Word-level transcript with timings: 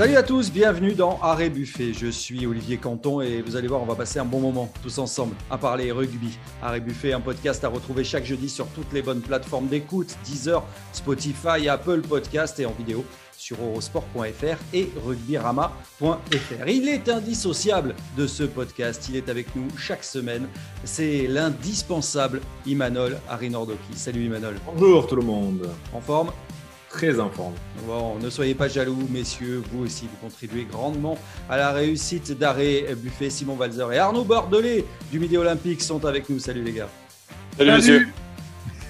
Salut 0.00 0.16
à 0.16 0.22
tous, 0.22 0.50
bienvenue 0.50 0.94
dans 0.94 1.20
Arrêt 1.20 1.50
Buffet. 1.50 1.92
Je 1.92 2.06
suis 2.06 2.46
Olivier 2.46 2.78
Canton 2.78 3.20
et 3.20 3.42
vous 3.42 3.54
allez 3.56 3.68
voir, 3.68 3.82
on 3.82 3.84
va 3.84 3.94
passer 3.94 4.18
un 4.18 4.24
bon 4.24 4.40
moment 4.40 4.72
tous 4.82 4.96
ensemble 4.96 5.34
à 5.50 5.58
parler 5.58 5.92
rugby. 5.92 6.38
Arrêt 6.62 6.80
Buffet, 6.80 7.12
un 7.12 7.20
podcast 7.20 7.62
à 7.64 7.68
retrouver 7.68 8.02
chaque 8.02 8.24
jeudi 8.24 8.48
sur 8.48 8.66
toutes 8.68 8.90
les 8.94 9.02
bonnes 9.02 9.20
plateformes 9.20 9.66
d'écoute, 9.66 10.16
Deezer, 10.24 10.64
Spotify, 10.94 11.68
Apple 11.68 12.00
Podcast 12.00 12.58
et 12.60 12.64
en 12.64 12.72
vidéo 12.72 13.04
sur 13.36 13.58
eurosport.fr 13.62 14.56
et 14.72 14.88
rugbyrama.fr. 15.04 16.66
Il 16.66 16.88
est 16.88 17.10
indissociable 17.10 17.94
de 18.16 18.26
ce 18.26 18.44
podcast. 18.44 19.06
Il 19.10 19.16
est 19.16 19.28
avec 19.28 19.54
nous 19.54 19.68
chaque 19.76 20.04
semaine. 20.04 20.48
C'est 20.82 21.26
l'indispensable 21.26 22.40
Imanol 22.64 23.18
Arinordoki. 23.28 23.96
Salut 23.96 24.24
Imanol. 24.24 24.54
Bonjour 24.64 25.06
tout 25.06 25.16
le 25.16 25.24
monde. 25.24 25.68
En 25.92 26.00
forme? 26.00 26.30
Très 26.90 27.20
en 27.20 27.30
forme. 27.30 27.54
Bon, 27.86 28.18
ne 28.18 28.28
soyez 28.28 28.54
pas 28.54 28.68
jaloux, 28.68 29.06
messieurs. 29.10 29.62
Vous 29.72 29.84
aussi, 29.84 30.06
vous 30.06 30.28
contribuez 30.28 30.64
grandement 30.64 31.16
à 31.48 31.56
la 31.56 31.72
réussite 31.72 32.36
d'Arrêt 32.36 32.86
Buffet. 32.96 33.30
Simon 33.30 33.54
Valzer 33.54 33.92
et 33.92 33.98
Arnaud 33.98 34.24
Bordelais 34.24 34.84
du 35.10 35.18
Midi 35.18 35.38
Olympique 35.38 35.80
sont 35.80 36.04
avec 36.04 36.28
nous. 36.28 36.38
Salut 36.38 36.62
les 36.62 36.72
gars. 36.72 36.88
Salut, 37.56 37.70
messieurs. 37.70 38.08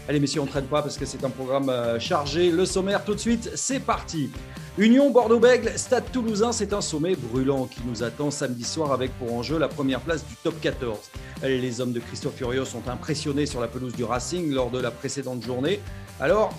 Allez, 0.08 0.18
messieurs, 0.18 0.40
on 0.40 0.46
ne 0.46 0.50
traîne 0.50 0.64
pas 0.64 0.82
parce 0.82 0.96
que 0.96 1.04
c'est 1.04 1.22
un 1.24 1.30
programme 1.30 1.68
euh, 1.68 2.00
chargé. 2.00 2.50
Le 2.50 2.64
sommaire, 2.64 3.04
tout 3.04 3.14
de 3.14 3.20
suite, 3.20 3.52
c'est 3.54 3.78
parti. 3.78 4.30
Union 4.78 5.10
Bordeaux-Bègle, 5.10 5.72
Stade 5.76 6.10
Toulousain, 6.10 6.52
c'est 6.52 6.72
un 6.72 6.80
sommet 6.80 7.14
brûlant 7.14 7.66
qui 7.66 7.80
nous 7.86 8.02
attend 8.02 8.30
samedi 8.30 8.64
soir 8.64 8.92
avec 8.92 9.12
pour 9.18 9.34
enjeu 9.34 9.58
la 9.58 9.68
première 9.68 10.00
place 10.00 10.26
du 10.26 10.34
top 10.42 10.58
14. 10.60 10.98
Les 11.42 11.80
hommes 11.80 11.92
de 11.92 12.00
Christophe 12.00 12.36
Furios 12.36 12.64
sont 12.64 12.88
impressionnés 12.88 13.46
sur 13.46 13.60
la 13.60 13.68
pelouse 13.68 13.94
du 13.94 14.04
Racing 14.04 14.52
lors 14.52 14.70
de 14.70 14.80
la 14.80 14.90
précédente 14.90 15.44
journée. 15.44 15.80
Alors, 16.18 16.54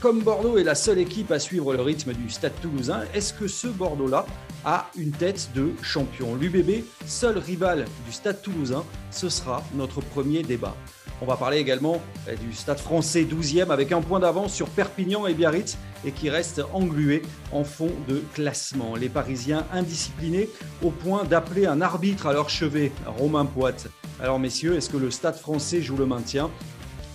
comme 0.00 0.20
Bordeaux 0.22 0.58
est 0.58 0.64
la 0.64 0.74
seule 0.74 0.98
équipe 0.98 1.30
à 1.30 1.38
suivre 1.38 1.72
le 1.72 1.80
rythme 1.80 2.12
du 2.12 2.28
Stade 2.28 2.52
toulousain, 2.60 3.02
est-ce 3.14 3.32
que 3.32 3.48
ce 3.48 3.66
Bordeaux-là 3.66 4.26
a 4.64 4.90
une 4.96 5.10
tête 5.10 5.50
de 5.54 5.72
champion? 5.82 6.34
L'UBB, 6.34 6.84
seul 7.06 7.38
rival 7.38 7.86
du 8.06 8.12
Stade 8.12 8.42
toulousain, 8.42 8.84
ce 9.10 9.28
sera 9.28 9.62
notre 9.74 10.00
premier 10.00 10.42
débat. 10.42 10.76
On 11.22 11.26
va 11.26 11.36
parler 11.36 11.58
également 11.58 12.00
eh, 12.28 12.36
du 12.36 12.52
Stade 12.54 12.78
français 12.78 13.24
12e 13.24 13.70
avec 13.70 13.92
un 13.92 14.00
point 14.00 14.20
d'avance 14.20 14.54
sur 14.54 14.68
Perpignan 14.68 15.26
et 15.26 15.34
Biarritz 15.34 15.76
et 16.04 16.12
qui 16.12 16.30
reste 16.30 16.62
englué 16.72 17.22
en 17.52 17.64
fond 17.64 17.90
de 18.08 18.22
classement. 18.34 18.96
Les 18.96 19.10
Parisiens 19.10 19.66
indisciplinés 19.72 20.48
au 20.82 20.90
point 20.90 21.24
d'appeler 21.24 21.66
un 21.66 21.82
arbitre 21.82 22.26
à 22.26 22.32
leur 22.32 22.48
chevet, 22.48 22.90
Romain 23.06 23.44
Poite. 23.44 23.88
Alors 24.18 24.38
messieurs, 24.38 24.76
est-ce 24.76 24.88
que 24.88 24.96
le 24.96 25.10
Stade 25.10 25.36
français 25.36 25.82
joue 25.82 25.96
le 25.96 26.06
maintien? 26.06 26.50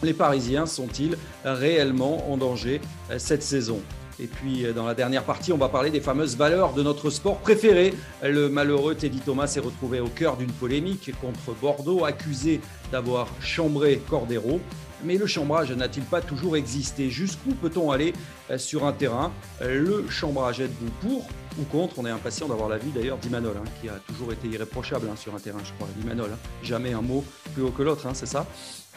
Les 0.05 0.13
Parisiens 0.13 0.65
sont-ils 0.65 1.17
réellement 1.43 2.31
en 2.31 2.37
danger 2.37 2.79
euh, 3.11 3.19
cette 3.19 3.43
saison? 3.43 3.81
Et 4.17 4.27
puis, 4.27 4.65
euh, 4.65 4.71
dans 4.71 4.85
la 4.85 4.93
dernière 4.93 5.23
partie, 5.23 5.51
on 5.51 5.57
va 5.57 5.67
parler 5.67 5.89
des 5.89 5.99
fameuses 5.99 6.37
valeurs 6.37 6.73
de 6.73 6.83
notre 6.83 7.09
sport 7.09 7.37
préféré. 7.39 7.93
Le 8.23 8.47
malheureux 8.47 8.95
Teddy 8.95 9.19
Thomas 9.19 9.47
s'est 9.47 9.59
retrouvé 9.59 9.99
au 9.99 10.07
cœur 10.07 10.37
d'une 10.37 10.51
polémique 10.51 11.11
contre 11.19 11.57
Bordeaux, 11.59 12.05
accusé 12.05 12.61
d'avoir 12.91 13.27
chambré 13.41 14.01
Cordero. 14.09 14.61
Mais 15.03 15.17
le 15.17 15.27
chambrage 15.27 15.71
n'a-t-il 15.71 16.05
pas 16.05 16.21
toujours 16.21 16.55
existé? 16.55 17.09
Jusqu'où 17.09 17.51
peut-on 17.55 17.91
aller 17.91 18.13
euh, 18.49 18.57
sur 18.57 18.85
un 18.85 18.93
terrain? 18.93 19.33
Le 19.61 20.05
chambrage 20.09 20.61
êtes-vous 20.61 20.91
pour 21.01 21.27
ou 21.59 21.63
contre? 21.63 21.99
On 21.99 22.05
est 22.05 22.11
impatient 22.11 22.47
d'avoir 22.47 22.69
l'avis 22.69 22.91
d'ailleurs 22.91 23.17
d'Imanol, 23.17 23.57
hein, 23.57 23.69
qui 23.81 23.89
a 23.89 23.99
toujours 24.07 24.31
été 24.31 24.47
irréprochable 24.47 25.07
hein, 25.11 25.15
sur 25.17 25.35
un 25.35 25.39
terrain, 25.39 25.59
je 25.63 25.73
crois. 25.73 25.87
Hein. 25.87 26.37
jamais 26.63 26.93
un 26.93 27.01
mot 27.01 27.23
plus 27.53 27.63
haut 27.63 27.71
que 27.71 27.83
l'autre, 27.83 28.07
c'est 28.13 28.25
ça? 28.25 28.45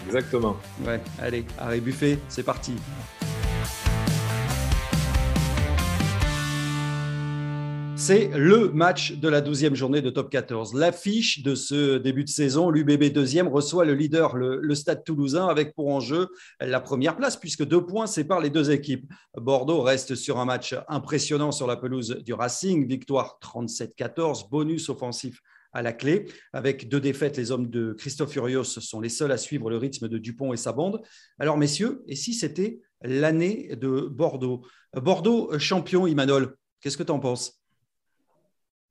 Exactement. 0.06 0.56
Ouais, 0.86 1.00
allez, 1.20 1.44
arrêt 1.58 1.80
buffet, 1.80 2.18
c'est 2.28 2.42
parti. 2.42 2.74
C'est 8.00 8.30
le 8.32 8.70
match 8.70 9.14
de 9.14 9.28
la 9.28 9.42
12e 9.42 9.74
journée 9.74 10.00
de 10.00 10.08
top 10.08 10.30
14. 10.30 10.73
L'affiche 10.73 11.42
de 11.42 11.56
ce 11.56 11.98
début 11.98 12.23
de 12.23 12.28
saison, 12.28 12.70
l'UBB 12.70 13.12
2e 13.12 13.48
reçoit 13.48 13.84
le 13.84 13.92
leader, 13.92 14.36
le, 14.36 14.74
Stade 14.77 15.02
toulousain, 15.02 15.48
avec 15.48 15.74
pour 15.74 15.89
enjeu 15.89 16.28
la 16.61 16.80
première 16.80 17.17
place, 17.17 17.36
puisque 17.36 17.64
deux 17.64 17.84
points 17.84 18.06
séparent 18.06 18.40
les 18.40 18.50
deux 18.50 18.70
équipes. 18.70 19.12
Bordeaux 19.36 19.83
reste 19.83 20.14
sur 20.14 20.39
un 20.39 20.44
match 20.44 20.77
impressionnant 20.89 21.50
sur 21.50 21.67
la 21.67 21.77
pelouse 21.77 22.23
du 22.24 22.33
Racing, 22.34 22.86
victoire 22.86 23.40
37-14, 23.42 24.48
bonus 24.48 24.89
offensif 24.89 25.42
à 25.78 25.83
la 25.83 25.92
clé. 25.92 26.27
Avec 26.52 26.89
deux 26.89 27.00
défaites, 27.00 27.36
les 27.36 27.50
hommes 27.52 27.70
de 27.70 27.92
Christophe 27.92 28.33
Furios 28.33 28.64
sont 28.64 29.00
les 29.00 29.08
seuls 29.08 29.33
à 29.33 29.39
suivre 29.39 29.70
le 29.70 29.77
rythme 29.77 30.08
de 30.08 30.18
Dupont 30.18 30.52
et 30.52 30.56
sa 30.56 30.72
bande. 30.72 31.00
Alors, 31.39 31.56
messieurs, 31.56 32.02
et 32.06 32.16
si 32.16 32.34
c'était 32.34 32.80
l'année 33.02 33.77
de 33.77 34.00
Bordeaux? 34.00 34.62
Bordeaux 34.94 35.56
champion, 35.58 36.06
Imanol, 36.06 36.56
qu'est-ce 36.80 36.96
que 36.96 37.05
tu 37.05 37.12
en 37.12 37.20
penses? 37.20 37.62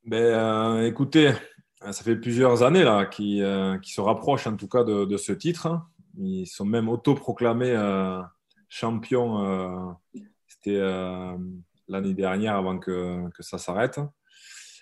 Ben, 0.06 0.24
euh, 0.24 0.88
Écoutez, 0.88 1.34
ça 1.82 2.04
fait 2.04 2.16
plusieurs 2.16 2.64
années 2.64 2.84
là 2.84 3.06
qui, 3.06 3.42
euh, 3.42 3.78
se 3.84 4.00
rapprochent 4.00 4.48
en 4.48 4.56
tout 4.56 4.70
cas 4.70 4.86
de, 4.86 5.18
ce 5.18 5.34
titre. 5.34 5.82
Ils 6.18 6.48
sont 6.48 6.66
même 6.66 6.88
autoproclamés 6.88 7.76
euh, 7.76 8.22
champions. 8.70 9.98
C'était 10.48 10.80
l'année 11.90 12.14
dernière 12.14 12.56
avant 12.56 12.80
que, 12.80 13.30
que 13.32 13.44
ça 13.44 13.58
s'arrête. 13.58 14.00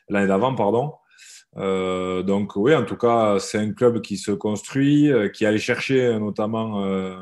L'année 0.08 0.28
d'avant, 0.28 0.54
pardon. 0.54 0.94
Euh, 1.58 2.22
donc 2.24 2.56
oui, 2.56 2.76
en 2.76 2.84
tout 2.86 2.98
cas, 2.98 3.40
c'est 3.40 3.58
un 3.58 3.72
club 3.72 4.02
qui 4.02 4.18
se 4.18 4.32
construit, 4.32 5.12
euh, 5.12 5.30
qui 5.30 5.46
allait 5.46 5.58
chercher 5.58 6.20
notamment 6.20 6.84
euh, 6.84 7.16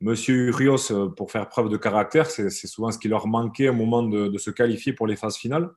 Monsieur 0.00 0.48
Urios 0.48 1.10
pour 1.16 1.30
faire 1.30 1.48
preuve 1.48 1.68
de 1.70 1.76
caractère. 1.76 2.26
C'est 2.30 2.50
souvent 2.50 2.90
ce 2.90 2.98
qui 2.98 3.08
leur 3.08 3.26
manquait 3.26 3.68
au 3.68 3.74
moment 3.74 4.02
de, 4.02 4.36
se 4.38 4.50
qualifier 4.50 4.92
pour 4.92 5.06
les 5.06 5.16
phases 5.16 5.36
finales. 5.36 5.70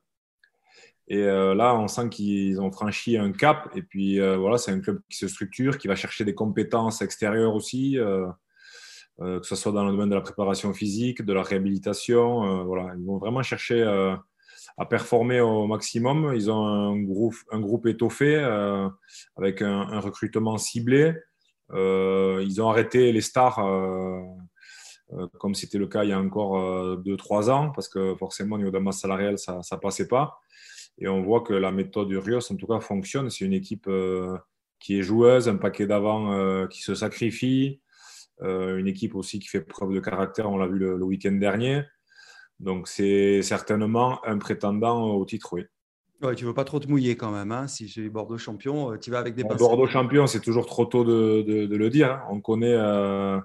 Et 1.08 1.24
là, 1.24 1.74
on 1.74 1.88
sent 1.88 2.08
qu'ils 2.10 2.60
ont 2.60 2.70
franchi 2.70 3.16
un 3.16 3.32
cap. 3.32 3.68
Et 3.74 3.82
puis 3.82 4.18
voilà, 4.18 4.58
c'est 4.58 4.72
un 4.72 4.80
club 4.80 5.00
qui 5.08 5.16
se 5.16 5.26
structure, 5.26 5.78
qui 5.78 5.88
va 5.88 5.96
chercher 5.96 6.24
des 6.24 6.34
compétences 6.34 7.00
extérieures 7.00 7.54
aussi, 7.54 7.96
que 9.18 9.42
ce 9.42 9.56
soit 9.56 9.72
dans 9.72 9.84
le 9.86 9.92
domaine 9.92 10.10
de 10.10 10.14
la 10.14 10.20
préparation 10.20 10.74
physique, 10.74 11.22
de 11.22 11.32
la 11.32 11.42
réhabilitation. 11.42 12.64
voilà, 12.64 12.92
ils 12.98 13.04
vont 13.06 13.16
vraiment 13.16 13.42
chercher 13.42 13.82
à 14.76 14.86
performer 14.86 15.40
au 15.40 15.66
maximum. 15.66 16.32
Ils 16.34 16.50
ont 16.50 16.64
un 16.64 17.00
groupe, 17.00 17.36
un 17.50 17.60
groupe 17.60 17.86
étoffé 17.86 18.36
euh, 18.36 18.88
avec 19.36 19.62
un, 19.62 20.00
recrutement 20.00 20.58
ciblé. 20.58 21.14
Euh, 21.72 22.42
ils 22.44 22.60
ont 22.60 22.68
arrêté 22.68 23.12
les 23.12 23.20
stars 23.20 23.58
euh, 23.58 24.22
comme 25.38 25.54
c'était 25.54 25.78
le 25.78 25.86
cas 25.86 26.04
il 26.04 26.10
y 26.10 26.12
a 26.12 26.20
encore 26.20 26.56
2-3 27.02 27.50
ans, 27.50 27.70
parce 27.70 27.88
que 27.88 28.14
forcément, 28.16 28.54
au 28.54 28.58
niveau 28.58 28.70
de 28.70 28.76
la 28.76 28.82
masse 28.82 29.00
salariale, 29.00 29.38
ça 29.38 29.58
ne 29.58 29.76
passait 29.78 30.06
pas. 30.06 30.38
Et 30.98 31.08
on 31.08 31.22
voit 31.22 31.40
que 31.40 31.52
la 31.52 31.72
méthode 31.72 32.08
du 32.08 32.18
Rios, 32.18 32.52
en 32.52 32.56
tout 32.56 32.66
cas, 32.66 32.78
fonctionne. 32.78 33.28
C'est 33.28 33.44
une 33.44 33.52
équipe 33.52 33.90
qui 34.78 34.98
est 34.98 35.02
joueuse, 35.02 35.48
un 35.48 35.56
paquet 35.56 35.86
d'avant 35.86 36.66
qui 36.68 36.82
se 36.82 36.94
sacrifie, 36.94 37.80
une 38.40 38.86
équipe 38.86 39.16
aussi 39.16 39.40
qui 39.40 39.48
fait 39.48 39.62
preuve 39.62 39.92
de 39.92 39.98
caractère, 39.98 40.48
on 40.48 40.58
l'a 40.58 40.68
vu 40.68 40.78
le 40.78 41.02
week-end 41.02 41.32
dernier. 41.32 41.82
Donc, 42.60 42.88
c'est 42.88 43.42
certainement 43.42 44.24
un 44.24 44.38
prétendant 44.38 45.14
au 45.14 45.24
titre, 45.24 45.54
oui. 45.54 45.64
Ouais, 46.22 46.34
tu 46.34 46.44
ne 46.44 46.48
veux 46.48 46.54
pas 46.54 46.64
trop 46.64 46.78
te 46.78 46.86
mouiller 46.86 47.16
quand 47.16 47.30
même. 47.30 47.50
Hein. 47.50 47.66
Si 47.66 47.88
j'ai 47.88 48.10
Bordeaux 48.10 48.36
champion, 48.36 48.92
euh, 48.92 48.98
tu 48.98 49.10
vas 49.10 49.18
avec 49.18 49.34
des 49.34 49.42
Bordeaux 49.42 49.86
champion, 49.86 50.26
c'est 50.26 50.40
toujours 50.40 50.66
trop 50.66 50.84
tôt 50.84 51.02
de, 51.02 51.66
le 51.74 51.90
dire. 51.90 52.12
Hein. 52.12 52.22
On 52.28 52.42
connaît 52.42 52.74
euh, 52.74 53.40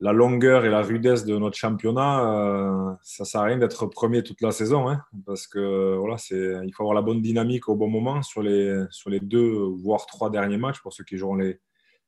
la 0.00 0.12
longueur 0.12 0.64
et 0.64 0.70
la 0.70 0.82
rudesse 0.82 1.24
de 1.24 1.38
notre 1.38 1.56
championnat. 1.56 2.24
Euh, 2.24 2.92
ça 3.02 3.22
ne 3.22 3.26
sert 3.26 3.40
à 3.42 3.44
rien 3.44 3.58
d'être 3.58 3.86
premier 3.86 4.24
toute 4.24 4.40
la 4.40 4.50
saison. 4.50 4.88
Hein, 4.88 5.02
parce 5.24 5.46
que 5.46 5.96
voilà, 5.98 6.16
il 6.32 6.72
faut 6.74 6.82
avoir 6.82 6.96
la 6.96 7.02
bonne 7.02 7.22
dynamique 7.22 7.68
au 7.68 7.76
bon 7.76 7.88
moment 7.88 8.22
sur 8.22 8.42
les, 8.42 8.84
sur 8.90 9.08
les 9.08 9.20
deux, 9.20 9.52
voire 9.80 10.06
trois 10.06 10.30
derniers 10.30 10.58
matchs 10.58 10.80
pour 10.80 10.92
ceux 10.92 11.04
qui 11.04 11.16
joueront 11.16 11.36
les, 11.36 11.60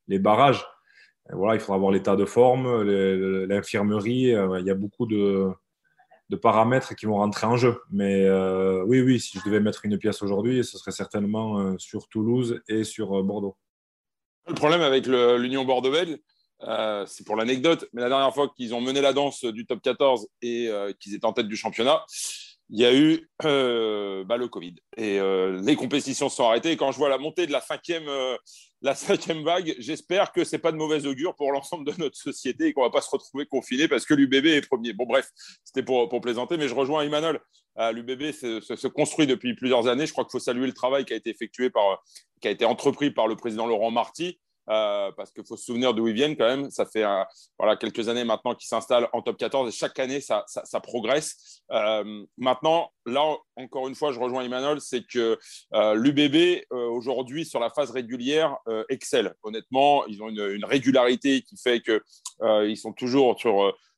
les 0.09 0.19
barrages. 0.19 0.67
voilà, 1.31 1.55
il 1.55 1.61
faudra 1.61 1.77
avoir 1.77 1.93
l'état 1.93 2.17
de 2.17 2.25
forme, 2.25 2.83
l'infirmerie. 2.83 4.33
il 4.33 4.67
y 4.67 4.71
a 4.71 4.75
beaucoup 4.75 5.07
de 5.07 5.53
de 6.33 6.37
paramètres 6.37 6.97
qui 6.97 7.05
vont 7.05 7.17
rentrer 7.17 7.47
en 7.47 7.59
jeu. 7.59 7.79
Mais 7.91 8.25
euh, 8.25 8.83
oui, 8.87 9.03
oui, 9.03 9.21
si 9.21 9.39
je 9.39 9.45
devais 9.45 9.61
mettre 9.61 9.85
une 9.85 9.99
pièce 9.99 10.23
aujourd'hui, 10.23 10.65
ce 10.65 10.79
serait 10.79 10.91
certainement 10.91 11.61
euh, 11.61 11.75
sur 11.79 12.09
Toulouse 12.09 12.61
et 12.69 12.85
sur 12.85 13.19
euh, 13.19 13.23
Bordeaux. 13.23 13.55
Le 14.49 14.55
problème 14.55 14.81
avec 14.81 15.07
l'Union 15.07 15.65
bordeaux 15.65 15.95
c'est 17.07 17.27
pour 17.27 17.37
l'anecdote, 17.37 17.89
mais 17.93 18.01
la 18.01 18.09
dernière 18.09 18.35
fois 18.35 18.49
qu'ils 18.57 18.75
ont 18.75 18.81
mené 18.81 19.01
la 19.01 19.13
danse 19.13 19.45
du 19.45 19.67
top 19.67 19.81
14 19.83 20.27
et 20.43 20.69
qu'ils 20.99 21.15
étaient 21.15 21.27
en 21.27 21.33
tête 21.33 21.47
du 21.47 21.55
championnat, 21.55 22.03
il 22.71 22.81
y 22.81 22.85
a 22.85 22.95
eu 22.95 23.29
bah, 23.41 24.37
le 24.37 24.47
Covid. 24.49 24.75
Et 24.97 25.21
les 25.63 25.77
compétitions 25.77 26.29
sont 26.29 26.45
arrêtées. 26.45 26.77
Quand 26.77 26.93
je 26.93 26.99
vois 26.99 27.09
la 27.09 27.19
montée 27.19 27.47
de 27.47 27.53
la 27.53 27.61
cinquième, 27.61 28.09
cinquième 28.95 29.45
vague, 29.45 29.75
j'espère 29.79 30.33
que 30.33 30.45
ce 30.45 30.57
n'est 30.57 30.61
pas 30.61 30.73
de 30.73 30.77
mauvaise 30.77 31.07
augure 31.07 31.35
pour 31.35 31.53
l'ensemble 31.53 31.85
de 31.91 31.95
notre 31.99 32.17
société 32.17 32.69
et 32.69 32.73
qu'on 32.73 32.83
ne 32.83 32.87
va 32.87 32.91
pas 32.91 33.01
se 33.01 33.11
retrouver 33.11 33.47
confiné 33.47 33.89
parce 33.89 34.05
que 34.05 34.15
l'UBB 34.15 34.47
est 34.47 34.67
premier. 34.67 34.93
Bon, 34.93 35.07
bref, 35.07 35.29
c'était 35.65 35.83
pour, 35.83 36.09
plaisanter, 36.21 36.57
mais 36.57 36.69
je 36.69 36.75
rejoins 36.75 37.03
Emmanuel. 37.03 37.41
Euh, 37.79 37.93
L'UBB 37.93 38.33
se, 38.33 38.87
construit 38.87 39.27
depuis 39.27 39.55
plusieurs 39.55 39.87
années. 39.87 40.07
Je 40.07 40.13
crois 40.13 40.25
qu'il 40.25 40.33
faut 40.33 40.41
saluer 40.41 40.67
le 40.67 40.75
travail 40.75 41.05
qui 41.05 41.13
a 41.13 41.17
été 41.17 41.31
effectué 41.31 41.71
par, 41.71 42.03
qui 42.41 42.49
a 42.49 42.51
été 42.51 42.65
entrepris 42.65 43.11
par 43.11 43.29
le 43.29 43.37
président 43.37 43.67
Laurent 43.67 43.91
Marty. 43.91 44.39
Euh, 44.71 45.11
parce 45.17 45.33
qu'il 45.33 45.45
faut 45.45 45.57
se 45.57 45.65
souvenir 45.65 45.93
d'où 45.93 46.07
ils 46.07 46.15
viennent 46.15 46.37
quand 46.37 46.47
même. 46.47 46.71
Ça 46.71 46.87
fait 46.87 47.05
voilà, 47.59 47.77
quelques 47.77 48.09
années 48.09 48.25
maintenant 48.25 48.55
qu'ils 48.55 48.69
s'installent 48.69 49.09
en 49.13 49.23
top 49.23 49.37
14 49.37 49.69
et 49.69 49.73
chaque 49.73 49.99
année, 49.99 50.21
ça, 50.21 50.45
progresse. 50.83 51.63
Euh, 51.73 52.25
maintenant, 52.39 52.93
là, 53.07 53.37
encore 53.57 53.89
une 53.89 53.95
fois, 53.95 54.13
je 54.13 54.21
rejoins 54.21 54.45
Emmanuel, 54.45 54.81
c'est 54.81 55.05
que 55.07 55.39
euh, 55.75 55.95
l'UBB, 55.95 56.65
aujourd'hui, 56.71 57.45
sur 57.45 57.61
la 57.61 57.71
phase 57.71 57.91
régulière, 57.91 58.57
excelle. 58.89 59.35
Honnêtement, 59.43 60.07
ils 60.07 60.23
ont 60.23 60.29
une, 60.29 60.65
régularité 60.65 61.43
qui 61.43 61.57
fait 61.57 61.81
qu'ils 61.81 62.77
sont 62.77 62.93
toujours 62.93 63.39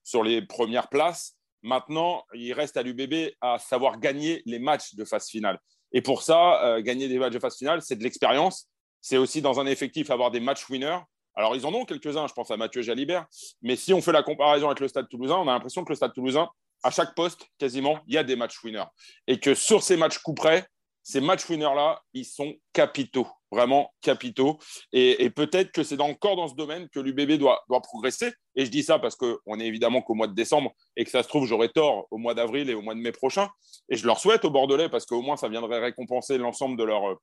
sur 0.02 0.24
les 0.24 0.42
premières 0.42 0.88
places. 0.88 1.36
Maintenant, 1.62 2.24
il 2.34 2.52
reste 2.52 2.76
à 2.76 2.82
l'UBB 2.82 3.32
à 3.40 3.58
savoir 3.58 3.98
gagner 3.98 4.42
les 4.46 4.58
matchs 4.58 4.94
de 4.94 5.04
phase 5.04 5.28
finale. 5.28 5.58
Et 5.92 6.02
pour 6.02 6.22
ça, 6.22 6.80
gagner 6.80 7.08
des 7.08 7.18
matchs 7.18 7.34
de 7.34 7.38
phase 7.38 7.56
finale, 7.56 7.82
c'est 7.82 7.96
de 7.96 8.02
l'expérience 8.02 8.68
c'est 9.04 9.18
aussi 9.18 9.42
dans 9.42 9.60
un 9.60 9.66
effectif 9.66 10.10
avoir 10.10 10.30
des 10.30 10.40
match 10.40 10.66
winners. 10.70 10.98
Alors, 11.34 11.54
ils 11.54 11.66
en 11.66 11.74
ont 11.74 11.84
quelques-uns, 11.84 12.26
je 12.26 12.32
pense 12.32 12.50
à 12.50 12.56
Mathieu 12.56 12.80
Jalibert. 12.80 13.26
Mais 13.60 13.76
si 13.76 13.92
on 13.92 14.00
fait 14.00 14.12
la 14.12 14.22
comparaison 14.22 14.68
avec 14.68 14.80
le 14.80 14.88
Stade 14.88 15.10
toulousain, 15.10 15.36
on 15.36 15.46
a 15.46 15.52
l'impression 15.52 15.84
que 15.84 15.90
le 15.90 15.94
Stade 15.94 16.14
toulousain, 16.14 16.48
à 16.82 16.90
chaque 16.90 17.14
poste, 17.14 17.46
quasiment, 17.58 17.98
il 18.06 18.14
y 18.14 18.18
a 18.18 18.24
des 18.24 18.34
match 18.34 18.64
winners. 18.64 18.86
Et 19.26 19.38
que 19.38 19.54
sur 19.54 19.82
ces 19.82 19.98
matchs 19.98 20.20
coup 20.20 20.32
près, 20.32 20.66
ces 21.02 21.20
match 21.20 21.46
winners-là, 21.50 22.00
ils 22.14 22.24
sont 22.24 22.54
capitaux, 22.72 23.28
vraiment 23.52 23.92
capitaux. 24.00 24.58
Et, 24.94 25.28
peut-être 25.28 25.70
que 25.70 25.82
c'est 25.82 26.00
encore 26.00 26.36
dans 26.36 26.48
ce 26.48 26.54
domaine 26.54 26.88
que 26.88 26.98
l'UBB 26.98 27.32
doit, 27.32 27.62
doit 27.68 27.82
progresser. 27.82 28.32
Et 28.56 28.64
je 28.64 28.70
dis 28.70 28.82
ça 28.82 28.98
parce 28.98 29.16
qu'on 29.16 29.60
est 29.60 29.66
évidemment 29.66 30.00
qu'au 30.00 30.14
mois 30.14 30.28
de 30.28 30.34
décembre 30.34 30.72
et 30.96 31.04
que 31.04 31.10
ça 31.10 31.22
se 31.22 31.28
trouve, 31.28 31.46
j'aurai 31.46 31.68
tort 31.68 32.06
au 32.10 32.16
mois 32.16 32.32
d'avril 32.32 32.70
et 32.70 32.74
au 32.74 32.80
mois 32.80 32.94
de 32.94 33.00
mai 33.00 33.12
prochain. 33.12 33.50
Et 33.90 33.96
je 33.96 34.06
leur 34.06 34.18
souhaite 34.18 34.46
au 34.46 34.50
Bordelais 34.50 34.88
parce 34.88 35.04
qu'au 35.04 35.20
moins, 35.20 35.36
ça 35.36 35.50
viendrait 35.50 35.80
récompenser 35.80 36.38
l'ensemble 36.38 36.78
de 36.78 36.84
leur, 36.84 37.18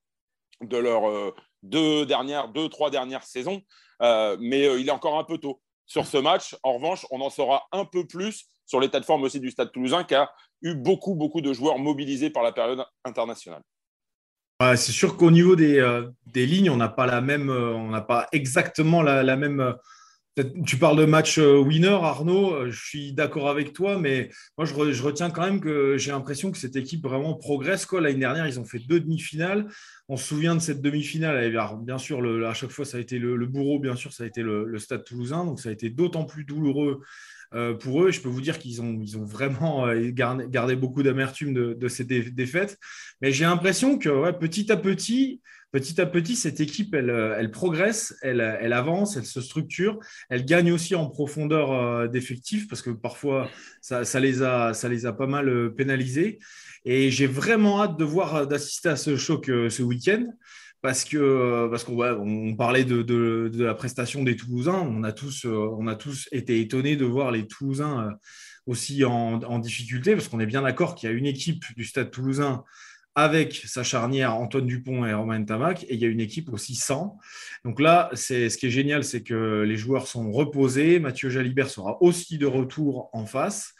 de 0.61 0.77
leurs 0.77 1.09
euh, 1.09 1.33
deux 1.63 2.05
dernières, 2.05 2.49
deux, 2.49 2.69
trois 2.69 2.89
dernières 2.89 3.23
saisons. 3.23 3.61
Euh, 4.01 4.37
mais 4.39 4.67
euh, 4.67 4.79
il 4.79 4.87
est 4.87 4.91
encore 4.91 5.17
un 5.17 5.23
peu 5.23 5.37
tôt 5.37 5.61
sur 5.85 6.05
ce 6.05 6.17
match. 6.17 6.55
En 6.63 6.73
revanche, 6.73 7.05
on 7.11 7.21
en 7.21 7.29
saura 7.29 7.67
un 7.71 7.85
peu 7.85 8.05
plus 8.05 8.45
sur 8.65 8.79
l'état 8.79 8.99
de 8.99 9.05
forme 9.05 9.23
aussi 9.23 9.39
du 9.39 9.51
Stade 9.51 9.71
toulousain 9.71 10.03
qui 10.03 10.15
a 10.15 10.31
eu 10.61 10.75
beaucoup, 10.75 11.15
beaucoup 11.15 11.41
de 11.41 11.53
joueurs 11.53 11.77
mobilisés 11.77 12.29
par 12.29 12.43
la 12.43 12.51
période 12.51 12.83
internationale. 13.03 13.61
c'est 14.61 14.91
sûr 14.91 15.17
qu'au 15.17 15.31
niveau 15.31 15.55
des, 15.55 16.01
des, 16.27 16.45
lignes, 16.45 16.69
on 16.69 16.77
n'a 16.77 16.87
pas 16.87 17.05
la 17.05 17.19
même, 17.19 17.49
on 17.49 17.89
n'a 17.89 18.01
pas 18.01 18.27
exactement 18.31 19.01
la 19.01 19.35
même 19.35 19.75
tu 20.65 20.77
parles 20.77 20.97
de 20.97 21.05
match 21.05 21.39
euh, 21.39 21.57
winner, 21.57 21.87
Arnaud. 21.87 22.53
Euh, 22.53 22.71
je 22.71 22.85
suis 22.85 23.13
d'accord 23.13 23.49
avec 23.49 23.73
toi, 23.73 23.99
mais 23.99 24.29
moi, 24.57 24.65
je, 24.65 25.03
retiens 25.03 25.29
quand 25.29 25.41
même 25.41 25.59
que 25.59 25.97
j'ai 25.97 26.11
l'impression 26.11 26.51
que 26.51 26.57
cette 26.57 26.77
équipe 26.77 27.03
vraiment 27.03 27.33
progresse. 27.33 27.85
L'année 27.91 28.19
dernière, 28.19 28.47
ils 28.47 28.59
ont 28.59 28.65
fait 28.65 28.79
deux 28.79 29.01
demi-finales. 29.01 29.67
On 30.07 30.15
se 30.15 30.25
souvient 30.25 30.55
de 30.55 30.61
cette 30.61 30.81
demi-finale. 30.81 31.53
bien 31.83 31.97
sûr, 31.97 32.23
à 32.45 32.53
chaque 32.53 32.71
fois, 32.71 32.85
ça 32.85 32.97
a 32.97 33.01
été 33.01 33.19
le, 33.19 33.45
bourreau, 33.45 33.79
bien 33.79 33.95
sûr, 33.95 34.13
ça 34.13 34.23
a 34.23 34.27
été 34.27 34.41
le, 34.41 34.77
Stade 34.79 35.03
toulousain. 35.03 35.45
Donc, 35.45 35.59
ça 35.59 35.69
a 35.69 35.71
été 35.73 35.89
d'autant 35.89 36.23
plus 36.23 36.45
douloureux 36.45 37.01
euh, 37.53 37.73
pour 37.73 38.03
eux. 38.03 38.11
je 38.11 38.21
peux 38.21 38.29
vous 38.29 38.41
dire 38.41 38.57
qu'ils 38.57 38.81
ont, 38.81 39.25
vraiment 39.25 39.85
gardé, 40.11 40.75
beaucoup 40.77 41.03
d'amertume 41.03 41.53
de, 41.53 41.87
ces 41.89 42.05
défaites. 42.05 42.77
Mais 43.21 43.33
j'ai 43.33 43.43
l'impression 43.43 43.97
que 43.99 44.31
petit 44.31 44.71
à 44.71 44.77
petit, 44.77 45.41
petit 45.71 46.01
à 46.01 46.05
petit, 46.05 46.35
cette 46.35 46.59
équipe, 46.59 46.93
elle, 46.93 47.09
euh, 47.09 47.47
progresse, 47.47 48.15
elle, 48.21 48.41
avance, 48.41 49.17
elle 49.17 49.25
se 49.25 49.41
structure, 49.41 49.99
elle 50.29 50.45
gagne 50.45 50.71
aussi 50.71 50.95
en 50.95 51.07
profondeur 51.07 51.71
euh, 51.71 52.07
d'effectifs 52.07 52.67
parce 52.67 52.81
que 52.81 52.89
parfois, 52.89 53.49
ça, 53.81 54.19
les 54.19 54.43
a, 54.43 55.13
pas 55.17 55.27
mal 55.27 55.49
euh, 55.49 55.69
pénalisés. 55.69 56.39
Et 56.85 57.11
j'ai 57.11 57.27
vraiment 57.27 57.81
hâte 57.83 57.97
de 57.97 58.03
voir, 58.03 58.47
d'assister 58.47 58.89
à 58.89 58.95
ce 58.95 59.15
choc 59.15 59.45
ce 59.45 59.83
week-end 59.83 60.25
parce 60.81 61.05
que 61.05 61.67
parce 61.69 61.83
qu'on 61.83 62.01
on 62.01 62.55
parlait 62.55 62.83
de, 62.83 63.51
la 63.53 63.75
prestation 63.75 64.23
des 64.23 64.35
Toulousains, 64.35 64.81
on 64.81 65.03
a 65.03 65.11
tous 65.95 66.27
été 66.31 66.59
étonnés 66.59 66.95
de 66.95 67.05
voir 67.05 67.29
les 67.29 67.45
Toulousains 67.45 68.17
aussi 68.65 69.05
en 69.05 69.59
difficulté 69.59 70.15
parce 70.15 70.27
qu'on 70.27 70.39
est 70.39 70.47
bien 70.47 70.63
d'accord 70.63 70.95
qu'il 70.95 71.07
y 71.07 71.13
a 71.13 71.15
une 71.15 71.27
équipe 71.27 71.63
du 71.77 71.85
Stade 71.85 72.09
Toulousain 72.09 72.63
avec 73.15 73.53
sa 73.65 73.83
charnière 73.83 74.35
Antoine 74.35 74.65
Dupont 74.65 75.05
et 75.05 75.13
Romain 75.13 75.43
Tamac, 75.43 75.83
et 75.83 75.93
il 75.95 75.99
y 75.99 76.05
a 76.05 76.07
une 76.07 76.21
équipe 76.21 76.51
aussi 76.53 76.75
sans. 76.75 77.19
Donc 77.65 77.79
là, 77.79 78.09
c'est 78.13 78.49
ce 78.49 78.57
qui 78.57 78.67
est 78.67 78.71
génial, 78.71 79.03
c'est 79.03 79.21
que 79.21 79.63
les 79.67 79.75
joueurs 79.75 80.07
sont 80.07 80.31
reposés. 80.31 80.99
Mathieu 80.99 81.29
Jalibert 81.29 81.69
sera 81.69 82.01
aussi 82.01 82.37
de 82.37 82.45
retour 82.45 83.09
en 83.13 83.25
face. 83.25 83.73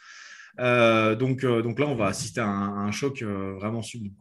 Euh, 0.60 1.14
donc, 1.14 1.44
euh, 1.44 1.62
donc 1.62 1.78
là, 1.78 1.86
on 1.86 1.94
va 1.94 2.06
assister 2.06 2.40
à 2.40 2.46
un, 2.46 2.90
choc 2.90 3.22
euh, 3.22 3.54
vraiment 3.54 3.82
sublime. 3.82 4.14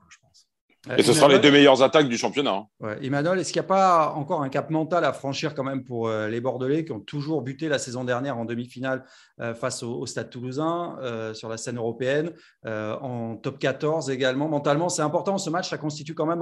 Euh, 0.89 0.97
Et 0.97 1.03
ce 1.03 1.13
sera 1.13 1.27
les 1.27 1.37
deux 1.37 1.51
meilleures 1.51 1.83
attaques 1.83 2.09
du 2.09 2.17
championnat. 2.17 2.53
Hein. 2.53 2.67
Ouais. 2.79 3.05
Emmanuel, 3.05 3.37
est-ce 3.37 3.53
qu'il 3.53 3.61
n'y 3.61 3.65
a 3.65 3.67
pas 3.67 4.13
encore 4.15 4.41
un 4.41 4.49
cap 4.49 4.71
mental 4.71 5.05
à 5.05 5.13
franchir 5.13 5.53
quand 5.53 5.63
même 5.63 5.83
pour 5.83 6.07
euh, 6.07 6.27
les 6.27 6.41
Bordelais 6.41 6.85
qui 6.85 6.91
ont 6.91 6.99
toujours 6.99 7.43
buté 7.43 7.69
la 7.69 7.77
saison 7.77 8.03
dernière 8.03 8.37
en 8.37 8.45
demi-finale 8.45 9.05
euh, 9.39 9.53
face 9.53 9.83
au, 9.83 10.05
Stade 10.07 10.31
toulousain 10.31 10.97
sur 11.33 11.49
la 11.49 11.57
scène 11.57 11.77
européenne, 11.77 12.33
en 12.65 13.35
top 13.37 13.59
14 13.59 14.09
également? 14.09 14.49
Mentalement, 14.49 14.89
c'est 14.89 15.03
important 15.03 15.37
ce 15.37 15.49
match, 15.49 15.69
ça 15.69 15.77
constitue 15.77 16.15
quand 16.15 16.25
même 16.25 16.41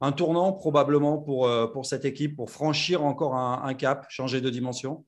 un, 0.00 0.12
tournant 0.12 0.52
probablement 0.52 1.18
pour, 1.18 1.48
pour 1.72 1.86
cette 1.86 2.04
équipe, 2.04 2.36
pour 2.36 2.50
franchir 2.50 3.04
encore 3.04 3.36
un, 3.36 3.74
cap, 3.74 4.06
changer 4.08 4.40
de 4.40 4.50
dimension? 4.50 5.04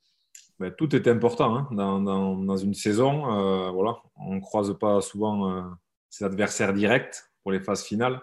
Ben, 0.61 0.71
tout 0.71 0.95
est 0.95 1.09
important 1.09 1.57
hein, 1.57 1.69
dans, 1.73 2.01
dans, 2.01 2.57
une 2.57 2.75
saison. 2.75 3.73
voilà. 3.73 3.97
On 4.17 4.35
ne 4.37 4.41
croise 4.41 4.77
pas 4.79 5.01
souvent 5.01 5.65
ses 6.11 6.25
adversaires 6.25 6.73
directs 6.73 7.28
pour 7.43 7.53
les 7.53 7.61
phases 7.61 7.85
finales. 7.85 8.21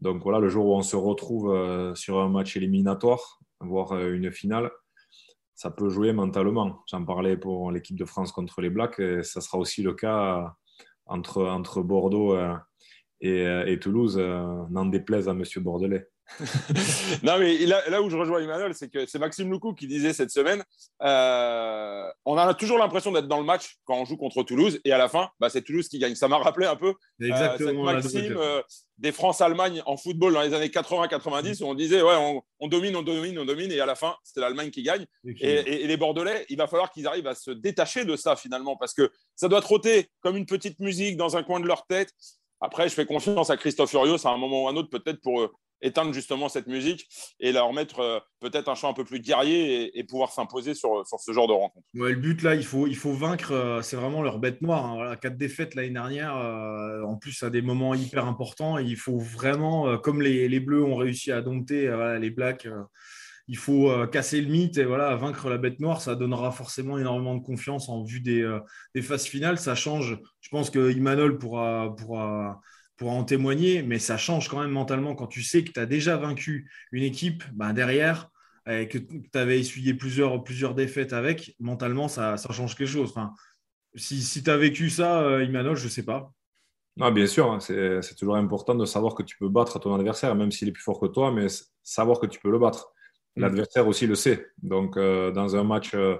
Donc 0.00 0.22
voilà, 0.22 0.38
le 0.38 0.48
jour 0.48 0.66
où 0.66 0.74
on 0.74 0.82
se 0.82 0.96
retrouve 0.96 1.52
euh, 1.52 1.94
sur 1.94 2.20
un 2.20 2.28
match 2.28 2.56
éliminatoire, 2.56 3.40
voire 3.60 3.92
euh, 3.92 4.12
une 4.12 4.30
finale, 4.30 4.70
ça 5.54 5.70
peut 5.70 5.88
jouer 5.88 6.12
mentalement. 6.12 6.82
J'en 6.86 7.04
parlais 7.04 7.36
pour 7.36 7.72
l'équipe 7.72 7.96
de 7.96 8.04
France 8.04 8.30
contre 8.30 8.60
les 8.60 8.70
Blacks, 8.70 9.00
et 9.00 9.24
ça 9.24 9.40
sera 9.40 9.58
aussi 9.58 9.82
le 9.82 9.94
cas 9.94 10.54
entre, 11.06 11.44
entre 11.44 11.82
Bordeaux 11.82 12.34
euh, 12.34 12.54
et, 13.20 13.42
et 13.66 13.80
Toulouse, 13.80 14.16
n'en 14.70 14.86
déplaise 14.86 15.28
à 15.28 15.32
M. 15.32 15.42
Bordelais. 15.56 16.06
Non, 17.22 17.38
mais 17.38 17.56
là, 17.66 18.02
où 18.02 18.10
je 18.10 18.16
rejoins 18.16 18.40
Emmanuel, 18.40 18.74
c'est 18.74 18.88
que 18.88 19.06
c'est 19.06 19.18
Maxime 19.18 19.50
Loucou 19.50 19.74
qui 19.74 19.86
disait 19.86 20.12
cette 20.12 20.30
semaine 20.30 20.62
euh, 21.02 22.08
on 22.24 22.36
a 22.36 22.52
toujours 22.54 22.78
l'impression 22.78 23.12
d'être 23.12 23.28
dans 23.28 23.38
le 23.38 23.44
match 23.44 23.76
quand 23.84 23.96
on 23.96 24.04
joue 24.04 24.16
contre 24.16 24.42
Toulouse, 24.42 24.80
et 24.84 24.92
à 24.92 24.98
la 24.98 25.08
fin, 25.08 25.30
bah, 25.40 25.48
c'est 25.48 25.62
Toulouse 25.62 25.88
qui 25.88 25.98
gagne. 25.98 26.14
Ça 26.14 26.28
m'a 26.28 26.38
rappelé 26.38 26.66
un 26.66 26.76
peu 26.76 26.94
euh, 27.22 27.56
cette 27.56 27.76
Maxime 27.76 28.36
euh, 28.36 28.62
des 28.98 29.12
France-Allemagne 29.12 29.82
en 29.86 29.96
football 29.96 30.34
dans 30.34 30.42
les 30.42 30.54
années 30.54 30.68
80-90, 30.68 31.62
où 31.62 31.66
on 31.66 31.74
disait 31.74 32.02
ouais, 32.02 32.42
on, 32.60 32.68
domine, 32.68 32.96
on 32.96 33.02
domine, 33.02 33.38
on 33.38 33.44
domine, 33.44 33.72
et 33.72 33.80
à 33.80 33.86
la 33.86 33.94
fin, 33.94 34.16
c'est 34.22 34.40
l'Allemagne 34.40 34.70
qui 34.70 34.82
gagne. 34.82 35.06
Et, 35.24 35.84
et, 35.84 35.86
les 35.86 35.96
Bordelais, 35.96 36.46
il 36.48 36.56
va 36.56 36.66
falloir 36.66 36.90
qu'ils 36.90 37.06
arrivent 37.06 37.26
à 37.26 37.34
se 37.34 37.50
détacher 37.50 38.04
de 38.04 38.16
ça 38.16 38.36
finalement, 38.36 38.76
parce 38.76 38.94
que 38.94 39.10
ça 39.36 39.48
doit 39.48 39.60
trotter 39.60 40.08
comme 40.20 40.36
une 40.36 40.46
petite 40.46 40.78
musique 40.80 41.16
dans 41.16 41.36
un 41.36 41.42
coin 41.42 41.60
de 41.60 41.66
leur 41.66 41.86
tête. 41.86 42.12
Après, 42.60 42.88
je 42.88 42.94
fais 42.94 43.06
confiance 43.06 43.50
à 43.50 43.56
Christophe 43.56 43.90
Furios 43.90 44.26
à 44.26 44.30
un 44.30 44.36
moment 44.36 44.64
ou 44.64 44.68
un 44.68 44.74
autre, 44.74 44.90
peut-être 44.90 45.20
pour 45.20 45.48
éteindre 45.80 46.12
justement 46.12 46.48
cette 46.48 46.66
musique 46.66 47.08
et 47.40 47.52
leur 47.52 47.72
mettre 47.72 48.00
euh, 48.00 48.18
peut-être 48.40 48.68
un 48.68 48.74
chant 48.74 48.90
un 48.90 48.94
peu 48.94 49.04
plus 49.04 49.20
guerrier 49.20 49.96
et, 49.98 50.04
pouvoir 50.04 50.32
s'imposer 50.32 50.74
sur, 50.74 51.06
sur, 51.06 51.20
ce 51.20 51.32
genre 51.32 51.46
de 51.46 51.52
rencontre. 51.52 51.86
le 51.92 52.14
but 52.14 52.42
là, 52.42 52.54
il 52.54 52.64
faut, 52.64 52.86
il 52.86 52.96
faut 52.96 53.12
vaincre, 53.12 53.52
euh, 53.52 53.82
c'est 53.82 53.96
vraiment 53.96 54.22
leur 54.22 54.38
bête 54.38 54.62
noire. 54.62 54.86
Hein. 54.86 55.16
quatre 55.16 55.36
défaites 55.36 55.74
l'année 55.74 55.90
dernière, 55.90 56.36
euh, 56.36 57.02
en 57.02 57.16
plus 57.16 57.42
à 57.42 57.50
des 57.50 57.62
moments 57.62 57.94
hyper 57.94 58.26
importants, 58.26 58.78
il 58.78 58.96
faut 58.96 59.18
vraiment, 59.18 59.98
comme 59.98 60.22
les, 60.22 60.48
les, 60.48 60.60
Bleus 60.60 60.82
ont 60.82 60.96
réussi 60.96 61.30
à 61.30 61.40
dompter 61.40 61.88
les 62.20 62.30
Blacks, 62.30 62.68
il 63.46 63.56
faut 63.56 63.90
casser 64.08 64.40
le 64.40 64.48
mythe 64.48 64.76
et 64.76 64.84
voilà, 64.84 65.14
vaincre 65.16 65.48
la 65.48 65.56
bête 65.56 65.80
noire, 65.80 66.00
ça 66.00 66.14
donnera 66.14 66.50
forcément 66.50 66.98
énormément 66.98 67.34
de 67.34 67.42
confiance 67.42 67.88
en 67.88 68.02
vue 68.02 68.20
des, 68.20 68.58
des 68.94 69.02
phases 69.02 69.26
finales. 69.26 69.58
Ça 69.58 69.74
change, 69.74 70.18
je 70.40 70.48
pense 70.50 70.70
que 70.70 70.90
Imanol 70.90 71.38
pourra, 71.38 71.94
pourra 71.96 72.60
pour 72.98 73.12
en 73.12 73.24
témoigner, 73.24 73.82
mais 73.82 74.00
ça 74.00 74.18
change 74.18 74.48
quand 74.48 74.60
même 74.60 74.72
mentalement 74.72 75.14
quand 75.14 75.28
tu 75.28 75.42
sais 75.42 75.62
que 75.62 75.70
tu 75.70 75.80
as 75.80 75.86
déjà 75.86 76.16
vaincu 76.16 76.70
une 76.90 77.04
équipe 77.04 77.44
ben 77.52 77.72
derrière 77.72 78.28
et 78.68 78.88
que 78.88 78.98
tu 78.98 79.30
avais 79.34 79.58
essuyé 79.58 79.94
plusieurs, 79.94 80.42
plusieurs 80.44 80.74
défaites 80.74 81.12
avec. 81.12 81.54
Mentalement, 81.58 82.08
ça, 82.08 82.36
ça 82.36 82.52
change 82.52 82.74
quelque 82.74 82.88
chose. 82.88 83.10
Enfin, 83.10 83.32
si 83.94 84.20
si 84.20 84.42
tu 84.42 84.50
as 84.50 84.56
vécu 84.56 84.90
ça, 84.90 85.22
euh, 85.22 85.44
Imanol, 85.44 85.76
je 85.76 85.84
ne 85.84 85.88
sais 85.88 86.04
pas. 86.04 86.32
Non, 86.96 87.12
bien 87.12 87.26
sûr, 87.26 87.50
hein, 87.50 87.60
c'est 87.60 88.16
toujours 88.16 88.36
important 88.36 88.74
de 88.74 88.84
savoir 88.84 89.14
que 89.14 89.22
tu 89.22 89.38
peux 89.38 89.48
battre 89.48 89.78
ton 89.78 89.94
adversaire, 89.94 90.34
même 90.34 90.50
s'il 90.50 90.68
est 90.68 90.72
plus 90.72 90.82
fort 90.82 90.98
que 90.98 91.06
toi, 91.06 91.30
mais 91.30 91.46
savoir 91.84 92.18
que 92.18 92.26
tu 92.26 92.40
peux 92.40 92.50
le 92.50 92.58
battre. 92.58 92.92
Mm. 93.36 93.42
L'adversaire 93.42 93.86
aussi 93.86 94.08
le 94.08 94.16
sait. 94.16 94.48
Donc, 94.60 94.96
euh, 94.96 95.30
dans 95.30 95.54
un 95.54 95.62
match 95.62 95.94
euh, 95.94 96.16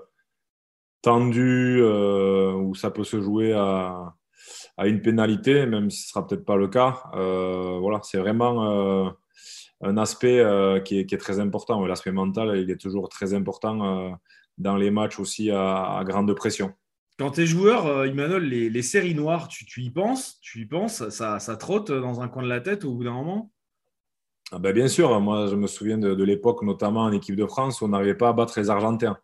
tendu 1.02 1.82
où 1.82 2.74
ça 2.76 2.90
peut 2.90 3.04
se 3.04 3.20
jouer 3.20 3.52
à, 3.52 4.14
à 4.76 4.86
une 4.86 5.02
pénalité, 5.02 5.66
même 5.66 5.90
si 5.90 6.02
ce 6.02 6.06
ne 6.06 6.08
sera 6.10 6.26
peut-être 6.26 6.44
pas 6.44 6.56
le 6.56 6.68
cas. 6.68 7.02
Euh, 7.14 7.78
voilà, 7.80 8.00
c'est 8.02 8.18
vraiment 8.18 9.06
euh, 9.06 9.10
un 9.80 9.96
aspect 9.96 10.38
euh, 10.38 10.80
qui 10.80 10.98
est, 10.98 11.20
très 11.20 11.40
important. 11.40 11.84
L'aspect 11.86 12.12
mental, 12.12 12.56
il 12.58 12.70
est 12.70 12.80
toujours 12.80 13.08
très 13.08 13.34
important 13.34 14.18
dans 14.58 14.76
les 14.76 14.90
matchs 14.90 15.18
aussi 15.18 15.50
à, 15.50 16.02
grande 16.06 16.32
pression. 16.34 16.72
Quand 17.18 17.32
tu 17.32 17.42
es 17.42 17.46
joueur, 17.46 18.04
Emmanuel, 18.04 18.44
les, 18.44 18.82
séries 18.82 19.14
noires, 19.14 19.48
tu, 19.48 19.82
y 19.82 19.90
penses? 19.90 20.38
Tu 20.40 20.60
y 20.60 20.66
penses? 20.66 21.08
Ça, 21.08 21.40
ça 21.40 21.56
trotte 21.56 21.90
dans 21.90 22.20
un 22.20 22.28
coin 22.28 22.44
de 22.44 22.48
la 22.48 22.60
tête 22.60 22.84
au 22.84 22.94
bout 22.94 23.04
d'un 23.04 23.12
moment? 23.12 23.50
Ah 24.50 24.58
ben, 24.58 24.72
Bien 24.72 24.88
sûr, 24.88 25.20
moi 25.20 25.46
je 25.48 25.56
me 25.56 25.66
souviens 25.66 25.98
de, 25.98 26.24
l'époque, 26.24 26.62
notamment 26.62 27.02
en 27.02 27.12
équipe 27.12 27.36
de 27.36 27.46
France, 27.46 27.80
où 27.80 27.84
on 27.84 27.88
n'arrivait 27.88 28.14
pas 28.14 28.28
à 28.28 28.32
battre 28.32 28.58
les 28.58 28.70
Argentins. 28.70 29.18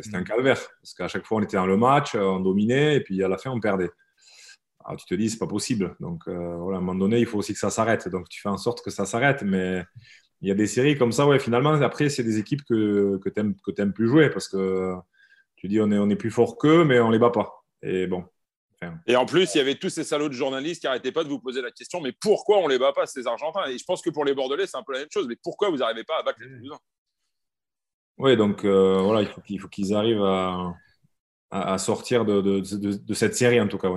C'était 0.00 0.16
un 0.16 0.22
mm. 0.22 0.24
calvaire, 0.24 0.60
parce 0.80 0.94
qu'à 0.94 1.08
chaque 1.08 1.26
fois 1.26 1.38
on 1.38 1.42
était 1.42 1.56
dans 1.56 1.66
le 1.66 1.76
match, 1.76 2.14
on 2.14 2.40
dominait, 2.40 2.96
et 2.96 3.00
puis 3.00 3.22
à 3.22 3.28
la 3.28 3.38
fin 3.38 3.50
on 3.50 3.60
perdait. 3.60 3.90
Alors, 4.84 4.98
tu 4.98 5.06
te 5.06 5.14
dis, 5.14 5.30
c'est 5.30 5.38
pas 5.38 5.46
possible. 5.46 5.96
Donc, 6.00 6.22
euh, 6.28 6.56
voilà, 6.56 6.78
à 6.78 6.80
un 6.80 6.84
moment 6.84 6.98
donné, 6.98 7.18
il 7.18 7.26
faut 7.26 7.38
aussi 7.38 7.52
que 7.52 7.58
ça 7.58 7.70
s'arrête. 7.70 8.08
Donc, 8.08 8.28
tu 8.28 8.40
fais 8.40 8.48
en 8.48 8.58
sorte 8.58 8.84
que 8.84 8.90
ça 8.90 9.06
s'arrête. 9.06 9.42
Mais 9.42 9.82
il 10.40 10.48
y 10.48 10.50
a 10.50 10.54
des 10.54 10.66
séries 10.66 10.96
comme 10.98 11.12
ça, 11.12 11.26
ouais, 11.26 11.38
finalement, 11.38 11.72
après, 11.72 12.08
c'est 12.08 12.24
des 12.24 12.38
équipes 12.38 12.64
que, 12.64 13.18
que 13.18 13.28
tu 13.28 13.40
n'aimes 13.78 13.92
plus 13.92 14.08
jouer 14.08 14.30
parce 14.30 14.48
que 14.48 14.94
tu 15.56 15.68
dis, 15.68 15.80
on 15.80 15.90
est, 15.90 15.98
on 15.98 16.10
est 16.10 16.16
plus 16.16 16.30
fort 16.30 16.58
qu'eux, 16.58 16.84
mais 16.84 17.00
on 17.00 17.10
les 17.10 17.18
bat 17.18 17.30
pas. 17.30 17.64
Et 17.82 18.06
bon. 18.06 18.24
Et 19.06 19.16
en 19.16 19.26
plus, 19.26 19.54
il 19.54 19.58
y 19.58 19.60
avait 19.60 19.76
tous 19.76 19.88
ces 19.88 20.04
salauds 20.04 20.28
de 20.28 20.34
journalistes 20.34 20.80
qui 20.80 20.86
n'arrêtaient 20.86 21.12
pas 21.12 21.24
de 21.24 21.28
vous 21.28 21.38
poser 21.38 21.62
la 21.62 21.70
question 21.70 22.00
mais 22.00 22.12
pourquoi 22.12 22.58
on 22.58 22.68
les 22.68 22.78
bat 22.78 22.92
pas, 22.92 23.06
ces 23.06 23.26
Argentins? 23.26 23.64
Et 23.68 23.78
je 23.78 23.84
pense 23.84 24.02
que 24.02 24.10
pour 24.10 24.24
les 24.24 24.34
Bordelais, 24.34 24.66
c'est 24.66 24.76
un 24.76 24.82
peu 24.82 24.92
la 24.92 25.00
même 25.00 25.08
chose. 25.10 25.26
Mais 25.26 25.36
pourquoi 25.42 25.70
vous 25.70 25.78
n'arrivez 25.78 26.04
pas 26.04 26.18
à 26.18 26.22
battre 26.22 26.40
les 26.40 26.48
Toulousains? 26.48 26.78
Oui, 28.18 28.36
donc 28.36 28.64
euh, 28.64 29.00
voilà, 29.02 29.28
il 29.48 29.58
faut 29.58 29.68
qu'ils 29.68 29.94
arrivent 29.94 30.22
à, 30.22 30.74
à, 31.50 31.78
sortir 31.78 32.24
de, 32.24 32.40
de, 32.40 32.60
de, 32.96 33.14
cette 33.14 33.34
série, 33.34 33.60
en 33.60 33.66
tout 33.66 33.78
cas. 33.78 33.90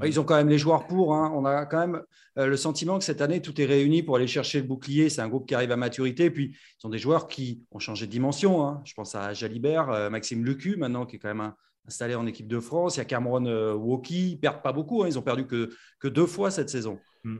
Oui. 0.00 0.08
Ils 0.08 0.20
ont 0.20 0.24
quand 0.24 0.36
même 0.36 0.48
les 0.48 0.58
joueurs 0.58 0.86
pour. 0.86 1.14
Hein. 1.14 1.32
On 1.34 1.44
a 1.44 1.66
quand 1.66 1.78
même 1.78 2.02
euh, 2.38 2.46
le 2.46 2.56
sentiment 2.56 2.98
que 2.98 3.04
cette 3.04 3.20
année, 3.20 3.40
tout 3.40 3.60
est 3.60 3.64
réuni 3.64 4.02
pour 4.02 4.16
aller 4.16 4.26
chercher 4.26 4.60
le 4.60 4.66
bouclier. 4.66 5.08
C'est 5.08 5.20
un 5.20 5.28
groupe 5.28 5.48
qui 5.48 5.54
arrive 5.54 5.72
à 5.72 5.76
maturité. 5.76 6.30
Puis, 6.30 6.56
ils 6.82 6.86
ont 6.86 6.90
des 6.90 6.98
joueurs 6.98 7.28
qui 7.28 7.64
ont 7.70 7.78
changé 7.78 8.06
de 8.06 8.10
dimension. 8.10 8.66
Hein. 8.66 8.82
Je 8.84 8.94
pense 8.94 9.14
à 9.14 9.32
Jalibert, 9.32 9.90
euh, 9.90 10.10
Maxime 10.10 10.44
Lucu, 10.44 10.76
maintenant, 10.76 11.06
qui 11.06 11.16
est 11.16 11.18
quand 11.18 11.34
même 11.34 11.52
installé 11.86 12.14
en 12.14 12.26
équipe 12.26 12.48
de 12.48 12.60
France. 12.60 12.96
Il 12.96 12.98
y 12.98 13.02
a 13.02 13.04
Cameron 13.04 13.46
euh, 13.46 13.74
Woki. 13.74 14.30
Ils 14.30 14.34
ne 14.34 14.40
perdent 14.40 14.62
pas 14.62 14.72
beaucoup. 14.72 15.02
Hein. 15.02 15.08
Ils 15.08 15.18
ont 15.18 15.22
perdu 15.22 15.46
que, 15.46 15.70
que 15.98 16.08
deux 16.08 16.26
fois 16.26 16.50
cette 16.50 16.70
saison. 16.70 16.98
Hmm. 17.24 17.38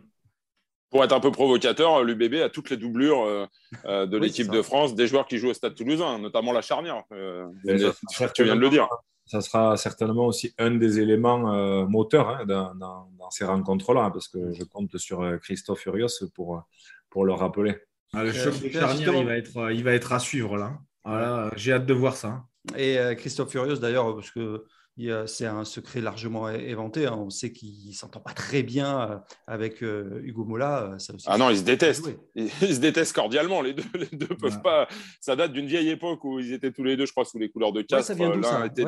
Pour 0.90 1.04
être 1.04 1.12
un 1.12 1.20
peu 1.20 1.30
provocateur, 1.30 2.04
l'UBB 2.04 2.34
a 2.42 2.48
toutes 2.48 2.70
les 2.70 2.76
doublures 2.76 3.48
de 3.84 4.16
l'équipe 4.16 4.50
de 4.50 4.62
France, 4.62 4.94
des 4.94 5.06
joueurs 5.06 5.26
qui 5.26 5.38
jouent 5.38 5.50
au 5.50 5.54
Stade 5.54 5.74
toulousain, 5.74 6.18
notamment 6.18 6.52
la 6.52 6.62
charnière. 6.62 7.02
tu 7.10 8.44
viens 8.44 8.56
de 8.56 8.60
le 8.60 8.70
dire 8.70 8.88
ça 9.26 9.40
sera 9.40 9.76
certainement 9.76 10.26
aussi 10.26 10.54
un 10.56 10.70
des 10.70 11.00
éléments 11.00 11.52
euh, 11.52 11.84
moteurs 11.86 12.28
hein, 12.28 12.44
dans, 12.46 13.30
ces 13.30 13.44
rencontres-là, 13.44 14.10
parce 14.12 14.28
que 14.28 14.52
je 14.52 14.62
compte 14.62 14.96
sur 14.98 15.20
euh, 15.20 15.36
Christophe 15.38 15.80
Furios 15.80 16.28
pour, 16.32 16.62
pour 17.10 17.24
le 17.24 17.32
rappeler. 17.32 17.76
Ah, 18.12 18.22
le 18.22 18.32
choc 18.32 18.60
de 18.60 18.68
charnière, 18.70 19.14
il 19.14 19.26
va, 19.26 19.36
être, 19.36 19.72
il 19.72 19.82
va 19.82 19.92
être 19.94 20.12
à 20.12 20.20
suivre 20.20 20.56
là. 20.56 21.50
J'ai 21.56 21.72
hâte 21.72 21.86
de 21.86 21.94
voir 21.94 22.16
ça. 22.16 22.44
Et 22.76 22.98
euh, 22.98 23.14
Christophe 23.14 23.50
Furios, 23.50 23.76
d'ailleurs, 23.76 24.14
parce 24.14 24.30
que 24.30 24.64
c'est 25.26 25.46
un 25.46 25.64
secret 25.64 26.00
largement 26.00 26.48
éventé. 26.48 27.06
Hein. 27.06 27.16
On 27.18 27.28
sait 27.28 27.52
qu'il 27.52 27.88
ne 27.88 27.92
s'entend 27.92 28.20
pas 28.20 28.32
très 28.32 28.62
bien 28.62 29.10
euh, 29.10 29.18
avec 29.46 29.82
euh, 29.82 30.20
Hugo 30.22 30.44
Mola. 30.44 30.94
Euh, 30.94 31.16
ah 31.26 31.36
non, 31.36 31.50
ils 31.50 31.58
se 31.58 31.62
détestent. 31.62 32.08
Ils, 32.34 32.50
se 32.50 32.80
détestent 32.80 33.14
cordialement. 33.14 33.60
Les 33.60 33.74
deux, 33.74 33.84
les 33.94 34.16
deux 34.16 34.34
peuvent 34.34 34.62
pas. 34.62 34.88
Ça 35.20 35.36
date 35.36 35.52
d'une 35.52 35.66
vieille 35.66 35.90
époque 35.90 36.24
où 36.24 36.38
ils 36.40 36.52
étaient 36.52 36.72
tous 36.72 36.84
les 36.84 36.96
deux, 36.96 37.04
je 37.04 37.12
crois, 37.12 37.26
sous 37.26 37.38
les 37.38 37.50
couleurs 37.50 37.72
de 37.72 37.82
casse. 37.82 38.10
L'un 38.10 38.64
était, 38.64 38.84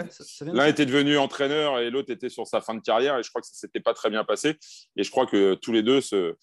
était, 0.70 0.86
devenu 0.86 1.18
entraîneur 1.18 1.78
et 1.78 1.90
l'autre 1.90 2.10
était 2.10 2.30
sur 2.30 2.46
sa 2.46 2.62
fin 2.62 2.74
de 2.74 2.80
carrière. 2.80 3.18
Et 3.18 3.22
je 3.22 3.28
crois 3.28 3.42
que 3.42 3.46
ça 3.46 3.54
s'était 3.54 3.80
pas 3.80 3.92
très 3.92 4.08
bien 4.08 4.24
passé. 4.24 4.56
Et 4.96 5.02
je 5.02 5.10
crois 5.10 5.26
que 5.26 5.54
tous 5.54 5.72
les 5.72 5.82
deux 5.82 6.00
se 6.00 6.36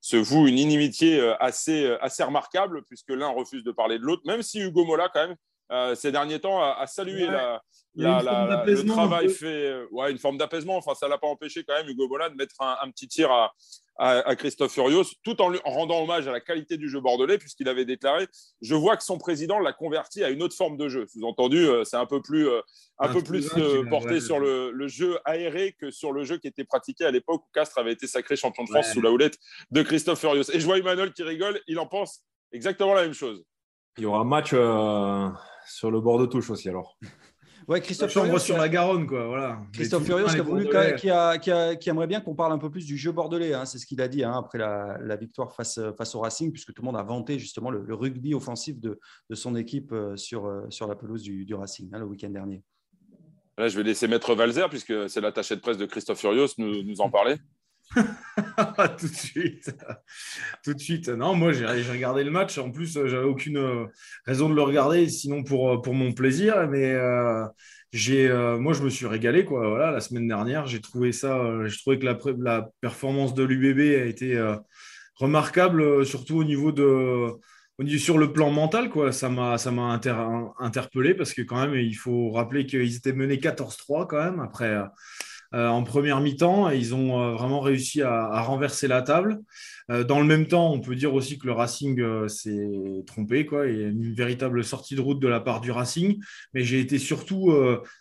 se 0.00 0.18
vouent 0.18 0.46
une 0.46 0.58
inimitié 0.58 1.18
assez, 1.40 1.86
assez 2.02 2.22
remarquable 2.22 2.82
puisque 2.86 3.08
l'un 3.08 3.28
refuse 3.28 3.64
de 3.64 3.72
parler 3.72 3.98
de 3.98 4.04
l'autre, 4.04 4.20
même 4.26 4.42
si 4.42 4.60
Hugo 4.60 4.84
Mola, 4.84 5.08
quand 5.08 5.28
même, 5.28 5.36
ces 5.94 6.12
derniers 6.12 6.40
temps, 6.40 6.62
a, 6.62 6.86
salué 6.86 7.26
la, 7.26 7.62
le 7.96 8.86
travail 8.86 9.28
fait 9.28 9.66
euh, 9.66 9.86
ouais, 9.90 10.10
une 10.10 10.18
forme 10.18 10.36
d'apaisement. 10.36 10.76
Enfin, 10.76 10.94
ça 10.94 11.08
l'a 11.08 11.18
pas 11.18 11.26
empêché 11.26 11.64
quand 11.64 11.74
même 11.74 11.88
Hugo 11.88 12.08
Bola 12.08 12.28
de 12.28 12.34
mettre 12.34 12.56
un, 12.60 12.90
petit 12.90 13.06
tir 13.06 13.30
à, 13.30 13.52
à, 13.96 14.34
Christophe 14.36 14.72
Furios, 14.72 15.04
tout 15.22 15.40
en, 15.40 15.48
lui, 15.50 15.60
rendant 15.64 16.02
hommage 16.02 16.26
à 16.26 16.32
la 16.32 16.40
qualité 16.40 16.76
du 16.76 16.88
jeu 16.88 17.00
bordelais, 17.00 17.38
puisqu'il 17.38 17.68
avait 17.68 17.84
déclaré 17.84 18.26
Je 18.60 18.74
vois 18.74 18.96
que 18.96 19.04
son 19.04 19.18
président 19.18 19.58
l'a 19.60 19.72
converti 19.72 20.24
à 20.24 20.30
une 20.30 20.42
autre 20.42 20.56
forme 20.56 20.76
de 20.76 20.88
jeu. 20.88 21.06
Sous-entendu, 21.06 21.68
euh, 21.68 21.84
c'est 21.84 21.96
un 21.96 22.06
peu 22.06 22.20
plus, 22.20 22.48
euh, 22.48 22.60
un, 22.98 23.12
peu 23.12 23.22
plus 23.22 23.48
porté 23.88 24.20
sur 24.20 24.40
le, 24.40 24.70
le, 24.72 24.88
jeu 24.88 25.18
aéré 25.24 25.76
que 25.80 25.90
sur 25.90 26.12
le 26.12 26.24
jeu 26.24 26.38
qui 26.38 26.48
était 26.48 26.64
pratiqué 26.64 27.04
à 27.04 27.10
l'époque 27.10 27.42
où 27.44 27.50
Castres 27.52 27.78
avait 27.78 27.92
été 27.92 28.06
sacré 28.06 28.36
champion 28.36 28.64
de 28.64 28.70
France 28.70 28.92
sous 28.92 29.00
la 29.00 29.10
houlette 29.10 29.38
de 29.70 29.82
Christophe 29.82 30.20
Furios. 30.20 30.50
Et 30.52 30.58
je 30.58 30.66
vois 30.66 30.78
Emmanuel 30.78 31.12
qui 31.12 31.22
rigole, 31.22 31.60
il 31.68 31.78
en 31.78 31.86
pense 31.86 32.22
exactement 32.52 32.94
la 32.94 33.02
même 33.02 33.14
chose. 33.14 33.44
Il 33.96 34.02
y 34.02 34.06
aura 34.06 34.18
un 34.18 34.24
match 34.24 34.52
sur 35.66 35.90
le 35.90 36.00
bord 36.00 36.18
de 36.18 36.26
touche 36.26 36.50
aussi 36.50 36.68
alors. 36.68 36.98
Ouais, 37.66 37.80
Christophe 37.80 38.12
Furios, 38.12 38.38
sur 38.40 38.58
la 38.58 38.68
Garonne, 38.68 39.06
quoi. 39.06 39.26
Voilà. 39.26 39.62
Christophe 39.72 40.04
Furios 40.04 40.26
qui, 40.26 41.08
qui, 41.78 41.88
aimerait 41.88 42.06
bien 42.06 42.20
qu'on 42.20 42.34
parle 42.34 42.52
un 42.52 42.58
peu 42.58 42.70
plus 42.70 42.84
du 42.84 42.98
jeu 42.98 43.10
bordelais. 43.10 43.54
Hein. 43.54 43.64
c'est 43.64 43.78
ce 43.78 43.86
qu'il 43.86 44.02
a 44.02 44.08
dit 44.08 44.22
hein, 44.22 44.34
après 44.36 44.58
la, 44.58 45.16
victoire 45.16 45.54
face, 45.54 45.80
face 45.96 46.14
au 46.14 46.20
Racing, 46.20 46.52
puisque 46.52 46.74
tout 46.74 46.82
le 46.82 46.86
monde 46.86 46.96
a 46.96 47.02
vanté 47.02 47.38
justement 47.38 47.70
le, 47.70 47.94
rugby 47.94 48.34
offensif 48.34 48.78
de, 48.80 49.00
de, 49.30 49.34
son 49.34 49.56
équipe 49.56 49.92
euh, 49.92 50.16
sur, 50.16 50.46
euh, 50.46 50.66
sur 50.68 50.86
la 50.86 50.94
pelouse 50.94 51.22
du, 51.22 51.44
du 51.44 51.54
Racing 51.54 51.88
hein, 51.92 51.98
le 51.98 52.04
week-end 52.04 52.28
dernier. 52.28 52.62
Là, 53.56 53.68
je 53.68 53.76
vais 53.76 53.84
laisser 53.84 54.08
Maître 54.08 54.34
Valzer, 54.34 54.68
puisque 54.68 55.08
c'est 55.08 55.20
l'attaché 55.20 55.54
de 55.56 55.60
presse 55.60 55.78
de 55.78 55.86
Christophe 55.86 56.18
Furios, 56.18 56.48
nous, 56.58 56.82
nous 56.82 57.00
en 57.00 57.08
parler. 57.08 57.36
tout 58.98 59.08
de 59.08 59.14
suite. 59.14 59.74
tout 60.64 60.74
de 60.74 60.78
suite. 60.78 61.08
Non, 61.08 61.34
moi, 61.34 61.52
j'ai 61.52 61.66
regardé 61.66 62.24
le 62.24 62.30
match. 62.30 62.58
En 62.58 62.70
plus, 62.70 62.92
j'avais 62.92 63.24
aucune 63.24 63.58
euh, 63.58 63.86
raison 64.26 64.48
de 64.48 64.54
le 64.54 64.62
regarder, 64.62 65.08
sinon 65.08 65.42
pour, 65.42 65.70
euh, 65.70 65.82
pour 65.82 65.94
mon 65.94 66.12
plaisir. 66.12 66.68
Mais 66.68 66.92
euh, 66.92 67.46
moi, 68.58 68.72
je 68.72 68.82
me 68.82 68.90
suis 68.90 69.06
régalé. 69.06 69.44
Quoi. 69.44 69.68
Voilà, 69.68 69.90
la 69.90 70.00
semaine 70.00 70.26
dernière, 70.26 70.66
j'ai 70.66 70.80
trouvé 70.80 71.12
ça. 71.12 71.66
j'ai 71.66 71.78
trouvé 71.78 71.98
que 71.98 72.04
la, 72.04 72.18
la, 72.38 72.68
performance 72.80 73.34
de 73.34 73.44
l'UBB 73.44 74.02
a 74.02 74.06
été 74.06 74.54
remarquable, 75.16 76.04
surtout 76.04 76.36
au 76.36 76.44
niveau 76.44 76.72
de. 76.72 77.28
Sur 77.98 78.18
le 78.18 78.32
plan 78.32 78.50
mental, 78.50 78.88
quoi, 78.88 79.10
ça 79.10 79.28
m'a 79.28 79.58
ça 79.58 79.72
m'a 79.72 80.00
interpellé 80.60 81.12
parce 81.12 81.34
que 81.34 81.42
quand 81.42 81.60
même, 81.60 81.74
il 81.74 81.94
faut 81.94 82.30
rappeler 82.30 82.66
qu'ils 82.66 82.94
étaient 82.94 83.12
menés 83.12 83.38
14-3 83.38 84.06
quand 84.06 84.22
même 84.22 84.38
après 84.38 84.80
en 85.54 85.84
première 85.84 86.20
mi-temps. 86.20 86.70
Ils 86.70 86.94
ont 86.94 87.20
euh, 87.20 87.32
vraiment 87.32 87.60
réussi 87.60 88.02
à, 88.02 88.40
renverser 88.42 88.88
la 88.88 89.02
table. 89.02 89.40
Euh, 89.90 90.02
dans 90.02 90.18
le 90.18 90.26
même 90.26 90.46
temps, 90.46 90.72
on 90.72 90.80
peut 90.80 90.96
dire 90.96 91.14
aussi 91.14 91.38
que 91.38 91.46
le 91.46 91.52
Racing 91.52 92.28
s'est 92.28 93.04
trompé. 93.06 93.46
Quoi. 93.46 93.68
Il 93.68 93.80
une 93.80 94.14
véritable 94.14 94.64
sortie 94.64 94.96
de 94.96 95.00
route 95.00 95.20
de 95.20 95.28
la 95.28 95.40
part 95.40 95.60
du 95.60 95.70
Racing. 95.70 96.22
Mais 96.54 96.62
j'ai 96.62 96.80
été 96.80 96.98
surtout 96.98 97.54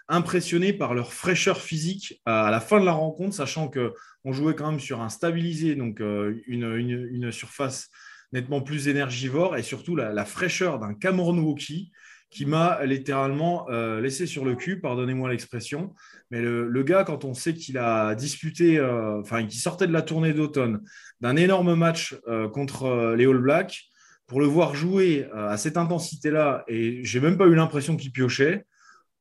impressionné 0.08 0.74
par 0.74 0.94
leur 0.94 1.14
fraîcheur 1.14 1.60
physique 1.60 2.22
à 2.26 2.50
la 2.52 2.60
fin 2.60 2.80
de 2.80 2.86
la 2.86 2.94
rencontre, 2.94 3.36
sachant 3.36 3.70
qu'on 3.70 4.32
jouait 4.32 4.56
quand 4.56 4.72
même 4.72 4.80
sur 4.80 5.02
un 5.02 5.10
stabilisé, 5.10 5.76
donc 5.76 6.00
une, 6.00 7.32
surface 7.32 7.90
nettement 8.32 8.62
plus 8.62 8.88
énergivore 8.88 9.58
et 9.58 9.64
surtout 9.64 9.96
la, 9.96 10.26
fraîcheur 10.26 10.80
d'un 10.80 10.94
Cameron 10.94 11.38
Woki 11.38 11.92
qui 12.34 12.46
m'a 12.46 12.84
littéralement 12.84 13.70
euh, 13.70 14.02
laissé 14.02 14.26
sur 14.26 14.44
le 14.44 14.56
cul, 14.56 14.80
pardonnez-moi 14.80 15.30
l'expression. 15.30 15.94
Mais 16.32 16.42
le, 16.42 16.84
gars, 16.84 17.04
quand 17.04 17.26
on 17.26 17.36
sait 17.36 17.54
qu'il 17.54 17.78
a 17.78 18.16
disputé, 18.16 18.80
euh, 18.80 19.20
enfin, 19.22 19.46
qu'il 19.46 19.60
sortait 19.60 19.86
de 19.86 19.94
la 19.94 20.02
tournée 20.02 20.34
d'automne, 20.34 20.82
d'un 21.22 21.36
énorme 21.36 21.76
match 21.76 22.16
euh, 22.28 22.50
contre 22.50 23.14
les 23.16 23.26
All 23.26 23.38
Blacks, 23.38 23.84
pour 24.26 24.40
le 24.40 24.48
voir 24.48 24.74
jouer 24.74 25.28
à 25.34 25.58
cette 25.58 25.78
intensité-là, 25.78 26.64
et 26.68 27.04
j'ai 27.04 27.20
même 27.20 27.38
pas 27.38 27.46
eu 27.46 27.54
l'impression 27.54 27.98
qu'il 27.98 28.12
piochait, 28.12 28.66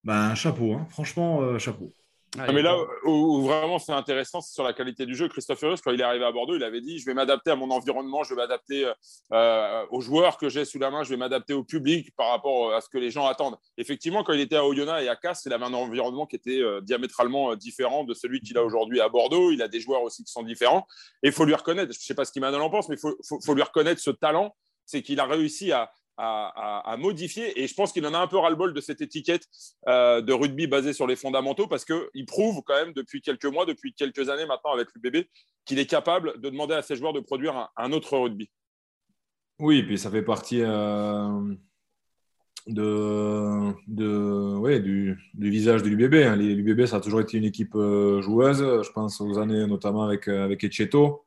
ben, 0.05 0.35
chapeau, 0.35 0.75
hein. 0.75 0.87
franchement, 0.89 1.59
chapeau. 1.59 1.93
Ah, 2.39 2.51
mais 2.51 2.63
là 2.63 2.75
où, 3.05 3.43
vraiment 3.43 3.79
c'est 3.79 3.93
intéressant, 3.93 4.41
c'est 4.41 4.55
sur 4.55 4.65
la 4.65 4.73
qualité 4.73 5.05
du 5.05 5.15
jeu. 5.15 5.29
Christophe 5.29 5.59
Furios, 5.59 5.77
quand 5.85 5.91
il 5.91 6.01
est 6.01 6.05
arrivé 6.05 6.25
à 6.25 6.33
Bordeaux, 6.33 6.57
il 6.57 6.65
avait 6.65 6.81
dit 6.81 6.99
Je 6.99 7.05
vais 7.05 7.13
m'adapter 7.13 7.51
à 7.51 7.57
mon 7.57 7.71
environnement, 7.71 8.25
je 8.25 8.31
vais 8.31 8.37
m'adapter 8.37 8.91
euh, 9.33 9.87
aux 9.91 10.01
joueurs 10.01 10.39
que 10.39 10.49
j'ai 10.49 10.65
sous 10.65 10.79
la 10.79 10.91
main, 10.91 11.03
je 11.03 11.11
vais 11.11 11.19
m'adapter 11.19 11.53
au 11.53 11.63
public 11.63 12.11
par 12.17 12.31
rapport 12.31 12.73
à 12.73 12.81
ce 12.81 12.89
que 12.89 12.97
les 12.97 13.11
gens 13.11 13.27
attendent. 13.27 13.59
Effectivement, 13.77 14.25
quand 14.25 14.33
il 14.33 14.41
était 14.41 14.57
à 14.57 14.65
Oyonnax 14.65 15.05
et 15.05 15.09
à 15.09 15.17
Casse, 15.17 15.45
il 15.45 15.53
avait 15.53 15.67
un 15.67 15.75
environnement 15.75 16.27
qui 16.27 16.37
était 16.37 16.63
euh, 16.63 16.81
diamétralement 16.81 17.53
euh, 17.53 17.57
différent 17.57 18.05
de 18.05 18.15
celui 18.15 18.41
qu'il 18.41 18.57
a 18.57 18.65
aujourd'hui 18.65 19.01
à 19.01 19.11
Bordeaux. 19.11 19.51
Il 19.51 19.61
a 19.61 19.69
des 19.69 19.81
joueurs 19.81 20.03
aussi 20.03 20.25
qui 20.25 20.33
sont 20.33 20.43
différents. 20.43 20.87
Et 21.23 21.29
il 21.29 21.33
faut 21.33 21.45
lui 21.45 21.55
reconnaître, 21.55 21.93
je 21.93 21.99
ne 21.99 22.03
sais 22.03 22.15
pas 22.15 22.25
ce 22.25 22.33
qu'Emmanuel 22.33 22.63
en 22.63 22.71
pense, 22.71 22.89
mais 22.89 22.97
il 22.97 23.01
faut, 23.01 23.15
faut 23.45 23.55
lui 23.55 23.63
reconnaître 23.63 24.01
ce 24.01 24.11
talent 24.11 24.55
c'est 24.85 25.03
qu'il 25.03 25.21
a 25.21 25.25
réussi 25.25 25.73
à, 25.73 25.91
à, 26.17 26.97
modifier. 26.99 27.61
Et 27.61 27.67
je 27.67 27.75
pense 27.75 27.93
qu'il 27.93 28.07
en 28.07 28.15
a 28.15 28.19
un 28.19 28.27
peu 28.27 28.37
ras-le-bol 28.37 28.75
de 28.75 28.81
cette 28.81 29.01
étiquette 29.01 29.47
euh, 29.89 30.21
de 30.21 30.33
rugby 30.33 30.67
basée 30.67 30.93
sur 30.93 31.07
les 31.07 31.17
fondamentaux 31.17 31.67
parce 31.67 31.85
qu'il 31.85 32.27
prouve 32.27 32.63
quand 32.65 32.75
même 32.75 32.93
depuis 32.93 33.23
quelques 33.23 33.47
mois, 33.47 33.67
depuis 33.67 33.95
quelques 33.95 34.29
années 34.29 34.47
maintenant 34.47 34.73
avec 34.73 34.89
l'UBB, 34.95 35.27
qu'il 35.65 35.79
est 35.79 35.87
capable 35.87 36.41
de 36.41 36.51
demander 36.51 36.75
à 36.75 36.83
ses 36.83 36.97
joueurs 36.97 37.13
de 37.13 37.21
produire 37.21 37.71
un, 37.77 37.93
autre 37.93 38.17
rugby. 38.17 38.51
Oui, 39.59 39.83
puis 39.83 39.99
ça 39.99 40.11
fait 40.11 40.23
partie 40.23 40.61
euh, 40.63 41.55
de, 42.67 43.73
de, 43.87 44.57
ouais, 44.57 44.81
du, 44.81 45.19
du, 45.35 45.51
visage 45.51 45.83
de 45.83 45.89
l'UBB. 45.89 46.15
L'UBB, 46.37 46.87
ça 46.87 46.97
a 46.97 47.01
toujours 47.01 47.21
été 47.21 47.39
une 47.39 47.45
équipe 47.45 47.75
euh, 47.75 48.21
joueuse. 48.23 48.59
Je 48.59 48.91
pense 48.93 49.21
aux 49.21 49.39
années 49.39 49.67
notamment 49.67 50.05
avec, 50.05 50.29
avec 50.29 50.65
Echeto 50.65 51.25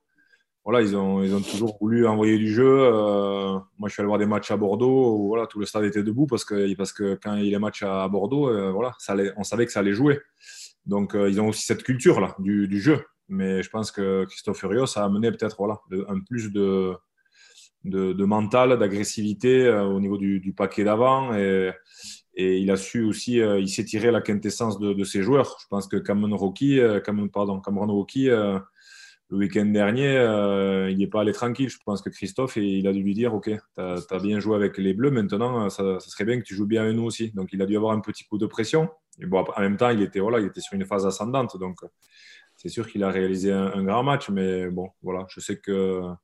voilà, 0.65 0.81
ils 0.81 0.97
ont, 0.97 1.23
ils 1.23 1.33
ont 1.35 1.41
toujours 1.41 1.77
voulu 1.79 2.07
envoyer 2.07 2.39
du 2.39 2.51
jeu. 2.51 2.65
Euh, 2.67 3.53
moi, 3.77 3.87
je 3.87 3.93
suis 3.93 4.01
allé 4.01 4.07
voir 4.07 4.17
des 4.17 4.25
matchs 4.25 4.49
à 4.49 4.57
Bordeaux 4.57 5.15
où 5.15 5.27
voilà, 5.27 5.45
tout 5.45 5.59
le 5.59 5.67
stade 5.67 5.83
était 5.83 6.01
debout 6.01 6.25
parce 6.25 6.43
que, 6.43 6.73
parce 6.73 6.91
que 6.91 7.19
quand 7.21 7.35
il 7.35 7.49
y 7.49 7.55
a 7.55 7.59
matchs 7.59 7.83
à 7.83 8.07
Bordeaux, 8.07 8.49
euh, 8.49 8.71
voilà, 8.71 8.93
ça 8.97 9.15
on 9.37 9.43
savait 9.43 9.67
que 9.67 9.71
ça 9.71 9.81
allait 9.81 9.93
jouer. 9.93 10.19
Donc, 10.87 11.13
euh, 11.13 11.29
ils 11.29 11.39
ont 11.39 11.49
aussi 11.49 11.63
cette 11.63 11.83
culture-là 11.83 12.35
du, 12.39 12.67
du, 12.67 12.81
jeu. 12.81 13.05
Mais 13.29 13.61
je 13.61 13.69
pense 13.69 13.91
que 13.91 14.25
Christophe 14.25 14.57
Furios 14.57 14.97
a 14.97 15.03
amené 15.03 15.29
peut-être 15.29 15.55
voilà, 15.59 15.79
un 16.07 16.19
plus 16.19 16.51
de, 16.51 16.95
de, 17.83 18.25
mental, 18.25 18.79
d'agressivité 18.79 19.69
au 19.69 19.99
niveau 19.99 20.17
du, 20.17 20.53
paquet 20.57 20.83
d'avant. 20.83 21.35
Et, 21.35 21.71
et, 22.33 22.57
il 22.57 22.71
a 22.71 22.75
su 22.75 23.03
aussi, 23.03 23.35
il 23.37 23.69
s'est 23.69 23.85
tiré 23.85 24.09
la 24.09 24.21
quintessence 24.21 24.79
de, 24.79 25.03
ses 25.03 25.21
joueurs. 25.21 25.57
Je 25.61 25.67
pense 25.67 25.87
que 25.87 25.97
Cameron 25.97 26.35
Rocky, 26.35 26.79
Cameron, 27.03 27.27
pardon, 27.29 27.61
Cameron 27.61 27.87
Rocky 27.87 28.29
le 29.29 29.37
week-end 29.37 29.65
dernier, 29.65 30.17
euh, 30.17 30.89
il 30.91 30.97
n'est 30.97 31.07
pas 31.07 31.21
allé 31.21 31.31
tranquille. 31.31 31.69
Je 31.69 31.77
pense 31.83 32.01
que 32.01 32.09
Christophe, 32.09 32.57
il 32.57 32.87
a 32.87 32.93
dû 32.93 33.01
lui 33.01 33.13
dire 33.13 33.33
Ok, 33.33 33.49
tu 33.49 33.81
as, 33.81 34.19
bien 34.21 34.39
joué 34.39 34.55
avec 34.55 34.77
les 34.77 34.93
Bleus, 34.93 35.11
maintenant, 35.11 35.69
ça, 35.69 35.99
serait 35.99 36.25
bien 36.25 36.39
que 36.39 36.45
tu 36.45 36.55
joues 36.55 36.67
bien 36.67 36.83
avec 36.83 36.95
nous 36.95 37.03
aussi. 37.03 37.31
Donc, 37.31 37.49
il 37.53 37.61
a 37.61 37.65
dû 37.65 37.75
avoir 37.75 37.93
un 37.93 38.01
petit 38.01 38.23
coup 38.25 38.37
de 38.37 38.45
pression. 38.45 38.89
Bon, 39.19 39.43
en 39.55 39.61
même 39.61 39.77
temps, 39.77 39.89
il 39.89 40.01
était, 40.01 40.19
voilà, 40.19 40.39
il 40.39 40.45
était 40.45 40.61
sur 40.61 40.75
une 40.75 40.85
phase 40.85 41.05
ascendante. 41.05 41.57
Donc, 41.59 41.79
c'est 42.55 42.69
sûr 42.69 42.87
qu'il 42.87 43.03
a 43.03 43.09
réalisé 43.09 43.51
un, 43.51 43.83
grand 43.83 44.03
match. 44.03 44.29
Mais 44.29 44.69
bon, 44.69 44.89
voilà, 45.01 45.25
je 45.29 45.39
sais 45.39 45.59
qu'on 45.59 46.17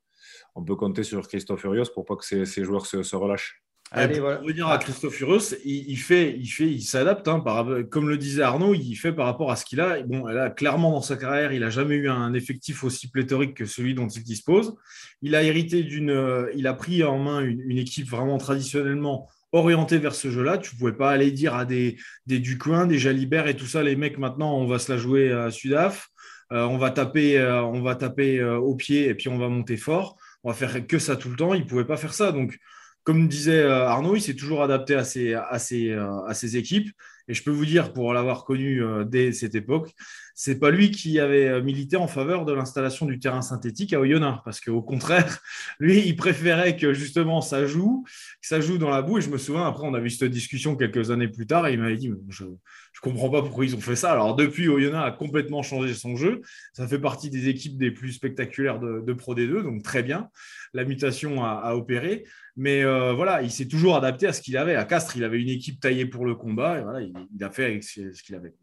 peut 0.65 0.75
compter 0.75 1.03
sur 1.03 1.27
Christophe 1.27 1.61
Furios 1.61 1.85
pour 1.93 2.05
pas 2.05 2.15
que 2.15 2.25
ces, 2.25 2.63
joueurs 2.63 2.85
se 2.85 3.15
relâchent. 3.15 3.63
Allez, 3.93 4.19
pour 4.19 4.29
revenir 4.29 4.69
à 4.69 4.77
Christophe 4.77 5.15
Furios, 5.15 5.53
il, 5.65 5.97
fait, 5.97 6.37
il 6.39 6.47
fait, 6.47 6.67
il 6.67 6.81
s'adapte. 6.81 7.27
Hein, 7.27 7.43
comme 7.89 8.07
le 8.07 8.17
disait 8.17 8.41
Arnaud, 8.41 8.73
il 8.73 8.95
fait 8.95 9.11
par 9.11 9.25
rapport 9.25 9.51
à 9.51 9.57
ce 9.57 9.65
qu'il 9.65 9.81
a. 9.81 10.01
Bon, 10.03 10.25
là, 10.27 10.49
clairement 10.49 10.91
dans 10.91 11.01
sa 11.01 11.17
carrière, 11.17 11.51
il 11.51 11.59
n'a 11.59 11.69
jamais 11.69 11.95
eu 11.95 12.09
un 12.09 12.33
effectif 12.33 12.85
aussi 12.85 13.09
pléthorique 13.09 13.53
que 13.53 13.65
celui 13.65 13.93
dont 13.93 14.07
il 14.07 14.23
dispose. 14.23 14.75
Il 15.21 15.35
a 15.35 15.43
hérité 15.43 15.83
d'une, 15.83 16.09
euh, 16.09 16.49
il 16.55 16.67
a 16.67 16.73
pris 16.73 17.03
en 17.03 17.19
main 17.19 17.41
une, 17.41 17.77
équipe 17.77 18.07
vraiment 18.07 18.37
traditionnellement 18.37 19.27
orientée 19.51 19.97
vers 19.97 20.15
ce 20.15 20.31
jeu-là. 20.31 20.57
Tu 20.57 20.73
pouvais 20.77 20.93
pas 20.93 21.11
aller 21.11 21.31
dire 21.31 21.53
à 21.53 21.65
des, 21.65 21.97
des 22.27 22.39
Ducoin, 22.39 22.87
des 22.87 22.97
Jalibert 22.97 23.47
et 23.47 23.57
tout 23.57 23.65
ça, 23.65 23.83
les 23.83 23.97
mecs, 23.97 24.17
maintenant, 24.17 24.57
on 24.57 24.67
va 24.67 24.79
se 24.79 24.89
la 24.89 24.97
jouer 24.97 25.33
à 25.33 25.51
Sudaf. 25.51 26.07
Euh, 26.53 26.63
on 26.63 26.77
va 26.77 26.91
taper, 26.91 27.37
euh, 27.39 27.61
on 27.63 27.81
va 27.81 27.95
taper 27.95 28.41
au 28.41 28.73
pied 28.73 29.09
et 29.09 29.15
puis 29.15 29.27
on 29.27 29.37
va 29.37 29.49
monter 29.49 29.75
fort. 29.75 30.15
On 30.45 30.49
va 30.49 30.55
faire 30.55 30.87
que 30.87 30.97
ça 30.97 31.17
tout 31.17 31.29
le 31.29 31.35
temps. 31.35 31.53
Il 31.53 31.63
ne 31.63 31.67
pouvait 31.67 31.85
pas 31.85 31.97
faire 31.97 32.13
ça. 32.13 32.31
Donc, 32.31 32.57
comme 33.03 33.27
disait 33.27 33.61
euh, 33.61 33.87
Arnaud, 33.87 34.15
il 34.15 34.21
s'est 34.21 34.35
toujours 34.35 34.63
adapté 34.63 34.95
à 34.95 35.03
ses, 35.03 35.33
à, 35.33 35.57
euh, 35.71 36.21
à 36.27 36.33
ses 36.33 36.57
équipes. 36.57 36.91
Et 37.27 37.33
je 37.33 37.43
peux 37.43 37.51
vous 37.51 37.65
dire, 37.65 37.93
pour 37.93 38.13
l'avoir 38.13 38.43
connu 38.43 38.83
euh, 38.83 39.05
dès 39.05 39.31
cette 39.31 39.55
époque, 39.55 39.91
c'est 40.35 40.59
pas 40.59 40.71
lui 40.71 40.91
qui 40.91 41.19
avait 41.19 41.61
milité 41.61 41.95
en 41.95 42.07
faveur 42.07 42.45
de 42.45 42.53
l'installation 42.53 43.05
du 43.05 43.19
terrain 43.19 43.41
synthétique 43.41 43.93
à 43.93 43.99
Oyonnax, 43.99 44.39
parce 44.43 44.59
qu'au 44.59 44.81
contraire, 44.81 45.39
lui, 45.79 45.99
il 45.99 46.15
préférait 46.15 46.75
que 46.77 46.93
justement 46.93 47.41
ça 47.41 47.65
joue, 47.65 48.03
que 48.41 48.47
ça 48.47 48.59
joue 48.59 48.77
dans 48.77 48.89
la 48.89 49.01
boue. 49.01 49.19
Et 49.19 49.21
je 49.21 49.29
me 49.29 49.37
souviens, 49.37 49.67
après, 49.67 49.85
on 49.85 49.93
a 49.93 49.99
eu 49.99 50.09
cette 50.09 50.31
discussion 50.31 50.75
quelques 50.75 51.11
années 51.11 51.27
plus 51.27 51.47
tard, 51.47 51.67
et 51.67 51.73
il 51.73 51.79
m'avait 51.79 51.97
dit, 51.97 52.11
je 52.29 52.45
ne 52.45 52.55
comprends 53.01 53.29
pas 53.29 53.41
pourquoi 53.41 53.65
ils 53.65 53.75
ont 53.75 53.81
fait 53.81 53.95
ça. 53.95 54.11
Alors 54.11 54.35
depuis, 54.35 54.67
Oyonnax 54.67 55.07
a 55.07 55.11
complètement 55.11 55.63
changé 55.63 55.93
son 55.93 56.15
jeu. 56.15 56.41
Ça 56.73 56.87
fait 56.87 56.99
partie 56.99 57.29
des 57.29 57.47
équipes 57.47 57.77
des 57.77 57.91
plus 57.91 58.11
spectaculaires 58.11 58.79
de, 58.79 59.13
Pro 59.13 59.35
D2, 59.35 59.63
donc 59.63 59.83
très 59.83 60.01
bien. 60.01 60.29
La 60.73 60.85
mutation 60.85 61.43
a, 61.43 61.75
opéré. 61.75 62.23
Mais 62.61 62.83
euh, 62.83 63.13
voilà, 63.13 63.41
il 63.41 63.49
s'est 63.49 63.67
toujours 63.67 63.95
adapté 63.95 64.27
à 64.27 64.33
ce 64.33 64.39
qu'il 64.39 64.55
avait. 64.55 64.75
À 64.75 64.85
Castres, 64.85 65.17
il 65.17 65.23
avait 65.23 65.41
une 65.41 65.49
équipe 65.49 65.79
taillée 65.79 66.05
pour 66.05 66.27
le 66.27 66.35
combat, 66.35 67.01
et 67.01 67.11
il, 67.35 67.43
a 67.43 67.49
fait 67.49 67.65
avec 67.65 67.83
ce 67.83 68.21
qu'il 68.21 68.35
avait. 68.35 68.53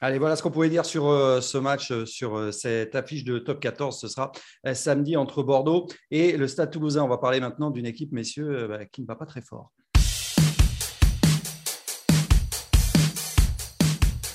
Allez, 0.00 0.18
voilà 0.18 0.34
ce 0.34 0.42
qu'on 0.42 0.50
pouvait 0.50 0.68
dire 0.68 0.84
sur 0.84 1.06
euh, 1.06 1.40
ce 1.40 1.56
match, 1.56 1.92
euh, 1.92 2.04
sur 2.06 2.52
cette 2.52 2.96
affiche 2.96 3.22
de 3.22 3.38
top 3.38 3.60
14. 3.60 4.00
Ce 4.00 4.08
sera 4.08 4.32
samedi 4.74 5.16
entre 5.16 5.44
Bordeaux 5.44 5.86
et 6.10 6.36
le 6.36 6.48
Stade 6.48 6.72
toulousain. 6.72 7.04
On 7.04 7.08
va 7.08 7.18
parler 7.18 7.38
maintenant 7.38 7.70
d'une 7.70 7.86
équipe, 7.86 8.10
messieurs, 8.10 8.66
bah, 8.66 8.84
qui 8.84 9.02
ne 9.02 9.06
va 9.06 9.14
pas 9.14 9.26
très 9.26 9.42
fort. 9.42 9.70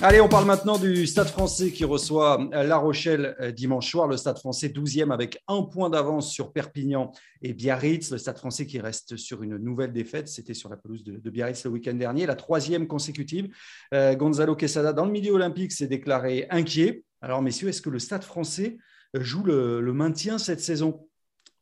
Allez, 0.04 0.20
on 0.20 0.28
parle 0.28 0.48
maintenant 0.48 0.80
du 0.80 1.06
Stade 1.06 1.28
français 1.28 1.70
qui 1.70 1.86
reçoit 1.86 2.50
La 2.52 2.78
Rochelle 2.78 3.36
euh, 3.40 3.52
dimanche 3.52 3.92
soir. 3.92 4.08
Le 4.08 4.18
Stade 4.18 4.40
français 4.40 4.70
12e 4.70 5.12
avec 5.12 5.38
un 5.48 5.62
point 5.62 5.92
d'avance 5.92 6.32
sur 6.32 6.52
Perpignan 6.52 7.12
et 7.44 7.54
Biarritz. 7.54 8.10
Le 8.10 8.18
Stade 8.18 8.40
français 8.40 8.66
qui 8.66 8.80
reste 8.80 9.16
sur 9.16 9.44
une 9.44 9.58
nouvelle 9.58 9.94
défaite. 9.94 10.28
C'était 10.28 10.56
sur 10.56 10.70
la 10.70 10.78
pelouse 10.78 11.04
de, 11.04 11.30
Biarritz 11.30 11.64
le 11.66 11.70
week-end 11.70 11.94
dernier, 11.94 12.26
la 12.26 12.34
troisième 12.34 12.88
consécutive. 12.88 13.54
Euh, 13.94 14.16
Gonzalo 14.16 14.56
Quesada, 14.56 14.92
dans 14.92 15.06
le 15.06 15.12
milieu 15.12 15.34
olympique, 15.34 15.72
s'est 15.72 15.86
déclaré 15.86 16.48
inquiet. 16.50 17.04
Alors, 17.22 17.44
messieurs, 17.44 17.70
est-ce 17.70 17.84
que 17.84 17.92
le 17.92 18.00
Stade 18.00 18.24
français 18.24 18.80
joue 19.14 19.44
le, 19.44 19.94
maintien 19.94 20.40
cette 20.40 20.62
saison? 20.62 21.08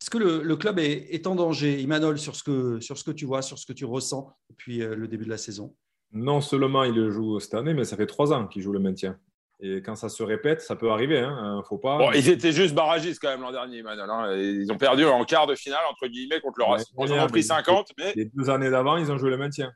Est-ce 0.01 0.09
que 0.09 0.17
le, 0.17 0.55
club 0.55 0.79
est, 0.79 1.27
en 1.27 1.35
danger, 1.35 1.81
Imanol, 1.81 2.17
sur 2.17 2.37
ce, 2.37 2.43
que, 2.43 3.11
tu 3.11 3.25
vois, 3.25 3.41
sur 3.41 3.59
ce 3.59 3.65
que 3.65 3.73
tu 3.73 3.83
ressens 3.83 4.33
depuis 4.49 4.81
euh, 4.81 4.95
le 4.95 5.09
début 5.09 5.25
de 5.25 5.29
la 5.29 5.37
saison? 5.37 5.75
Non 6.11 6.41
seulement 6.41 6.83
il 6.83 6.95
le 6.95 7.11
joue 7.11 7.39
cette 7.39 7.53
année, 7.53 7.73
mais 7.73 7.83
ça 7.83 7.97
fait 7.97 8.07
trois 8.07 8.33
ans 8.33 8.47
qu'il 8.47 8.61
joue 8.61 8.71
le 8.71 8.79
maintien. 8.79 9.17
Et 9.61 9.81
quand 9.81 9.95
ça 9.95 10.07
se 10.07 10.23
répète, 10.23 10.61
ça 10.61 10.75
peut 10.75 10.89
arriver. 10.89 11.19
Hein. 11.19 11.61
Faut 11.67 11.77
pas... 11.77 11.97
Bon, 11.97 12.11
ils 12.13 12.29
étaient 12.29 12.53
juste 12.53 12.73
barragistes 12.73 13.19
quand 13.21 13.27
même 13.27 13.41
l'an 13.41 13.51
dernier, 13.51 13.83
hein. 13.85 14.33
Ils 14.37 14.71
ont 14.71 14.77
perdu 14.77 15.05
en 15.05 15.25
quart 15.25 15.47
de 15.47 15.55
finale, 15.55 15.81
entre 15.89 16.07
guillemets, 16.07 16.39
contre 16.39 16.59
le 16.59 16.65
Racing. 16.65 16.95
ils 16.97 17.11
ont 17.11 17.27
pris 17.27 17.43
50. 17.43 17.91
Mais... 17.97 18.13
Les 18.15 18.25
deux 18.25 18.49
années 18.49 18.69
d'avant, 18.69 18.95
ils 18.95 19.11
ont 19.11 19.17
joué 19.17 19.29
le 19.29 19.37
maintien. 19.37 19.71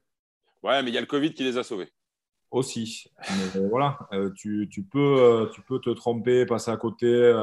Ouais, 0.64 0.82
mais 0.82 0.90
il 0.90 0.94
y 0.94 0.98
a 0.98 1.02
le 1.02 1.08
Covid 1.08 1.34
qui 1.34 1.44
les 1.44 1.58
a 1.58 1.64
sauvés. 1.64 1.92
Aussi. 2.50 3.08
Mais 3.30 3.62
euh, 3.62 3.68
voilà, 3.68 3.98
euh, 4.14 4.30
tu, 4.36 4.70
tu, 4.72 4.84
peux, 4.84 5.00
euh, 5.00 5.48
tu 5.48 5.62
peux 5.62 5.80
te 5.80 5.90
tromper, 5.90 6.46
passer 6.46 6.72
à 6.72 6.78
côté, 6.78 7.34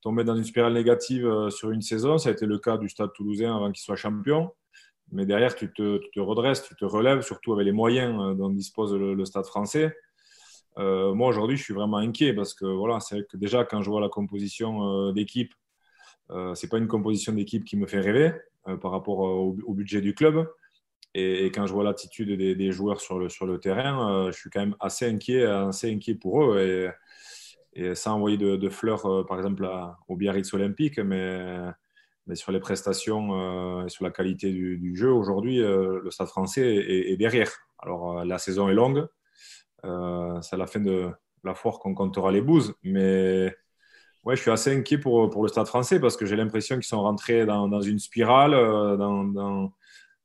tomber 0.00 0.24
dans 0.24 0.36
une 0.36 0.44
spirale 0.44 0.72
négative 0.72 1.50
sur 1.50 1.72
une 1.72 1.82
saison. 1.82 2.16
Ça 2.16 2.30
a 2.30 2.32
été 2.32 2.46
le 2.46 2.58
cas 2.58 2.78
du 2.78 2.88
Stade 2.88 3.12
toulousain 3.12 3.54
avant 3.54 3.70
qu'il 3.70 3.82
soit 3.82 3.96
champion 3.96 4.50
mais 5.14 5.26
derrière, 5.26 5.54
tu 5.54 5.72
te, 5.72 6.20
redresses, 6.20 6.64
tu 6.64 6.74
te 6.74 6.84
relèves, 6.84 7.22
surtout 7.22 7.52
avec 7.52 7.64
les 7.64 7.72
moyens 7.72 8.20
euh, 8.20 8.34
dont 8.34 8.50
dispose 8.50 8.92
le, 8.94 9.24
Stade 9.24 9.46
français. 9.46 9.96
Euh, 10.76 11.14
moi, 11.14 11.28
aujourd'hui, 11.28 11.56
je 11.56 11.62
suis 11.62 11.72
vraiment 11.72 11.98
inquiet 11.98 12.34
parce 12.34 12.52
que 12.52 12.66
voilà, 12.66 12.98
déjà, 13.34 13.64
quand 13.64 13.80
je 13.80 13.90
vois 13.90 14.00
la 14.00 14.08
composition 14.08 15.08
euh, 15.08 15.12
d'équipe, 15.12 15.54
ce 16.30 16.60
n'est 16.60 16.68
pas 16.68 16.78
une 16.78 16.88
composition 16.88 17.32
d'équipe 17.32 17.64
qui 17.64 17.76
me 17.76 17.86
fait 17.86 18.00
rêver 18.00 18.32
par 18.80 18.90
rapport 18.90 19.18
au, 19.18 19.74
budget 19.74 20.00
du 20.00 20.14
club. 20.14 20.50
Et, 21.14 21.46
quand 21.46 21.66
je 21.66 21.72
vois 21.72 21.84
l'attitude 21.84 22.30
des, 22.30 22.72
joueurs 22.72 23.00
sur 23.00 23.18
le, 23.18 23.28
sur 23.28 23.46
le 23.46 23.60
terrain, 23.60 24.30
je 24.32 24.36
suis 24.36 24.48
quand 24.48 24.60
même 24.60 24.74
assez 24.80 25.06
inquiet, 25.06 25.44
assez 25.44 25.92
inquiet 25.92 26.14
pour 26.14 26.42
eux. 26.42 26.58
Et, 27.76 27.82
et 27.82 27.94
sans 27.94 28.14
envoyer 28.14 28.38
de, 28.38 28.68
fleurs, 28.70 29.26
par 29.26 29.36
exemple, 29.36 29.68
au 30.08 30.16
Biarritz 30.16 30.52
Olympique, 30.54 30.98
mais 30.98 31.70
mais 32.26 32.34
sur 32.34 32.52
les 32.52 32.60
prestations 32.60 33.80
euh, 33.80 33.86
et 33.86 33.88
sur 33.88 34.04
la 34.04 34.10
qualité 34.10 34.50
du, 34.50 34.96
jeu, 34.96 35.10
aujourd'hui, 35.10 35.60
euh, 35.60 36.00
le 36.02 36.10
Stade 36.10 36.28
français 36.28 36.62
est, 36.62 37.16
derrière. 37.16 37.50
Alors, 37.78 38.20
euh, 38.20 38.24
la 38.24 38.38
saison 38.38 38.68
est 38.68 38.74
longue. 38.74 39.06
c'est 39.82 39.88
à 40.54 40.58
la 40.58 40.66
fin 40.66 40.80
de 40.80 41.10
la 41.44 41.54
foire 41.54 41.78
qu'on 41.78 41.94
comptera 41.94 42.32
les 42.32 42.40
bouses. 42.40 42.74
Mais 42.82 43.54
ouais, 44.24 44.36
je 44.36 44.42
suis 44.42 44.50
assez 44.50 44.74
inquiet 44.74 44.98
pour, 44.98 45.28
pour 45.30 45.42
le 45.42 45.48
Stade 45.48 45.66
français 45.66 46.00
parce 46.00 46.16
que 46.16 46.24
j'ai 46.24 46.36
l'impression 46.36 46.76
qu'ils 46.76 46.84
sont 46.84 47.02
rentrés 47.02 47.44
dans, 47.44 47.80
une 47.82 47.98
spirale, 47.98 48.52
dans, 48.52 49.24
dans, 49.24 49.72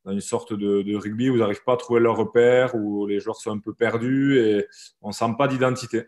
une 0.06 0.22
sorte 0.22 0.54
de, 0.54 0.82
de, 0.82 0.96
rugby 0.96 1.30
où 1.30 1.36
ils 1.36 1.40
n'arrivent 1.40 1.64
pas 1.66 1.74
à 1.74 1.78
trouver 1.78 2.00
leur 2.00 2.16
repère, 2.16 2.76
où 2.76 3.06
les 3.06 3.20
joueurs 3.20 3.36
sont 3.36 3.52
un 3.52 3.60
peu 3.60 3.74
perdus 3.74 4.40
et 4.40 4.66
on 5.02 5.10
ne 5.10 5.14
sent 5.14 5.36
pas 5.38 5.48
d'identité. 5.48 6.06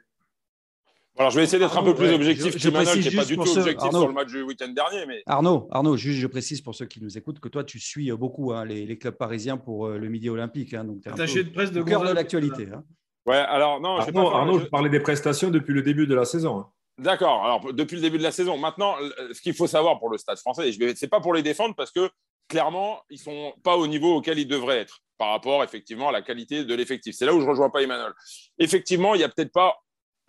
Alors, 1.18 1.30
je 1.30 1.38
vais 1.38 1.44
essayer 1.44 1.60
d'être 1.60 1.78
un 1.78 1.84
peu 1.84 1.94
plus 1.94 2.12
objectif 2.14 2.58
je, 2.58 2.70
Manuel, 2.70 3.00
qui 3.00 3.10
n'est 3.10 3.16
pas 3.16 3.26
du 3.26 3.36
tout 3.36 3.58
objectif 3.58 3.92
sur 3.92 4.08
le 4.08 4.14
match 4.14 4.30
du 4.30 4.44
week-end 4.44 4.70
dernier. 4.70 5.06
Mais... 5.06 5.22
Arnaud, 5.26 5.68
Arnaud, 5.72 5.98
juste 5.98 6.20
je 6.20 6.28
précise 6.28 6.62
pour 6.62 6.74
ceux 6.74 6.86
qui 6.86 7.02
nous 7.02 7.18
écoutent 7.18 7.40
que 7.40 7.50
toi, 7.50 7.64
tu 7.64 7.80
suis 7.80 8.12
beaucoup 8.14 8.54
hein, 8.54 8.66
les, 8.66 8.98
clubs 8.98 9.16
parisiens 9.16 9.58
pour 9.58 9.88
euh, 9.88 9.98
le 9.98 10.10
Midi 10.10 10.30
Olympique. 10.30 10.74
Hein, 10.74 10.86
donc, 10.86 11.06
Attaché 11.06 11.44
de 11.44 11.50
presse 11.50 11.72
de 11.72 11.82
cœur 11.84 12.04
de 12.04 12.12
l'actualité. 12.12 12.68
Hein. 12.74 12.84
Ouais, 13.26 13.38
alors 13.38 13.80
non, 13.82 13.98
Arnaud, 13.98 14.28
Arnaud 14.30 14.60
je 14.60 14.66
parlais 14.66 14.90
des 14.90 15.00
prestations 15.00 15.52
depuis 15.52 15.74
le 15.74 15.82
début 15.82 16.08
de 16.08 16.16
la 16.16 16.26
saison. 16.26 16.60
Hein. 16.60 16.70
D'accord. 16.98 17.44
Alors, 17.44 17.74
depuis 17.74 17.96
le 17.96 18.02
début 18.02 18.18
de 18.18 18.24
la 18.24 18.32
saison. 18.32 18.58
Maintenant, 18.58 18.96
ce 19.34 19.42
qu'il 19.42 19.54
faut 19.54 19.68
savoir 19.68 20.00
pour 20.00 20.10
le 20.10 20.18
Stade 20.18 20.38
français, 20.38 20.70
et 20.70 20.72
ce 20.72 20.80
n'est 20.80 21.10
pas 21.10 21.20
pour 21.20 21.34
les 21.34 21.44
défendre 21.44 21.76
parce 21.76 21.92
que 21.92 22.10
clairement, 22.48 23.02
ils 23.10 23.16
ne 23.16 23.22
sont 23.22 23.54
pas 23.64 23.78
au 23.78 23.88
niveau 23.88 24.16
auquel 24.16 24.38
ils 24.38 24.48
devraient 24.48 24.80
être 24.80 25.00
par 25.18 25.30
rapport 25.30 25.64
effectivement 25.64 26.10
à 26.10 26.12
la 26.12 26.22
qualité 26.22 26.66
de 26.66 26.74
l'effectif. 26.76 27.16
C'est 27.16 27.26
là 27.26 27.34
où 27.34 27.40
je 27.40 27.46
ne 27.46 27.50
rejoins 27.50 27.70
pas 27.70 27.82
Emmanuel. 27.82 28.12
Effectivement, 28.58 29.16
il 29.16 29.20
n'y 29.20 29.24
a 29.24 29.30
peut-être 29.30 29.52
pas 29.52 29.78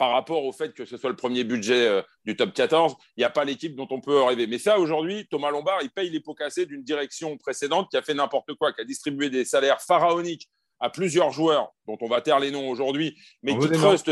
par 0.03 0.11
rapport 0.11 0.45
au 0.45 0.51
fait 0.51 0.75
que 0.75 0.85
ce 0.85 0.97
soit 0.97 1.11
le 1.11 1.15
premier 1.15 1.45
budget 1.45 1.87
euh, 1.87 2.03
du 2.25 2.35
top 2.35 2.53
14, 2.53 2.97
il 3.17 3.21
n'y 3.21 3.25
a 3.25 3.31
pas 3.31 3.45
l'équipe 3.45 3.77
dont 3.77 3.87
on 3.93 4.01
peut 4.01 4.21
rêver. 4.21 4.49
Mais 4.49 4.59
ça, 4.59 4.81
aujourd'hui, 4.81 5.29
Thomas 5.31 5.53
Lombard, 5.53 5.79
il 5.81 5.91
paye 5.91 6.11
les 6.11 6.19
pots 6.19 6.35
cassés 6.35 6.67
d'une 6.67 6.83
direction 6.83 7.39
précédente 7.39 7.89
qui 7.89 7.97
a 7.97 8.03
fait 8.03 8.13
n'importe 8.13 8.53
quoi, 8.55 8.73
qui 8.73 8.81
a 8.81 8.85
distribué 8.85 9.31
des 9.31 9.45
salaires 9.45 9.81
pharaoniques 9.81 10.49
à 10.81 10.91
plusieurs 10.91 11.31
joueurs 11.31 11.71
dont 11.87 11.97
on 12.01 12.09
va 12.09 12.21
taire 12.21 12.41
les 12.41 12.51
noms 12.51 12.69
aujourd'hui, 12.69 13.17
mais 13.45 13.57
qui 13.57 13.71
trust. 13.71 14.11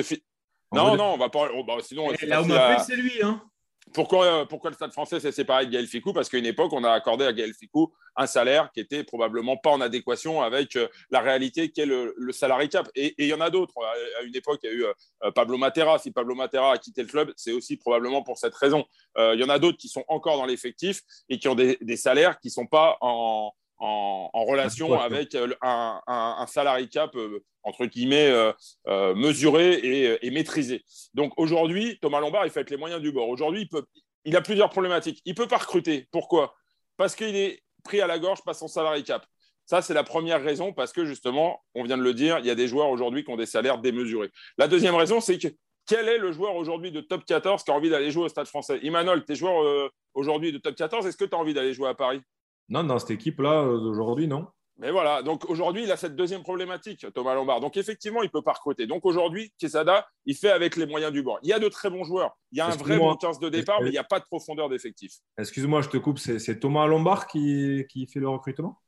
Non, 0.73 0.97
non, 0.97 1.15
on 1.15 1.19
va 1.19 1.29
pas. 1.29 1.49
Oh, 1.57 1.65
bah, 1.65 1.79
sinon, 1.83 2.13
là 2.23 2.41
où 2.41 2.85
c'est 2.87 2.95
lui. 2.95 3.21
Hein. 3.21 3.43
Pourquoi, 3.93 4.25
euh, 4.25 4.45
pourquoi 4.45 4.71
le 4.71 4.77
Stade 4.77 4.93
français 4.93 5.19
s'est 5.19 5.33
séparé 5.33 5.67
de 5.67 5.73
Gaël 5.73 5.87
Ficou? 5.87 6.13
Parce 6.13 6.29
qu'à 6.29 6.39
une 6.39 6.47
époque, 6.47 6.73
on 6.73 6.85
a 6.85 6.93
accordé 6.93 7.25
à 7.25 7.33
Gaël 7.33 7.55
Ficou 7.55 7.93
un 8.15 8.27
salaire 8.27 8.71
qui 8.73 8.81
était 8.81 9.03
probablement 9.03 9.57
pas 9.57 9.71
en 9.71 9.81
adéquation 9.81 10.43
avec 10.43 10.77
euh, 10.77 10.87
la 11.11 11.21
réalité 11.21 11.71
qu'est 11.71 11.87
le, 11.87 12.15
le 12.17 12.33
salarié 12.33 12.69
cap. 12.69 12.89
Et 12.95 13.15
il 13.19 13.27
y 13.27 13.35
en 13.35 13.41
a 13.41 13.51
d'autres. 13.51 13.75
À 14.21 14.23
une 14.23 14.37
époque, 14.37 14.61
il 14.63 14.71
y 14.71 14.73
a 14.73 14.77
eu 14.77 14.85
euh, 14.85 15.31
Pablo 15.33 15.59
Matera. 15.59 15.99
Si 15.99 16.13
Pablo 16.13 16.35
Matera 16.35 16.73
a 16.75 16.79
quitté 16.79 17.03
le 17.03 17.09
club, 17.09 17.33
c'est 17.37 17.53
aussi 17.53 17.77
probablement 17.77 18.23
pour 18.23 18.39
cette 18.39 18.55
raison. 18.55 18.85
Il 19.19 19.41
y 19.41 19.45
en 19.45 19.49
a 19.49 19.59
d'autres 19.59 19.79
qui 19.79 19.89
sont 19.89 20.05
encore 20.09 20.37
dans 20.37 20.47
l'effectif 20.47 21.03
et 21.29 21.39
qui 21.39 21.49
ont 21.49 21.55
des, 21.55 21.77
des 21.81 21.97
salaires 21.97 22.39
qui 22.39 22.49
ne 22.49 22.53
sont 22.53 22.67
pas 22.67 22.97
en, 23.01 23.53
en, 23.81 24.45
relation 24.45 24.99
avec 25.01 25.35
euh, 25.35 25.49
un, 25.63 26.01
un, 26.07 26.47
salary 26.47 26.89
cap, 26.89 27.15
euh, 27.17 27.43
entre 27.63 27.87
guillemets, 27.87 28.31
euh, 28.87 29.15
mesuré 29.15 30.19
et, 30.23 30.31
maîtrisé. 30.31 30.83
Donc 31.15 31.33
aujourd'hui, 31.37 31.99
Thomas 32.01 32.21
Lombard, 32.21 32.47
il 32.47 32.51
fait 32.51 32.61
avec 32.61 32.71
les 32.71 32.77
moyens 32.77 33.01
du 33.01 33.13
bord. 33.13 33.29
Aujourd'hui, 33.29 33.63
il, 33.63 33.69
peut, 33.69 33.85
il 34.25 34.37
a 34.37 34.43
plusieurs 34.43 34.71
problématiques. 34.71 35.21
Il 35.25 35.31
ne 35.31 35.37
peut 35.37 35.49
pas 35.49 35.59
recruter. 35.59 36.07
Pourquoi? 36.13 36.55
Parce 36.97 37.17
qu'il 37.17 37.35
est 37.37 37.63
pris 37.83 38.01
à 38.01 38.07
la 38.07 38.19
gorge 38.19 38.43
par 38.45 38.55
son 38.55 38.69
salarié 38.69 39.03
cap. 39.03 39.25
Ça, 39.65 39.83
c'est 39.83 39.95
la 39.95 40.05
première 40.05 40.43
raison 40.43 40.73
parce 40.73 40.93
que 40.93 41.05
justement, 41.05 41.63
on 41.75 41.85
vient 41.85 41.97
de 41.97 42.03
le 42.03 42.13
dire, 42.13 42.39
il 42.41 42.47
y 42.47 42.51
a 42.51 42.55
des 42.55 42.67
joueurs 42.67 42.91
aujourd'hui 42.91 43.25
qui 43.25 43.31
ont 43.31 43.37
des 43.37 43.47
salaires 43.47 43.79
démesurés. 43.79 44.31
La 44.59 44.69
deuxième 44.69 44.97
raison, 44.97 45.21
c'est 45.21 45.39
que 45.39 45.49
quel 45.87 46.09
est 46.09 46.19
le 46.19 46.33
joueur 46.33 46.57
aujourd'hui 46.57 46.91
de 46.91 47.01
top 47.01 47.25
14 47.25 47.63
qui 47.63 47.71
a 47.71 47.75
envie 47.75 47.89
d'aller 47.89 48.11
jouer 48.11 48.25
au 48.25 48.29
Stade 48.29 48.47
français? 48.47 48.81
Imanol, 48.83 49.25
tu 49.25 49.33
es 49.33 49.35
joueur 49.37 49.63
euh, 49.63 49.89
aujourd'hui 50.15 50.53
de 50.53 50.59
top 50.59 50.75
14, 50.75 51.07
est-ce 51.07 51.17
que 51.17 51.25
tu 51.25 51.35
as 51.35 51.39
envie 51.39 51.55
d'aller 51.55 51.73
jouer 51.73 51.89
à 51.89 51.95
Paris? 51.95 52.21
Non, 52.71 52.85
dans 52.85 52.99
cette 52.99 53.11
équipe-là, 53.11 53.63
euh, 53.63 53.79
d'aujourd'hui, 53.79 54.29
non. 54.29 54.47
Mais 54.81 54.91
voilà, 54.91 55.23
donc 55.23 55.49
aujourd'hui, 55.51 55.83
il 55.83 55.93
a 55.93 55.97
cette 55.99 56.17
deuxième 56.17 56.43
problématique, 56.43 57.05
Thomas 57.13 57.35
Lombard. 57.35 57.61
Donc 57.61 57.77
effectivement, 57.77 58.23
il 58.23 58.27
ne 58.27 58.31
peut 58.31 58.41
pas 58.41 58.55
recruter. 58.55 58.87
Donc 58.87 59.05
aujourd'hui, 59.05 59.53
Quesada, 59.59 60.09
il 60.25 60.35
fait 60.35 60.51
avec 60.51 60.77
les 60.77 60.87
moyens 60.87 61.13
du 61.13 61.23
bord. 61.23 61.39
Il 61.43 61.51
y 61.51 61.53
a 61.53 61.59
de 61.59 61.69
très 61.69 61.91
bons 61.91 62.03
joueurs. 62.03 62.35
Il 62.51 62.59
y 62.59 62.61
a 62.63 62.67
un 62.67 62.77
vrai 62.77 62.97
bon 62.97 63.15
15 63.15 63.41
de 63.41 63.51
départ, 63.51 63.83
mais 63.83 63.89
il 63.89 63.93
n'y 63.93 63.99
a 63.99 64.05
pas 64.05 64.21
de 64.21 64.25
profondeur 64.25 64.71
d'effectif. 64.71 65.13
Excuse-moi, 65.37 65.83
je 65.83 65.91
te 65.91 65.99
coupe. 65.99 66.19
C'est 66.19 66.61
Thomas 66.61 66.87
Lombard 66.87 67.27
qui, 67.27 67.85
fait 68.11 68.21
le 68.21 68.29
recrutement? 68.31 68.81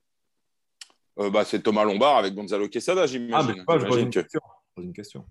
Euh, 1.18 1.28
bah, 1.28 1.44
C'est 1.44 1.62
Thomas 1.62 1.84
Lombard 1.84 2.16
avec 2.16 2.34
Gonzalo 2.34 2.68
Quesada, 2.68 3.06
j'imagine. 3.06 3.34
Ah, 3.34 3.42
mais 3.42 3.64
pas, 3.66 3.78
je 3.78 4.00
une, 4.00 4.08
question. 4.08 4.40
une 4.78 4.92
question. 4.94 5.26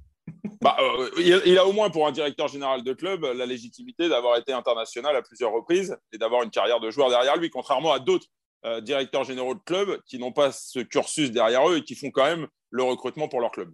Bah, 0.62 0.78
euh, 0.80 1.10
il, 1.18 1.58
a 1.58 1.66
au 1.66 1.72
moins 1.72 1.90
pour 1.90 2.06
un 2.06 2.12
directeur 2.12 2.48
général 2.48 2.84
de 2.84 2.94
club 2.94 3.24
la 3.24 3.48
légitimité 3.48 4.10
d'avoir 4.10 4.38
été 4.38 4.54
international 4.54 5.16
à 5.16 5.24
plusieurs 5.24 5.52
reprises 5.52 5.98
et 6.12 6.20
d'avoir 6.20 6.44
une 6.44 6.52
carrière 6.52 6.80
de 6.80 6.92
joueur 6.92 7.10
derrière 7.10 7.36
lui, 7.38 7.50
contrairement 7.50 7.92
à 7.94 7.98
d'autres 7.98 8.28
euh, 8.64 8.80
directeurs 8.80 9.24
généraux 9.24 9.56
de 9.56 9.62
club 9.66 10.00
qui 10.06 10.20
n'ont 10.20 10.32
pas 10.32 10.52
ce 10.52 10.80
cursus 10.80 11.32
derrière 11.32 11.68
eux 11.68 11.78
et 11.78 11.84
qui 11.84 11.96
font 11.96 12.12
quand 12.12 12.26
même 12.26 12.48
le 12.70 12.84
recrutement 12.84 13.28
pour 13.28 13.42
leur 13.42 13.52
club. 13.52 13.72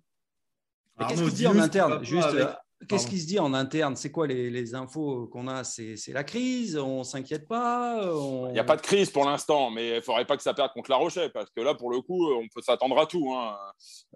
Qu'est-ce 1.00 1.24
qui 1.24 1.30
se 1.30 1.36
dit 1.36 1.48
en 1.48 1.60
interne 1.60 2.04
Juste, 2.04 2.34
euh, 2.34 2.48
qu'est-ce 2.88 3.06
qui 3.06 3.20
se 3.20 3.28
dit 3.28 3.38
en 3.38 3.54
interne? 3.54 3.98
C'est 3.98 4.12
quoi 4.12 4.28
les, 4.28 4.76
infos 4.76 5.28
qu'on 5.28 5.50
a? 5.50 5.66
C'est 5.66 6.14
la 6.14 6.24
crise 6.24 6.78
On 6.78 7.04
s'inquiète 7.04 7.50
pas 7.50 8.02
Il 8.48 8.54
n'y 8.54 8.60
a 8.60 8.64
pas 8.64 8.78
de 8.78 8.82
crise 8.82 9.10
pour 9.10 9.26
l'instant, 9.26 9.70
mais 9.72 9.90
il 9.90 9.96
ne 9.96 10.02
faudrait 10.02 10.26
pas 10.26 10.38
que 10.38 10.44
ça 10.44 10.54
perde 10.54 10.72
contre 10.74 10.90
La 10.90 10.98
Rochelle, 10.98 11.32
parce 11.34 11.50
que 11.56 11.62
là, 11.62 11.76
pour 11.76 11.92
le 11.92 12.00
coup, 12.02 12.32
on 12.32 12.48
peut 12.48 12.62
s'attendre 12.62 12.98
à 12.98 13.06
tout. 13.06 13.32
Hein. 13.34 13.58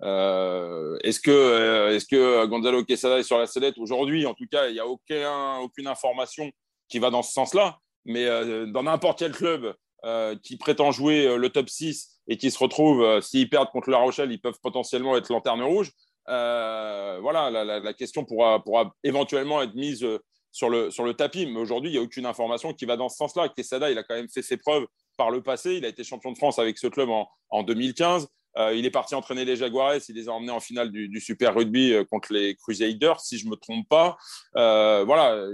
Euh, 0.03 0.97
est-ce 1.03 1.19
que, 1.19 1.95
est 1.95 2.10
que 2.10 2.45
Gonzalo 2.45 2.84
Quesada 2.86 3.19
est 3.19 3.23
sur 3.23 3.38
la 3.38 3.45
sellette 3.45 3.77
aujourd'hui? 3.77 4.25
En 4.25 4.34
tout 4.34 4.47
cas, 4.49 4.67
il 4.67 4.73
n'y 4.73 4.79
a 4.79 4.88
aucun, 4.88 5.57
aucune 5.57 5.88
information 5.88 6.49
qui 6.88 6.99
va 6.99 7.10
dans 7.10 7.23
ce 7.23 7.34
sens-là. 7.34 7.77
Mais 8.05 8.25
dans 8.71 8.81
n'importe 8.81 9.19
quel 9.19 9.31
club, 9.31 9.75
euh, 10.03 10.35
qui 10.41 10.57
prétend 10.57 10.91
jouer 10.91 11.27
euh, 11.27 11.37
le 11.37 11.49
top 11.49 11.69
6 11.69 12.21
et 12.27 12.35
qui 12.35 12.49
se 12.49 12.57
retrouve, 12.57 13.03
euh, 13.03 13.21
s'ils 13.21 13.47
perdent 13.51 13.69
contre 13.69 13.91
La 13.91 13.99
Rochelle, 13.99 14.31
ils 14.31 14.41
peuvent 14.41 14.59
potentiellement 14.59 15.15
être 15.15 15.29
lanterne 15.29 15.61
rouge. 15.61 15.91
voilà, 16.25 17.51
la, 17.51 17.93
question 17.93 18.25
pourra, 18.25 18.63
pourra, 18.63 18.95
éventuellement 19.03 19.61
être 19.61 19.75
mise 19.75 20.03
sur 20.51 20.71
le, 20.71 20.89
sur 20.89 21.03
le 21.03 21.13
tapis, 21.13 21.45
mais 21.45 21.59
aujourd'hui, 21.59 21.91
il 21.91 21.93
n'y 21.93 21.99
a 21.99 22.01
aucune 22.01 22.25
information 22.25 22.73
qui 22.73 22.85
va 22.85 22.97
dans 22.97 23.09
ce 23.09 23.17
sens-là. 23.17 23.49
Quesada, 23.49 23.91
il 23.91 23.97
a 23.99 24.03
quand 24.03 24.15
même 24.15 24.27
fait 24.27 24.41
ses 24.41 24.57
preuves 24.57 24.87
par 25.17 25.29
le 25.29 25.43
passé. 25.43 25.75
Il 25.75 25.85
a 25.85 25.89
été 25.89 26.03
champion 26.03 26.31
de 26.31 26.37
France 26.37 26.57
avec 26.57 26.79
ce 26.79 26.87
club 26.87 27.09
en, 27.09 27.29
en 27.51 27.61
2015. 27.61 28.27
il 28.73 28.85
est 28.87 28.91
parti 28.91 29.13
entraîner 29.13 29.45
les 29.45 29.55
Jaguares. 29.55 29.97
Il 30.09 30.15
les 30.15 30.29
a 30.29 30.31
emmenés 30.31 30.51
en 30.51 30.59
finale 30.59 30.91
du, 30.91 31.19
Super 31.19 31.53
Rugby 31.53 31.93
contre 32.09 32.33
les 32.33 32.55
Crusaders, 32.55 33.19
si 33.19 33.37
je 33.37 33.45
ne 33.45 33.51
me 33.51 33.55
trompe 33.55 33.87
pas. 33.87 34.17
voilà, 34.55 35.45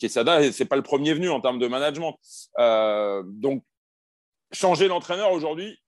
Quesada, 0.00 0.50
ce 0.50 0.62
n'est 0.62 0.68
pas 0.68 0.76
le 0.76 0.82
premier 0.82 1.12
venu 1.12 1.28
en 1.28 1.42
termes 1.42 1.58
de 1.58 1.68
management. 1.68 2.18
donc, 2.58 3.62
changer 4.52 4.88
l'entraîneur 4.88 5.32
aujourd'hui, 5.32 5.78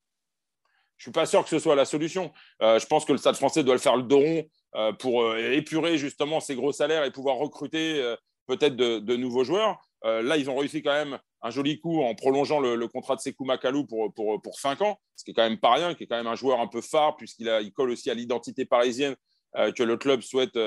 je 0.97 1.03
ne 1.03 1.13
suis 1.13 1.13
pas 1.13 1.27
sûr 1.27 1.43
que 1.43 1.51
ce 1.51 1.59
soit 1.59 1.75
la 1.75 1.85
solution. 1.85 2.33
Euh, 2.63 2.79
je 2.79 2.87
pense 2.87 3.05
que 3.05 3.13
le 3.13 3.19
Stade 3.19 3.37
français 3.37 3.65
doit 3.65 3.75
le 3.75 3.81
faire 3.81 3.97
le 3.97 4.05
dos 4.05 4.21
rond 4.21 4.45
euh, 4.77 4.93
pour 4.93 5.23
euh, 5.23 5.53
épurer 5.53 5.99
justement 5.99 6.41
ses 6.41 6.55
gros 6.55 6.73
salaires 6.73 7.05
et 7.05 7.11
pouvoir 7.11 7.37
recruter 7.37 8.15
peut-être 8.47 8.77
de, 8.77 9.17
nouveaux 9.17 9.45
joueurs. 9.45 9.81
là, 10.03 10.37
ils 10.37 10.49
ont 10.51 10.57
réussi 10.57 10.83
quand 10.83 10.93
même 10.93 11.19
un 11.43 11.51
joli 11.51 11.79
coup 11.79 12.03
en 12.03 12.15
prolongeant 12.15 12.61
le, 12.61 12.89
contrat 12.89 13.17
de 13.17 13.21
Sekou 13.21 13.45
Makalou 13.45 13.87
pour, 13.87 14.13
pour, 14.15 14.41
pour 14.41 14.59
5 14.59 14.83
ans, 14.83 14.99
ce 15.17 15.25
qui 15.25 15.33
est 15.33 15.35
quand 15.35 15.49
même 15.49 15.59
pas 15.59 15.73
rien, 15.75 15.95
qui 15.95 16.05
est 16.05 16.07
quand 16.07 16.17
même 16.17 16.27
un 16.27 16.37
joueur 16.37 16.61
un 16.61 16.67
peu 16.67 16.81
phare 16.81 17.17
puisqu'il 17.17 17.47
il 17.63 17.73
colle 17.73 17.91
aussi 17.91 18.11
à 18.11 18.15
l'identité 18.15 18.65
parisienne 18.65 19.17
que 19.55 19.83
le 19.83 19.97
club 19.97 20.21
souhaite, 20.21 20.59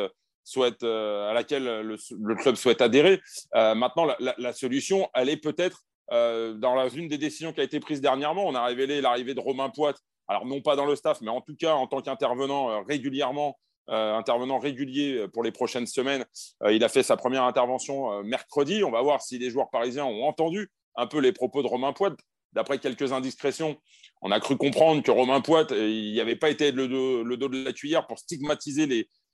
souhaite 0.44 0.84
à 0.84 1.34
laquelle 1.34 1.64
le, 1.82 2.36
club 2.36 2.56
souhaite 2.56 2.82
adhérer. 2.82 3.22
maintenant, 3.54 4.08
la, 4.20 4.54
solution, 4.54 5.10
elle 5.14 5.30
est 5.30 5.38
peut-être 5.38 5.84
euh, 6.12 6.54
dans 6.54 6.88
une 6.90 7.08
des 7.08 7.18
décisions 7.18 7.52
qui 7.52 7.62
a 7.62 7.64
été 7.64 7.80
prise 7.80 8.02
dernièrement, 8.02 8.46
on 8.46 8.56
a 8.56 8.64
révélé 8.66 9.02
l'arrivée 9.02 9.34
de 9.34 9.40
Romain 9.40 9.70
Poite. 9.70 9.98
Alors, 10.28 10.46
non 10.46 10.62
pas 10.62 10.76
dans 10.76 10.86
le 10.86 10.96
staff, 10.96 11.22
mais 11.22 11.30
en 11.30 11.42
tout 11.42 11.56
cas 11.56 11.74
en 11.74 11.88
tant 11.88 12.02
qu'intervenant 12.02 12.70
euh, 12.70 12.80
régulièrement, 12.88 13.58
euh, 13.90 14.16
intervenant 14.16 14.60
régulier 14.60 15.28
pour 15.34 15.44
les 15.44 15.52
prochaines 15.52 15.88
semaines. 15.88 16.26
il 16.70 16.84
a 16.84 16.90
fait 16.90 17.04
sa 17.04 17.16
première 17.16 17.44
intervention 17.44 18.22
mercredi. 18.24 18.84
On 18.84 18.92
va 18.92 19.02
voir 19.02 19.22
si 19.22 19.38
les 19.38 19.50
joueurs 19.50 19.70
parisiens 19.70 20.04
ont 20.04 20.26
entendu 20.26 20.70
un 20.96 21.08
peu 21.08 21.20
les 21.20 21.32
propos 21.32 21.62
de 21.62 21.68
Romain 21.68 21.94
Poite. 21.94 22.18
D'après 22.52 22.80
quelques 22.80 23.14
indiscrétions, 23.14 23.78
on 24.22 24.32
a 24.32 24.40
cru 24.42 24.58
comprendre 24.58 25.04
que 25.04 25.12
Romain 25.12 25.40
Poite, 25.40 25.72
il 25.72 26.12
n'y 26.12 26.20
avait 26.20 26.36
pas 26.36 26.50
été 26.50 26.72
le 26.72 26.88
dos, 26.90 27.24
de 27.24 27.64
la 27.64 27.72
cuillère 27.72 28.08
pour 28.08 28.20
stigmatiser 28.20 28.88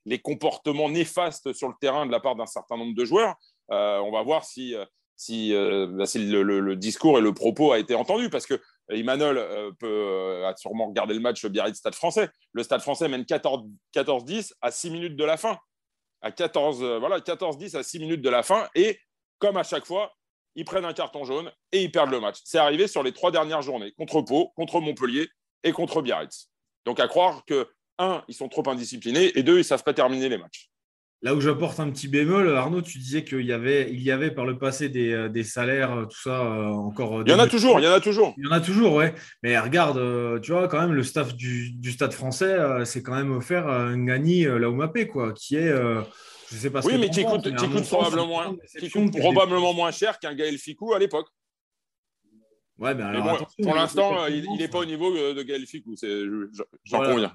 les, 0.05 0.19
comportements 0.19 0.89
néfastes 0.89 1.53
sur 1.53 1.69
le 1.69 1.75
terrain 1.81 2.05
de 2.05 2.12
la 2.12 2.19
part 2.19 2.36
d'un 2.36 2.45
certain 2.45 2.77
nombre 2.77 2.93
de 2.95 3.05
joueurs. 3.05 3.36
on 3.69 4.12
va 4.12 4.21
voir 4.21 4.43
si 4.43 4.75
si, 5.15 5.54
euh, 5.54 5.88
bah, 5.88 6.06
le, 6.15 6.76
discours 6.76 7.17
et 7.17 7.21
le 7.21 7.34
propos 7.34 7.71
a 7.71 7.80
été 7.80 7.95
entendu, 7.95 8.30
parce 8.30 8.45
que 8.45 8.60
Emmanuel 8.89 9.38
euh, 9.38 9.71
euh, 9.84 10.47
a 10.47 10.56
sûrement 10.56 10.88
regardé 10.88 11.13
le 11.13 11.19
match 11.19 11.45
Biarritz-Stade 11.45 11.95
français. 11.95 12.30
Le 12.54 12.63
Stade 12.63 12.82
français 12.82 13.08
mène 13.08 13.23
14-10 13.23 14.54
à 14.62 14.71
6 14.71 14.89
minutes 14.89 15.15
de 15.15 15.23
la 15.23 15.38
fin. 15.38 15.58
À 16.21 16.32
14, 16.32 16.84
voilà, 16.99 17.19
14-10 17.19 17.78
à 17.78 17.84
6 17.84 17.99
minutes 17.99 18.21
de 18.21 18.30
la 18.30 18.43
fin. 18.43 18.67
Et 18.76 18.99
comme 19.39 19.58
à 19.58 19.63
chaque 19.63 19.86
fois, 19.86 20.13
ils 20.56 20.65
prennent 20.65 20.86
un 20.86 20.93
carton 20.93 21.26
jaune 21.26 21.52
et 21.71 21.84
ils 21.84 21.91
perdent 21.91 22.12
le 22.12 22.19
match. 22.19 22.38
C'est 22.45 22.60
arrivé 22.60 22.88
sur 22.88 23.04
les 23.04 23.12
trois 23.12 23.32
dernières 23.32 23.62
journées, 23.62 23.91
contre 23.97 24.21
Pau, 24.21 24.52
contre 24.56 24.80
Montpellier 24.80 25.28
et 25.63 25.71
contre 25.71 26.02
Biarritz. 26.02 26.49
Donc 26.86 26.99
à 26.99 27.08
croire 27.08 27.43
que, 27.45 27.69
un, 27.99 28.23
ils 28.28 28.34
sont 28.36 28.49
trop 28.49 28.67
indisciplinés 28.67 29.38
et 29.38 29.43
deux, 29.43 29.56
ils 29.56 29.60
ne 29.60 29.63
savent 29.63 29.84
pas 29.84 29.93
terminer 29.93 30.30
les 30.30 30.38
matchs. 30.38 30.69
Là 31.23 31.33
où 31.33 31.39
j'apporte 31.39 31.79
un 31.79 31.89
petit 31.89 32.09
bémol, 32.09 32.53
Arnaud, 32.53 32.81
tu 32.81 32.97
disais 32.97 33.23
qu'il 33.23 33.45
y 33.45 33.53
avait, 33.53 33.89
il 33.89 34.03
y 34.03 34.12
avait 34.12 34.29
par 34.29 34.45
le 34.45 34.57
passé 34.57 34.89
des, 34.89 35.13
euh, 35.13 35.43
salaires, 35.43 35.93
euh, 35.93 36.05
tout 36.05 36.19
ça 36.21 36.41
euh, 36.41 36.65
encore. 36.65 37.23
Il 37.25 37.31
y 37.31 37.33
en 37.33 37.39
a 37.39 37.47
toujours, 37.47 37.79
il 37.79 37.86
y 37.86 37.88
en 37.88 37.93
a 37.93 38.01
toujours. 38.01 38.33
Il 38.38 38.43
y 38.43 38.47
en 38.49 38.51
a 38.51 38.59
toujours, 38.59 38.95
ouais. 38.95 39.15
Mais 39.41 39.57
regarde, 39.57 40.41
tu 40.41 40.51
vois, 40.51 40.67
quand 40.67 40.81
même, 40.81 40.91
le 40.91 41.01
staff 41.01 41.33
du, 41.33 41.91
Stade 41.93 42.12
français, 42.12 42.57
c'est 42.83 43.01
quand 43.01 43.15
même 43.15 43.31
offert 43.31 43.69
un 43.69 44.03
Gagny 44.03 44.43
Laumapé, 44.43 45.07
quoi, 45.07 45.31
qui 45.31 45.55
est. 45.55 45.73
je 46.51 46.57
sais 46.57 46.69
pas 46.69 46.81
oui, 46.83 46.97
mais 46.99 47.09
qui 47.09 47.23
coûte, 47.23 47.49
probablement, 47.88 48.27
moins, 48.27 48.57
qui 48.77 48.89
coûte 48.89 49.17
probablement 49.17 49.73
moins 49.73 49.91
cher 49.91 50.19
qu'un 50.19 50.36
Gaël 50.36 50.57
Ficou 50.57 50.93
à 50.93 50.99
l'époque. 50.99 51.27
Ouais, 52.79 52.93
mais 52.95 53.03
alors, 53.03 53.47
pour 53.62 53.75
l'instant, 53.75 54.27
il 54.27 54.57
n'est 54.57 54.67
pas 54.67 54.79
au 54.79 54.86
niveau 54.86 55.09
de 55.33 55.41
Gaël 55.41 55.65
Ficou, 55.65 55.95
j'en 56.83 56.99
conviens. 56.99 57.33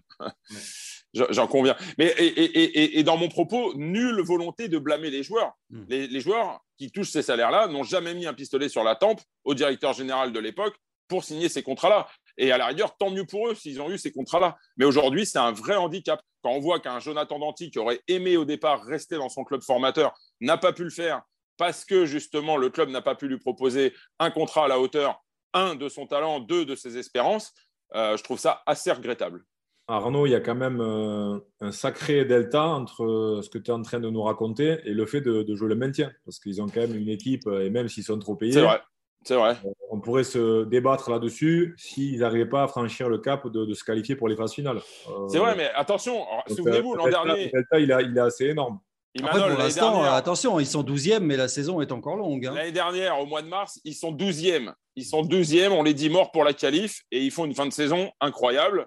J'en 1.30 1.46
conviens. 1.46 1.76
Mais 1.98 2.14
et, 2.16 3.02
dans 3.02 3.16
mon 3.16 3.28
propos, 3.28 3.74
nulle 3.74 4.20
volonté 4.22 4.68
de 4.68 4.78
blâmer 4.78 5.10
les 5.10 5.22
joueurs. 5.22 5.52
Hmm. 5.70 5.84
Les, 5.88 6.20
joueurs 6.20 6.60
qui 6.76 6.90
touchent 6.90 7.10
ces 7.10 7.22
salaires-là 7.22 7.68
n'ont 7.68 7.82
jamais 7.82 8.14
mis 8.14 8.26
un 8.26 8.34
pistolet 8.34 8.68
sur 8.68 8.84
la 8.84 8.96
tempe 8.96 9.20
au 9.44 9.54
directeur 9.54 9.92
général 9.92 10.32
de 10.32 10.40
l'époque 10.40 10.76
pour 11.08 11.24
signer 11.24 11.48
ces 11.48 11.62
contrats-là. 11.62 12.06
Et 12.36 12.52
à 12.52 12.58
la 12.58 12.66
rigueur, 12.66 12.96
tant 12.96 13.10
mieux 13.10 13.24
pour 13.24 13.48
eux 13.48 13.54
s'ils 13.54 13.80
ont 13.80 13.90
eu 13.90 13.98
ces 13.98 14.12
contrats-là. 14.12 14.56
Mais 14.76 14.84
aujourd'hui, 14.84 15.26
c'est 15.26 15.38
un 15.38 15.52
vrai 15.52 15.76
handicap. 15.76 16.20
Quand 16.42 16.50
on 16.50 16.60
voit 16.60 16.78
qu'un 16.80 17.00
Jonathan 17.00 17.38
Danty, 17.38 17.70
qui 17.70 17.78
aurait 17.78 18.00
aimé 18.08 18.36
au 18.36 18.44
départ 18.44 18.84
rester 18.84 19.16
dans 19.16 19.28
son 19.28 19.44
club 19.44 19.62
formateur, 19.62 20.14
n'a 20.40 20.56
pas 20.56 20.72
pu 20.72 20.84
le 20.84 20.90
faire 20.90 21.22
parce 21.56 21.84
que 21.84 22.06
justement 22.06 22.56
le 22.56 22.70
club 22.70 22.88
n'a 22.88 23.02
pas 23.02 23.14
pu 23.14 23.28
lui 23.28 23.38
proposer 23.38 23.92
un 24.18 24.30
contrat 24.30 24.64
à 24.64 24.68
la 24.68 24.78
hauteur, 24.78 25.22
un, 25.52 25.74
de 25.74 25.88
son 25.88 26.06
talent, 26.06 26.40
deux, 26.40 26.64
de 26.64 26.74
ses 26.74 26.96
espérances, 26.96 27.52
euh, 27.94 28.16
je 28.16 28.22
trouve 28.22 28.38
ça 28.38 28.62
assez 28.64 28.92
regrettable. 28.92 29.44
Arnaud, 29.88 30.26
il 30.26 30.30
y 30.30 30.34
a 30.34 30.40
quand 30.40 30.54
même 30.54 30.80
euh, 30.82 31.38
un 31.62 31.72
sacré 31.72 32.26
delta 32.26 32.62
entre 32.62 33.04
euh, 33.04 33.42
ce 33.42 33.48
que 33.48 33.56
tu 33.56 33.70
es 33.70 33.74
en 33.74 33.80
train 33.80 34.00
de 34.00 34.10
nous 34.10 34.22
raconter 34.22 34.80
et 34.84 34.92
le 34.92 35.06
fait 35.06 35.22
de, 35.22 35.54
jouer 35.54 35.68
le 35.68 35.76
maintien. 35.76 36.12
Parce 36.26 36.38
qu'ils 36.38 36.60
ont 36.60 36.66
quand 36.66 36.80
même 36.80 36.94
une 36.94 37.08
équipe, 37.08 37.46
euh, 37.46 37.64
et 37.64 37.70
même 37.70 37.88
s'ils 37.88 38.04
sont 38.04 38.18
trop 38.18 38.36
payés, 38.36 38.52
c'est 38.52 38.60
vrai. 38.60 38.80
C'est 39.24 39.34
vrai. 39.34 39.56
on 39.90 40.00
pourrait 40.00 40.24
se 40.24 40.64
débattre 40.64 41.10
là-dessus 41.10 41.74
s'ils 41.76 42.20
n'arrivaient 42.20 42.48
pas 42.48 42.62
à 42.62 42.68
franchir 42.68 43.08
le 43.08 43.18
cap 43.18 43.48
de, 43.48 43.74
se 43.74 43.82
qualifier 43.82 44.14
pour 44.14 44.28
les 44.28 44.36
phases 44.36 44.54
finales. 44.54 44.80
c'est 45.28 45.38
vrai, 45.38 45.54
mais 45.56 45.70
attention, 45.74 46.24
souvenez-vous, 46.46 46.94
l'an 46.94 47.08
dernier. 47.08 47.46
Le 47.46 47.50
delta, 47.50 47.80
il, 47.80 47.92
a, 47.92 48.00
il 48.00 48.16
est 48.16 48.20
assez 48.20 48.46
énorme. 48.46 48.78
Après, 49.20 49.50
pour 49.50 49.58
l'instant, 49.58 50.02
attention, 50.02 50.60
ils 50.60 50.66
sont 50.66 50.84
12e, 50.84 51.18
mais 51.20 51.36
la 51.36 51.48
saison 51.48 51.80
est 51.80 51.90
encore 51.90 52.16
longue. 52.16 52.46
Hein. 52.46 52.54
L'année 52.54 52.72
dernière, 52.72 53.18
au 53.18 53.26
mois 53.26 53.42
de 53.42 53.48
mars, 53.48 53.80
ils 53.84 53.94
sont 53.94 54.12
12e. 54.12 54.72
Ils 54.94 55.04
sont 55.04 55.22
12e, 55.22 55.70
on 55.70 55.82
les 55.82 55.94
dit 55.94 56.10
morts 56.10 56.30
pour 56.30 56.44
la 56.44 56.52
qualif, 56.52 57.02
et 57.10 57.20
ils 57.20 57.32
font 57.32 57.44
une 57.44 57.54
fin 57.54 57.66
de 57.66 57.72
saison 57.72 58.12
incroyable 58.20 58.86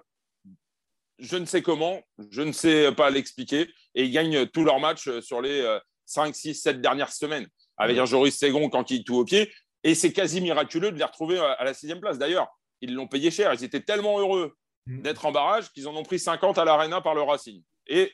je 1.22 1.36
ne 1.36 1.46
sais 1.46 1.62
comment, 1.62 2.02
je 2.30 2.42
ne 2.42 2.52
sais 2.52 2.92
pas 2.92 3.08
l'expliquer, 3.10 3.70
et 3.94 4.04
ils 4.04 4.10
gagnent 4.10 4.46
tous 4.46 4.64
leurs 4.64 4.80
matchs 4.80 5.08
sur 5.20 5.40
les 5.40 5.78
5, 6.06 6.34
6, 6.34 6.54
7 6.54 6.80
dernières 6.80 7.12
semaines, 7.12 7.46
avec 7.76 7.96
un 7.96 8.04
Joris 8.04 8.36
Ségon 8.36 8.68
quand 8.68 8.90
il 8.90 9.04
tout 9.04 9.16
au 9.16 9.24
pied. 9.24 9.50
Et 9.84 9.94
c'est 9.94 10.12
quasi 10.12 10.40
miraculeux 10.40 10.92
de 10.92 10.98
les 10.98 11.04
retrouver 11.04 11.38
à 11.38 11.64
la 11.64 11.74
sixième 11.74 12.00
place. 12.00 12.18
D'ailleurs, 12.18 12.48
ils 12.80 12.94
l'ont 12.94 13.08
payé 13.08 13.30
cher. 13.30 13.54
Ils 13.54 13.64
étaient 13.64 13.80
tellement 13.80 14.18
heureux 14.18 14.54
mm. 14.86 15.02
d'être 15.02 15.24
en 15.24 15.32
barrage 15.32 15.72
qu'ils 15.72 15.88
en 15.88 15.96
ont 15.96 16.02
pris 16.02 16.18
50 16.18 16.58
à 16.58 16.64
l'Arena 16.64 17.00
par 17.00 17.14
le 17.14 17.22
Racing. 17.22 17.62
Et 17.86 18.12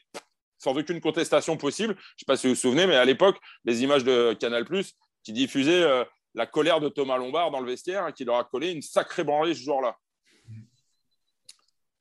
sans 0.59 0.77
aucune 0.77 1.01
contestation 1.01 1.57
possible, 1.57 1.95
je 1.95 2.01
ne 2.01 2.19
sais 2.19 2.25
pas 2.27 2.37
si 2.37 2.47
vous 2.47 2.55
vous 2.55 2.61
souvenez, 2.61 2.87
mais 2.87 2.97
à 2.97 3.05
l'époque, 3.05 3.39
les 3.65 3.83
images 3.83 4.05
de 4.05 4.35
Canal, 4.39 4.65
qui 5.23 5.33
diffusaient 5.33 5.83
euh, 5.83 6.05
la 6.35 6.47
colère 6.47 6.81
de 6.81 6.89
Thomas 6.89 7.17
Lombard 7.17 7.51
dans 7.51 7.61
le 7.61 7.67
vestiaire 7.67 8.05
hein, 8.05 8.13
qui 8.13 8.25
leur 8.25 8.37
a 8.37 8.45
collé 8.45 8.71
une 8.71 8.83
sacrée 8.83 9.25
branlée 9.25 9.55
ce 9.55 9.63
jour-là. 9.63 9.97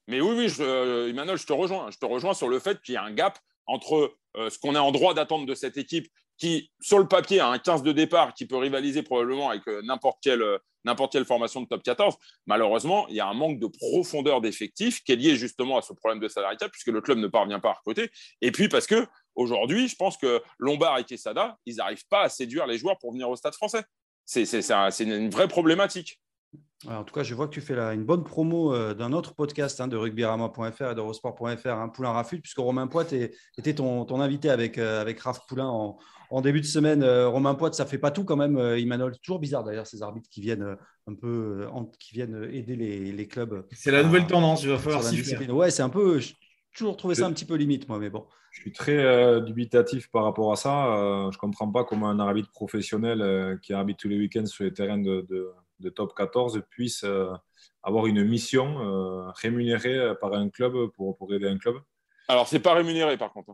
Mais 0.08 0.22
oui, 0.22 0.36
oui, 0.38 0.50
je, 0.50 0.64
euh, 0.64 1.10
Emmanuel, 1.10 1.38
je 1.38 1.46
te 1.46 1.54
rejoins. 1.54 1.92
Je 1.92 1.98
te 1.98 2.06
rejoins 2.06 2.34
sur 2.34 2.48
le 2.48 2.60
fait 2.60 2.82
qu'il 2.82 2.94
y 2.94 2.98
a 2.98 3.04
un 3.04 3.12
gap 3.12 3.38
entre 3.66 4.16
euh, 4.38 4.50
ce 4.50 4.58
qu'on 4.58 4.76
est 4.76 4.80
en 4.80 4.92
droit 4.92 5.14
d'attendre 5.14 5.46
de 5.46 5.54
cette 5.54 5.78
équipe 5.78 6.08
qui, 6.38 6.72
sur 6.80 7.00
le 7.00 7.08
papier, 7.08 7.40
a 7.40 7.48
un 7.48 7.58
15 7.58 7.84
de 7.84 7.92
départ 7.92 8.34
qui 8.34 8.46
peut 8.46 8.58
rivaliser 8.58 9.04
probablement 9.04 9.50
avec 9.50 9.68
euh, 9.68 9.82
n'importe 9.82 10.20
quelle, 10.22 11.26
formation 11.26 11.62
de 11.62 11.68
top 11.68 11.84
14. 11.84 12.16
Malheureusement, 12.46 13.08
il 13.10 13.16
y 13.16 13.20
a 13.20 13.28
un 13.28 13.34
manque 13.34 13.60
de 13.60 13.68
profondeur 13.68 14.40
d'effectifs 14.40 15.04
qui 15.04 15.12
est 15.12 15.16
lié 15.18 15.36
justement 15.36 15.78
à 15.78 15.82
ce 15.82 15.94
problème 15.94 16.20
de 16.20 16.28
salariat, 16.30 16.70
puisque 16.70 16.88
le 16.88 17.02
club 17.02 17.18
ne 17.18 17.28
parvient 17.28 17.60
pas 17.60 17.72
à 17.72 17.74
recruter. 17.74 18.10
Et 18.42 18.52
puis 18.52 18.70
parce 18.70 18.88
que 18.88 19.08
aujourd'hui, 19.36 19.90
je 19.90 19.96
pense 19.96 20.16
que 20.16 20.42
Lombard 20.60 21.00
et 21.00 21.04
Quesada, 21.04 21.58
ils 21.66 21.76
n'arrivent 21.76 22.08
pas 22.10 22.22
à 22.22 22.30
séduire 22.30 22.68
les 22.68 22.78
joueurs 22.78 22.98
pour 23.00 23.12
venir 23.12 23.30
au 23.30 23.36
stade 23.36 23.56
français. 23.56 23.84
C'est 24.26 25.02
une 25.02 25.30
vraie 25.30 25.48
problématique 25.48 26.20
en 26.86 27.04
tout 27.04 27.14
cas, 27.14 27.24
je 27.24 27.34
vois 27.34 27.48
que 27.48 27.54
tu 27.54 27.62
fais 27.62 27.74
une 27.74 28.04
bonne 28.04 28.24
promo 28.24 28.74
euh, 28.74 28.94
d'un 28.94 29.12
autre 29.12 29.34
podcast 29.34 29.82
hein, 29.82 29.88
de 29.88 29.98
rugbyrama.fr 29.98 30.92
et 30.92 30.96
d'eurosport.fr, 30.96 31.68
hein, 31.68 31.90
Poulain 31.90 32.12
Rafut, 32.12 32.40
puisque 32.40 32.60
Romain 32.60 32.86
Poit 32.86 33.06
était 33.12 33.74
ton, 33.74 34.22
invité 34.22 34.52
avec, 34.52 34.78
euh, 34.78 35.02
avec 35.02 35.20
Raph 35.20 35.48
Poulain 35.48 35.68
en, 36.30 36.42
début 36.42 36.62
de 36.62 36.66
semaine. 36.68 37.02
Euh, 37.02 37.30
Romain 37.30 37.56
Poit, 37.56 37.74
ça 37.74 37.88
fait 37.88 37.98
pas 37.98 38.12
tout 38.12 38.26
quand 38.26 38.36
même, 38.36 38.60
Imanol. 38.78 39.18
Toujours 39.18 39.40
bizarre 39.40 39.64
d'ailleurs, 39.64 39.88
ces 39.88 40.04
arbitres 40.04 40.30
qui 40.30 40.42
viennent 40.42 40.78
un 41.08 41.16
peu 41.16 41.68
qui 42.00 42.14
viennent 42.14 42.48
aider 42.52 42.76
les, 42.76 43.28
clubs. 43.28 43.66
C'est 43.72 43.92
la 43.92 44.04
nouvelle 44.04 44.28
tendance, 44.28 44.62
il 44.62 44.70
va 44.70 44.78
falloir 44.78 45.04
s'y 45.04 45.18
faire. 45.18 45.56
Ouais, 45.56 45.72
c'est 45.72 45.84
un 45.84 45.90
peu. 45.90 46.20
toujours 46.76 46.96
trouvé 46.96 47.16
ça 47.16 47.26
un 47.26 47.34
petit 47.34 47.46
peu 47.46 47.56
limite, 47.56 47.90
moi, 47.90 47.98
mais 47.98 48.12
bon. 48.12 48.28
Je 48.52 48.62
suis 48.62 48.72
très 48.72 49.42
dubitatif 49.42 50.10
par 50.12 50.24
rapport 50.24 50.52
à 50.52 50.56
ça. 50.56 51.30
je 51.32 51.38
comprends 51.40 51.72
pas 51.72 51.86
comment 51.86 52.08
un 52.08 52.20
arbitre 52.20 52.52
professionnel 52.52 53.58
qui 53.64 53.74
arbitre 53.74 54.02
tous 54.02 54.10
les 54.10 54.18
week-ends 54.18 54.46
sur 54.46 54.64
les 54.64 54.74
terrains 54.74 55.00
de 55.00 55.26
de 55.28 55.52
top 55.90 56.16
14 56.16 56.62
puissent 56.70 57.04
euh, 57.04 57.32
avoir 57.84 58.08
une 58.08 58.24
mission 58.24 58.80
euh, 58.80 59.32
rémunérée 59.32 60.14
par 60.20 60.34
un 60.34 60.50
club 60.50 60.88
pour, 60.96 61.18
pour 61.18 61.34
aider 61.34 61.48
un 61.48 61.58
club? 61.58 61.78
Alors, 62.28 62.48
c'est 62.48 62.60
pas 62.60 62.74
rémunéré 62.74 63.18
par 63.18 63.32
contre. 63.34 63.54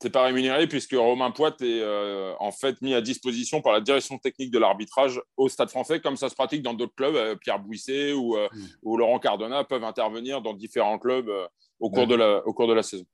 C'est 0.00 0.10
pas 0.10 0.24
rémunéré 0.24 0.66
puisque 0.66 0.94
Romain 0.94 1.30
Poit 1.30 1.54
est 1.60 1.80
euh, 1.80 2.34
en 2.40 2.50
fait 2.50 2.82
mis 2.82 2.92
à 2.92 3.00
disposition 3.00 3.62
par 3.62 3.72
la 3.72 3.80
direction 3.80 4.18
technique 4.18 4.50
de 4.50 4.58
l'arbitrage 4.58 5.20
au 5.36 5.48
Stade 5.48 5.70
français, 5.70 6.00
comme 6.00 6.16
ça 6.16 6.28
se 6.28 6.34
pratique 6.34 6.62
dans 6.62 6.74
d'autres 6.74 6.94
clubs. 6.96 7.38
Pierre 7.38 7.60
Bouisset 7.60 8.12
ou, 8.12 8.36
hmm. 8.36 8.66
ou, 8.82 8.96
Laurent 8.96 9.20
Cardona 9.20 9.62
peuvent 9.62 9.84
intervenir 9.84 10.42
dans 10.42 10.54
différents 10.54 10.98
clubs 10.98 11.30
au, 11.78 11.90
cours 11.90 12.08
de 12.08 12.16
la, 12.16 12.44
au 12.46 12.52
cours 12.52 12.66
de 12.66 12.74
la 12.74 12.82
saison. 12.82 13.06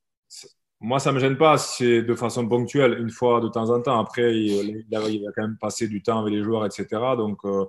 Moi, 0.81 1.01
ça 1.01 1.11
ne 1.11 1.17
me 1.17 1.21
gêne 1.21 1.37
pas 1.37 1.59
si 1.59 1.85
c'est 1.85 2.03
de 2.03 2.15
façon 2.15 2.47
ponctuelle, 2.49 2.99
une 3.01 3.11
fois 3.11 3.41
de 3.41 3.49
temps 3.49 3.71
en 3.71 3.81
temps. 3.83 3.99
Après, 3.99 4.37
il, 4.37 4.87
va, 4.91 5.33
quand 5.35 5.43
même 5.43 5.59
passer 5.61 5.89
du 5.89 6.03
temps 6.03 6.21
avec 6.21 6.33
les 6.33 6.43
joueurs, 6.45 6.65
etc. 6.65 6.87
Donc, 7.17 7.45
euh, 7.45 7.65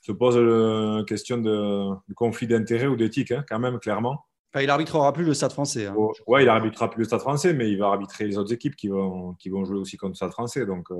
se 0.00 0.12
pose 0.12 0.36
une 0.36 1.04
question 1.04 1.38
de, 1.38 1.90
conflit 2.14 2.46
d'intérêt 2.46 2.86
ou 2.86 2.96
d'éthique, 2.96 3.32
hein, 3.32 3.44
quand 3.46 3.58
même, 3.58 3.78
clairement. 3.78 4.24
Il 4.56 4.70
arbitrera 4.70 5.12
plus 5.12 5.24
le 5.24 5.34
Stade 5.34 5.52
français. 5.52 5.86
Hein. 5.86 5.94
Oh, 5.96 6.12
oui, 6.26 6.42
il 6.42 6.48
arbitrera 6.48 6.90
plus 6.90 7.00
le 7.00 7.04
Stade 7.04 7.20
français, 7.20 7.52
mais 7.52 7.70
il 7.70 7.78
va 7.78 7.88
arbitrer 7.88 8.26
les 8.26 8.36
autres 8.36 8.52
équipes 8.52 8.74
qui 8.74 8.88
vont, 8.88 9.34
qui 9.34 9.48
vont 9.48 9.64
jouer 9.64 9.78
aussi 9.78 9.96
contre 9.96 10.12
le 10.12 10.16
Stade 10.16 10.32
français. 10.32 10.66
Donc, 10.66 10.90
euh, 10.90 10.96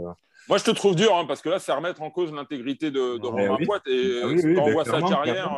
Moi, 0.48 0.58
je 0.58 0.64
te 0.64 0.70
trouve 0.70 0.94
dur, 0.94 1.16
hein, 1.16 1.24
parce 1.26 1.42
que 1.42 1.48
là, 1.48 1.58
c'est 1.58 1.72
remettre 1.72 2.00
en 2.02 2.10
cause 2.10 2.32
l'intégrité 2.32 2.90
de, 2.90 3.18
de 3.18 3.26
Romain 3.26 3.56
Poit. 3.64 3.80
Et 3.86 4.20
ah 4.22 4.28
quand 4.54 4.62
on 4.62 4.72
voit 4.72 4.84
sa 4.84 5.02
carrière. 5.02 5.50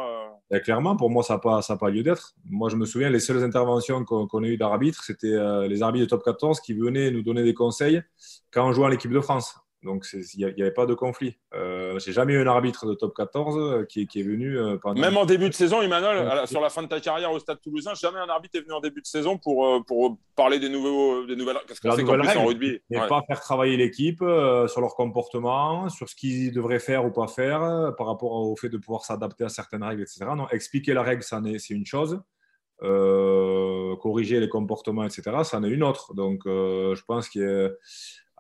Ben, 0.53 0.61
clairement, 0.61 0.97
pour 0.97 1.09
moi, 1.09 1.23
ça 1.23 1.35
n'a 1.35 1.39
pas, 1.41 1.61
pas 1.63 1.91
lieu 1.91 2.03
d'être. 2.03 2.35
Moi, 2.45 2.69
je 2.69 2.77
me 2.77 2.85
souviens, 2.85 3.09
les 3.09 3.21
seules 3.21 3.43
interventions 3.43 4.05
qu'on 4.05 4.43
a 4.43 4.47
eues 4.47 4.59
d'arbitres, 4.59 5.03
c'était 5.03 5.33
euh, 5.33 5.67
les 5.67 5.83
arbitres 5.83 6.05
de 6.05 6.11
top 6.11 6.23
14 6.23 6.61
qui 6.61 6.75
venaient 6.75 7.11
nous 7.11 7.23
donner 7.23 7.43
des 7.43 7.55
conseils 7.55 8.03
quand 8.51 8.69
on 8.69 8.73
jouait 8.73 8.85
en 8.85 8.89
l'équipe 8.89 9.11
de 9.11 9.21
France. 9.21 9.57
Donc, 9.83 10.07
il 10.13 10.37
n'y 10.37 10.63
avait 10.63 10.71
pas 10.71 10.87
de 10.87 10.95
conflit. 10.95 11.37
Euh, 11.55 11.99
J'ai 11.99 12.13
jamais 12.13 12.35
eu 12.35 12.41
un 12.41 12.47
arbitre 12.47 12.87
de 12.87 12.95
top 12.95 13.15
14 13.17 13.57
euh, 13.59 13.85
qui, 13.85 14.07
qui, 14.07 14.21
est 14.21 14.23
venu 14.23 14.57
euh, 14.57 14.77
pendant. 14.79 15.01
Même 15.01 15.17
en 15.17 15.25
début 15.25 15.49
de 15.49 15.55
saison, 15.55 15.83
Emmanuel, 15.83 16.47
sur 16.47 16.61
la 16.61 16.71
fin 16.71 16.85
de 16.85 16.89
ta 16.89 17.01
carrière 17.01 17.33
au 17.33 17.39
Stade 17.41 17.61
Toulousain, 17.61 17.95
jamais 17.95 18.21
un 18.21 18.29
arbitre 18.29 18.59
est 18.59 18.63
venu 18.63 18.73
en 18.73 18.81
début 18.81 19.01
de 19.01 19.07
saison 19.07 19.39
pour, 19.39 19.67
euh, 19.67 19.81
pour 19.81 20.19
parler 20.37 20.61
des, 20.61 20.69
nouveaux, 20.69 21.27
des 21.27 21.35
nouvelles. 21.35 21.59
Parce 21.67 21.81
que 21.81 21.91
c'est 21.91 22.05
plus 22.05 22.37
en 22.39 22.47
rugby. 22.47 22.81
Mais 22.91 23.09
pas 23.09 23.23
faire 23.27 23.41
travailler 23.41 23.77
l'équipe 23.77 24.19
sur 24.19 24.81
leur 24.81 24.95
comportement, 24.95 25.89
sur 25.89 26.09
ce 26.09 26.15
qu'ils 26.15 26.53
devraient 26.53 26.79
faire 26.79 27.05
ou 27.05 27.11
pas 27.11 27.27
faire 27.27 27.93
par 27.99 28.07
rapport 28.07 28.33
au 28.33 28.55
fait 28.57 28.69
de 28.69 28.79
pouvoir 28.79 29.05
s'adapter 29.05 29.45
à 29.45 29.49
certaines 29.49 29.83
règles, 29.83 30.03
etc. 30.03 30.27
Non, 30.37 30.49
expliquer 30.51 30.95
la 30.95 31.03
règle, 31.03 31.23
c'est 31.23 31.75
une 31.75 31.87
chose. 31.87 32.21
corriger 32.81 34.39
les 34.39 34.49
comportements, 34.49 35.05
etc., 35.05 35.23
ça 35.43 35.59
en 35.59 35.65
est 35.65 35.71
une 35.71 35.83
autre. 35.83 36.15
Donc, 36.15 36.43
je 36.47 37.03
pense 37.03 37.29
qu'il 37.29 37.43
y 37.43 37.45
a 37.45 37.69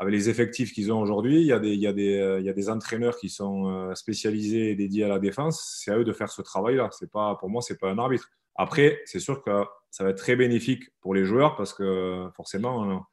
avec 0.02 0.14
les 0.14 0.28
effectifs 0.28 0.72
qu'ils 0.72 0.92
ont 0.92 1.00
aujourd'hui, 1.00 1.42
il, 1.42 1.46
y 1.46 1.52
a 1.52 1.60
des, 1.92 2.16
euh, 2.18 2.72
entraîneurs 2.72 3.16
qui 3.16 3.28
sont 3.28 3.68
euh, 3.68 3.94
spécialisés 3.94 4.70
et 4.70 4.74
dédiés 4.74 5.04
à 5.04 5.08
la 5.08 5.20
défense. 5.20 5.80
C'est 5.80 5.92
à 5.92 5.96
eux 5.96 6.02
de 6.02 6.12
faire 6.12 6.28
ce 6.28 6.42
travail-là. 6.42 6.88
C'est 6.90 7.08
pas, 7.08 7.36
pour 7.36 7.48
moi, 7.48 7.62
ce 7.62 7.72
n'est 7.72 7.78
pas 7.78 7.88
un 7.88 7.98
arbitre. 7.98 8.28
Après, 8.56 9.00
c'est 9.04 9.20
sûr 9.20 9.44
que 9.44 9.64
ça 9.92 10.02
va 10.02 10.10
être 10.10 10.18
très 10.18 10.34
bénéfique 10.34 10.90
pour 11.00 11.14
les 11.14 11.24
joueurs 11.24 11.54
parce 11.54 11.72
que 11.72 12.26
forcément, 12.34 13.06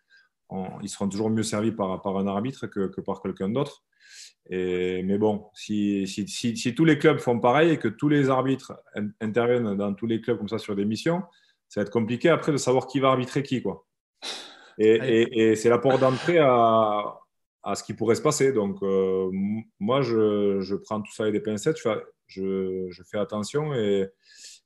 ils 0.82 0.90
seront 0.90 1.08
toujours 1.08 1.30
mieux 1.30 1.44
servis 1.44 1.72
par, 1.72 2.08
un 2.08 2.26
arbitre 2.26 2.66
que, 2.66 3.02
par 3.02 3.22
quelqu'un 3.22 3.50
d'autre. 3.50 3.84
Mais 4.50 5.18
bon, 5.20 5.46
si, 5.54 6.08
si, 6.08 6.28
si, 6.28 6.74
tous 6.74 6.86
les 6.86 6.98
clubs 6.98 7.20
font 7.20 7.40
pareil 7.40 7.70
et 7.70 7.78
que 7.78 7.88
tous 7.88 8.10
les 8.10 8.32
arbitres 8.32 8.74
interviennent 9.22 9.76
dans 9.76 9.94
tous 9.94 10.08
les 10.08 10.22
clubs 10.22 10.40
comme 10.40 10.50
ça 10.50 10.58
sur 10.58 10.76
des 10.76 10.86
missions, 10.86 11.22
ça 11.68 11.82
va 11.82 11.84
être 11.84 11.94
compliqué 11.94 12.30
après 12.30 12.52
de 12.52 12.58
savoir 12.58 12.88
qui 12.88 13.00
va 13.00 13.10
arbitrer 13.10 13.44
qui. 13.44 13.62
Quoi. 13.62 13.86
Et, 14.80 15.56
c'est 15.56 15.70
la 15.70 15.78
porte 15.78 16.00
d'entrée 16.00 16.40
à, 16.40 17.20
à, 17.64 17.76
ce 17.76 17.84
qui 17.84 17.94
pourrait 17.94 18.16
se 18.16 18.22
passer. 18.22 18.54
Donc, 18.54 18.82
euh, 18.82 19.30
moi, 19.80 20.02
je, 20.02 20.62
je, 20.62 20.76
prends 20.76 21.02
tout 21.02 21.12
ça 21.12 21.24
avec 21.24 21.34
des 21.34 21.42
pincettes, 21.42 21.78
je, 22.28 22.88
je, 22.90 23.04
fais 23.04 23.18
attention 23.18 23.74
et, 23.74 24.08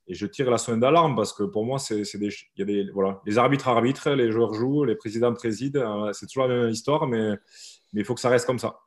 et, 0.08 0.14
je 0.14 0.28
tire 0.28 0.52
la 0.52 0.60
sonnette 0.60 0.82
d'alarme 0.82 1.16
parce 1.16 1.34
que 1.34 1.44
pour 1.44 1.66
moi, 1.66 1.80
c'est 1.80 2.04
des, 2.18 2.30
y 2.58 2.62
a 2.62 2.66
des, 2.66 2.92
voilà, 2.94 3.22
les 3.26 3.38
arbitres 3.40 3.68
arbitrent, 3.68 4.12
les 4.12 4.32
joueurs 4.32 4.54
jouent, 4.54 4.84
les 4.84 4.96
présidents 4.96 5.34
président. 5.34 6.08
Euh, 6.08 6.14
c'est 6.14 6.28
toujours 6.28 6.48
la 6.48 6.56
même 6.56 6.70
histoire, 6.70 7.08
mais, 7.08 7.32
mais 7.92 8.02
il 8.02 8.06
faut 8.06 8.14
que 8.14 8.22
ça 8.22 8.30
reste 8.30 8.46
comme 8.46 8.60
ça. 8.60 8.80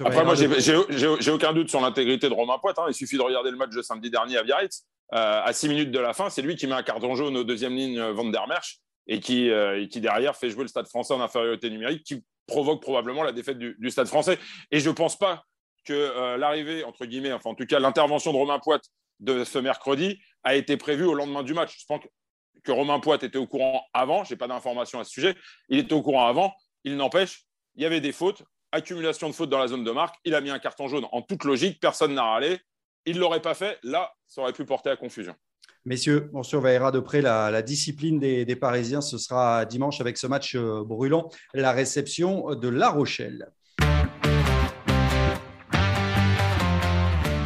Après, 0.00 0.24
moi, 0.26 0.34
j'ai 0.34 1.30
aucun 1.30 1.54
doute 1.54 1.70
sur 1.70 1.80
l'intégrité 1.80 2.28
de 2.28 2.34
Romain 2.34 2.58
Poit. 2.58 2.74
Hein. 2.76 2.84
Il 2.88 2.94
suffit 2.94 3.16
de 3.16 3.22
regarder 3.22 3.50
le 3.50 3.56
match 3.56 3.70
de 3.70 3.80
samedi 3.80 4.10
dernier 4.10 4.36
à 4.36 4.42
Biarritz. 4.42 4.84
Euh, 5.14 5.40
à 5.42 5.52
6 5.54 5.68
minutes 5.70 5.90
de 5.90 5.98
la 5.98 6.12
fin, 6.12 6.28
c'est 6.28 6.42
lui 6.42 6.54
qui 6.54 6.66
met 6.66 6.74
un 6.74 6.82
carton 6.82 7.14
jaune 7.14 7.36
au 7.36 7.44
deuxième 7.44 7.74
ligne 7.74 8.00
Van 8.10 8.26
der 8.26 8.46
Merch 8.46 8.80
et 9.10 9.18
qui, 9.18 9.50
euh, 9.50 9.84
derrière 9.96 10.36
fait 10.36 10.48
jouer 10.48 10.62
le 10.62 10.68
Stade 10.68 10.86
français 10.86 11.12
en 11.12 11.20
infériorité 11.20 11.68
numérique, 11.68 12.04
qui 12.04 12.24
provoque 12.46 12.80
probablement 12.80 13.24
la 13.24 13.32
défaite 13.32 13.58
du, 13.58 13.90
Stade 13.90 14.06
français. 14.06 14.38
Et 14.70 14.78
je 14.78 14.88
ne 14.88 14.94
pense 14.94 15.18
pas 15.18 15.44
que 15.84 15.92
euh, 15.92 16.36
l'arrivée, 16.36 16.84
entre 16.84 17.04
guillemets, 17.06 17.32
enfin 17.32 17.50
en 17.50 17.54
tout 17.56 17.66
cas 17.66 17.80
l'intervention 17.80 18.32
de 18.32 18.36
Romain 18.36 18.60
Poit 18.60 18.80
de 19.18 19.42
ce 19.42 19.58
mercredi 19.58 20.20
a 20.44 20.54
été 20.54 20.76
prévue 20.76 21.04
au 21.04 21.14
lendemain 21.14 21.42
du 21.42 21.54
match. 21.54 21.76
Je 21.80 21.86
pense 21.86 22.00
que 22.62 22.70
Romain 22.70 23.00
Poit 23.00 23.16
était 23.16 23.36
au 23.36 23.48
courant 23.48 23.84
avant, 23.92 24.22
je 24.22 24.32
n'ai 24.32 24.38
pas 24.38 24.46
d'informations 24.46 25.00
à 25.00 25.04
ce 25.04 25.10
sujet, 25.10 25.34
il 25.68 25.80
était 25.80 25.92
au 25.92 26.02
courant 26.02 26.26
avant, 26.26 26.54
il 26.84 26.96
n'empêche, 26.96 27.46
il 27.74 27.82
y 27.82 27.86
avait 27.86 28.00
des 28.00 28.12
fautes, 28.12 28.44
accumulation 28.70 29.28
de 29.28 29.34
fautes 29.34 29.50
dans 29.50 29.58
la 29.58 29.66
zone 29.66 29.82
de 29.82 29.90
marque, 29.90 30.14
il 30.24 30.36
a 30.36 30.40
mis 30.40 30.50
un 30.50 30.60
carton 30.60 30.86
jaune 30.86 31.06
en 31.10 31.22
toute 31.22 31.42
logique, 31.42 31.80
personne 31.80 32.14
n'a 32.14 32.22
râlé, 32.22 32.60
il 33.06 33.16
ne 33.16 33.20
l'aurait 33.20 33.42
pas 33.42 33.54
fait, 33.54 33.78
là, 33.82 34.12
ça 34.28 34.42
aurait 34.42 34.52
pu 34.52 34.64
porter 34.64 34.90
à 34.90 34.96
confusion. 34.96 35.34
Messieurs, 35.86 36.30
on 36.34 36.42
surveillera 36.42 36.92
de 36.92 37.00
près 37.00 37.22
la, 37.22 37.62
discipline 37.62 38.18
des, 38.18 38.56
Parisiens. 38.56 39.00
Ce 39.00 39.16
sera 39.16 39.64
dimanche 39.64 40.00
avec 40.00 40.18
ce 40.18 40.26
match 40.26 40.54
euh, 40.54 40.84
brûlant, 40.84 41.30
la 41.54 41.72
réception 41.72 42.54
de 42.54 42.68
La 42.68 42.90
Rochelle. 42.90 43.50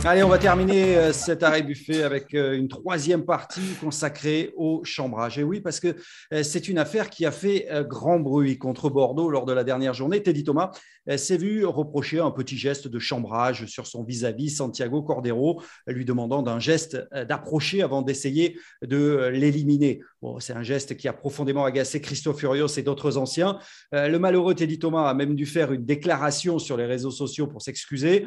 Allez, 0.06 0.22
on 0.22 0.28
va 0.28 0.36
terminer 0.36 0.98
euh, 0.98 1.12
cet 1.14 1.42
arrêt 1.42 1.62
buffet 1.62 2.02
avec 2.02 2.34
euh, 2.34 2.58
une 2.58 2.68
troisième 2.68 3.24
partie 3.24 3.74
consacrée 3.80 4.52
au 4.54 4.84
chambrage. 4.84 5.38
Et 5.38 5.42
oui, 5.42 5.62
parce 5.62 5.80
que 5.80 5.96
euh, 6.34 6.42
c'est 6.42 6.68
une 6.68 6.76
affaire 6.76 7.08
qui 7.08 7.24
a 7.24 7.30
fait 7.30 7.66
grand 7.88 8.20
bruit 8.20 8.58
contre 8.58 8.90
Bordeaux 8.90 9.30
lors 9.30 9.46
de 9.46 9.54
la 9.54 9.64
dernière 9.64 9.94
journée. 9.94 10.22
Teddy 10.22 10.44
Thomas 10.44 10.72
s'est 11.16 11.38
vu 11.38 11.64
reprocher 11.64 12.18
un 12.18 12.30
petit 12.30 12.56
geste 12.56 12.88
de 12.88 12.98
chambrage 12.98 13.64
sur 13.66 13.86
son 13.86 14.04
vis-à-vis 14.04 14.50
Santiago 14.50 15.02
Cordero, 15.02 15.62
lui 15.86 16.04
demandant 16.04 16.42
d'un 16.42 16.58
geste 16.58 16.98
d'approcher 17.12 17.82
avant 17.82 18.02
d'essayer 18.02 18.58
de 18.82 19.28
l'éliminer. 19.32 20.00
C'est 20.40 20.52
un 20.52 20.62
geste 20.62 20.96
qui 20.96 21.08
a 21.08 21.12
profondément 21.12 21.64
agacé 21.64 22.00
Christophe 22.00 22.38
Furios 22.38 22.66
et 22.66 22.82
d'autres 22.82 23.16
anciens. 23.16 23.58
Le 23.92 24.16
malheureux 24.18 24.54
Teddy 24.54 24.78
Thomas 24.78 25.08
a 25.08 25.14
même 25.14 25.34
dû 25.34 25.46
faire 25.46 25.72
une 25.72 25.84
déclaration 25.84 26.58
sur 26.58 26.76
les 26.76 26.86
réseaux 26.86 27.10
sociaux 27.10 27.46
pour 27.46 27.62
s'excuser. 27.62 28.26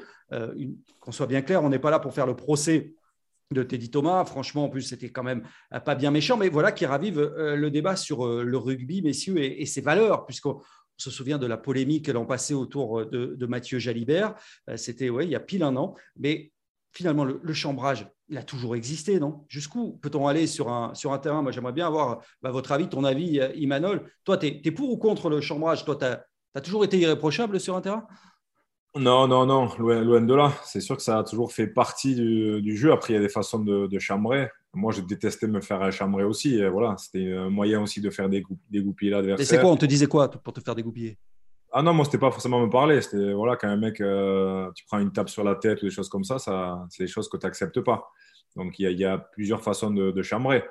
Qu'on 0.99 1.11
soit 1.11 1.27
bien 1.27 1.41
clair, 1.41 1.63
on 1.63 1.69
n'est 1.69 1.79
pas 1.79 1.91
là 1.91 1.99
pour 1.99 2.13
faire 2.13 2.27
le 2.27 2.35
procès 2.35 2.93
de 3.51 3.63
Teddy 3.63 3.89
Thomas. 3.89 4.25
Franchement, 4.25 4.65
en 4.65 4.69
plus, 4.69 4.81
c'était 4.81 5.09
quand 5.09 5.23
même 5.23 5.43
euh, 5.73 5.79
pas 5.79 5.95
bien 5.95 6.11
méchant, 6.11 6.37
mais 6.37 6.49
voilà 6.49 6.71
qui 6.71 6.85
ravive 6.85 7.19
euh, 7.19 7.55
le 7.55 7.71
débat 7.71 7.95
sur 7.95 8.25
euh, 8.25 8.43
le 8.43 8.57
rugby, 8.57 9.01
messieurs, 9.01 9.37
et, 9.37 9.65
ses 9.65 9.81
valeurs, 9.81 10.25
puisqu'on 10.25 10.61
se 10.97 11.09
souvient 11.09 11.37
de 11.37 11.47
la 11.47 11.57
polémique 11.57 12.07
l'an 12.07 12.25
passé 12.25 12.53
autour 12.53 13.05
de, 13.05 13.45
Mathieu 13.45 13.79
Jalibert. 13.79 14.35
C'était 14.75 15.09
ouais, 15.09 15.25
il 15.25 15.31
y 15.31 15.35
a 15.35 15.39
pile 15.39 15.63
un 15.63 15.75
an, 15.75 15.95
mais 16.17 16.51
finalement, 16.97 17.23
le, 17.23 17.53
chambrage, 17.53 18.07
il 18.27 18.39
a 18.39 18.43
toujours 18.43 18.75
existé, 18.75 19.19
non? 19.19 19.45
Jusqu'où 19.49 19.99
peut-on 20.01 20.27
aller 20.27 20.47
sur 20.47 20.69
un, 20.69 20.95
sur 20.95 21.13
un 21.13 21.19
terrain? 21.19 21.43
Moi, 21.43 21.51
j'aimerais 21.51 21.71
bien 21.71 21.85
avoir 21.85 22.21
bah, 22.41 22.49
votre 22.49 22.71
avis, 22.71 22.89
ton 22.89 23.03
avis, 23.03 23.39
Imanol. 23.55 24.11
Toi, 24.23 24.37
tu 24.37 24.47
es, 24.47 24.71
pour 24.71 24.89
ou 24.89 24.97
contre 24.97 25.29
le 25.29 25.39
chambrage? 25.39 25.85
Toi, 25.85 25.95
tu 25.95 26.05
as, 26.05 26.25
as 26.55 26.61
toujours 26.61 26.83
été 26.83 26.97
irréprochable 26.97 27.59
sur 27.59 27.75
un 27.75 27.81
terrain? 27.81 28.07
Non, 28.95 29.27
non, 29.27 29.45
non, 29.45 29.69
loin, 29.77 30.21
de 30.21 30.33
là. 30.33 30.51
C'est 30.63 30.81
sûr 30.81 30.97
que 30.97 31.03
ça 31.03 31.19
a 31.19 31.23
toujours 31.23 31.51
fait 31.51 31.67
partie 31.67 32.15
du, 32.15 32.75
jeu. 32.75 32.91
Après, 32.91 33.13
il 33.13 33.17
y 33.17 33.19
a 33.19 33.21
des 33.21 33.29
façons 33.29 33.59
de, 33.59 33.99
chambrer. 33.99 34.49
Moi, 34.73 34.91
je 34.91 35.01
détestais 35.01 35.45
me 35.45 35.61
faire 35.61 35.91
chambrer 35.91 36.23
aussi. 36.23 36.59
voilà, 36.67 36.95
c'était 36.97 37.31
un 37.31 37.51
moyen 37.51 37.79
aussi 37.79 38.01
de 38.01 38.09
faire 38.09 38.27
dégoupiller 38.27 39.11
l'adversaire. 39.11 39.43
Et 39.43 39.45
c'est 39.45 39.61
quoi? 39.61 39.69
On 39.69 39.77
te 39.77 39.85
disait 39.85 40.07
quoi 40.07 40.31
pour 40.31 40.51
te 40.51 40.61
faire 40.61 40.73
dégoupiller? 40.73 41.19
Ah 41.71 41.81
non, 41.81 41.93
moi, 41.93 42.05
c'était 42.05 42.17
pas 42.17 42.31
forcément 42.31 42.61
me 42.65 42.69
parler. 42.69 43.01
C'était 43.01 43.33
voilà, 43.33 43.55
quand 43.55 43.67
un 43.67 43.77
mec, 43.77 43.99
euh, 44.01 44.71
tu 44.73 44.85
prends 44.85 44.99
une 44.99 45.11
tape 45.11 45.29
sur 45.29 45.43
la 45.43 45.55
tête 45.55 45.81
ou 45.81 45.85
des 45.85 45.91
choses 45.91 46.09
comme 46.09 46.23
ça, 46.23 46.39
ça 46.39 46.85
c'est 46.89 47.03
des 47.03 47.07
choses 47.07 47.29
que 47.29 47.37
tu 47.37 47.45
n'acceptes 47.45 47.81
pas. 47.81 48.09
Donc, 48.55 48.79
il 48.79 48.89
y, 48.91 49.05
a 49.05 49.17
plusieurs 49.19 49.61
façons 49.61 49.91
de, 49.91 50.21
chambrer. 50.23 50.63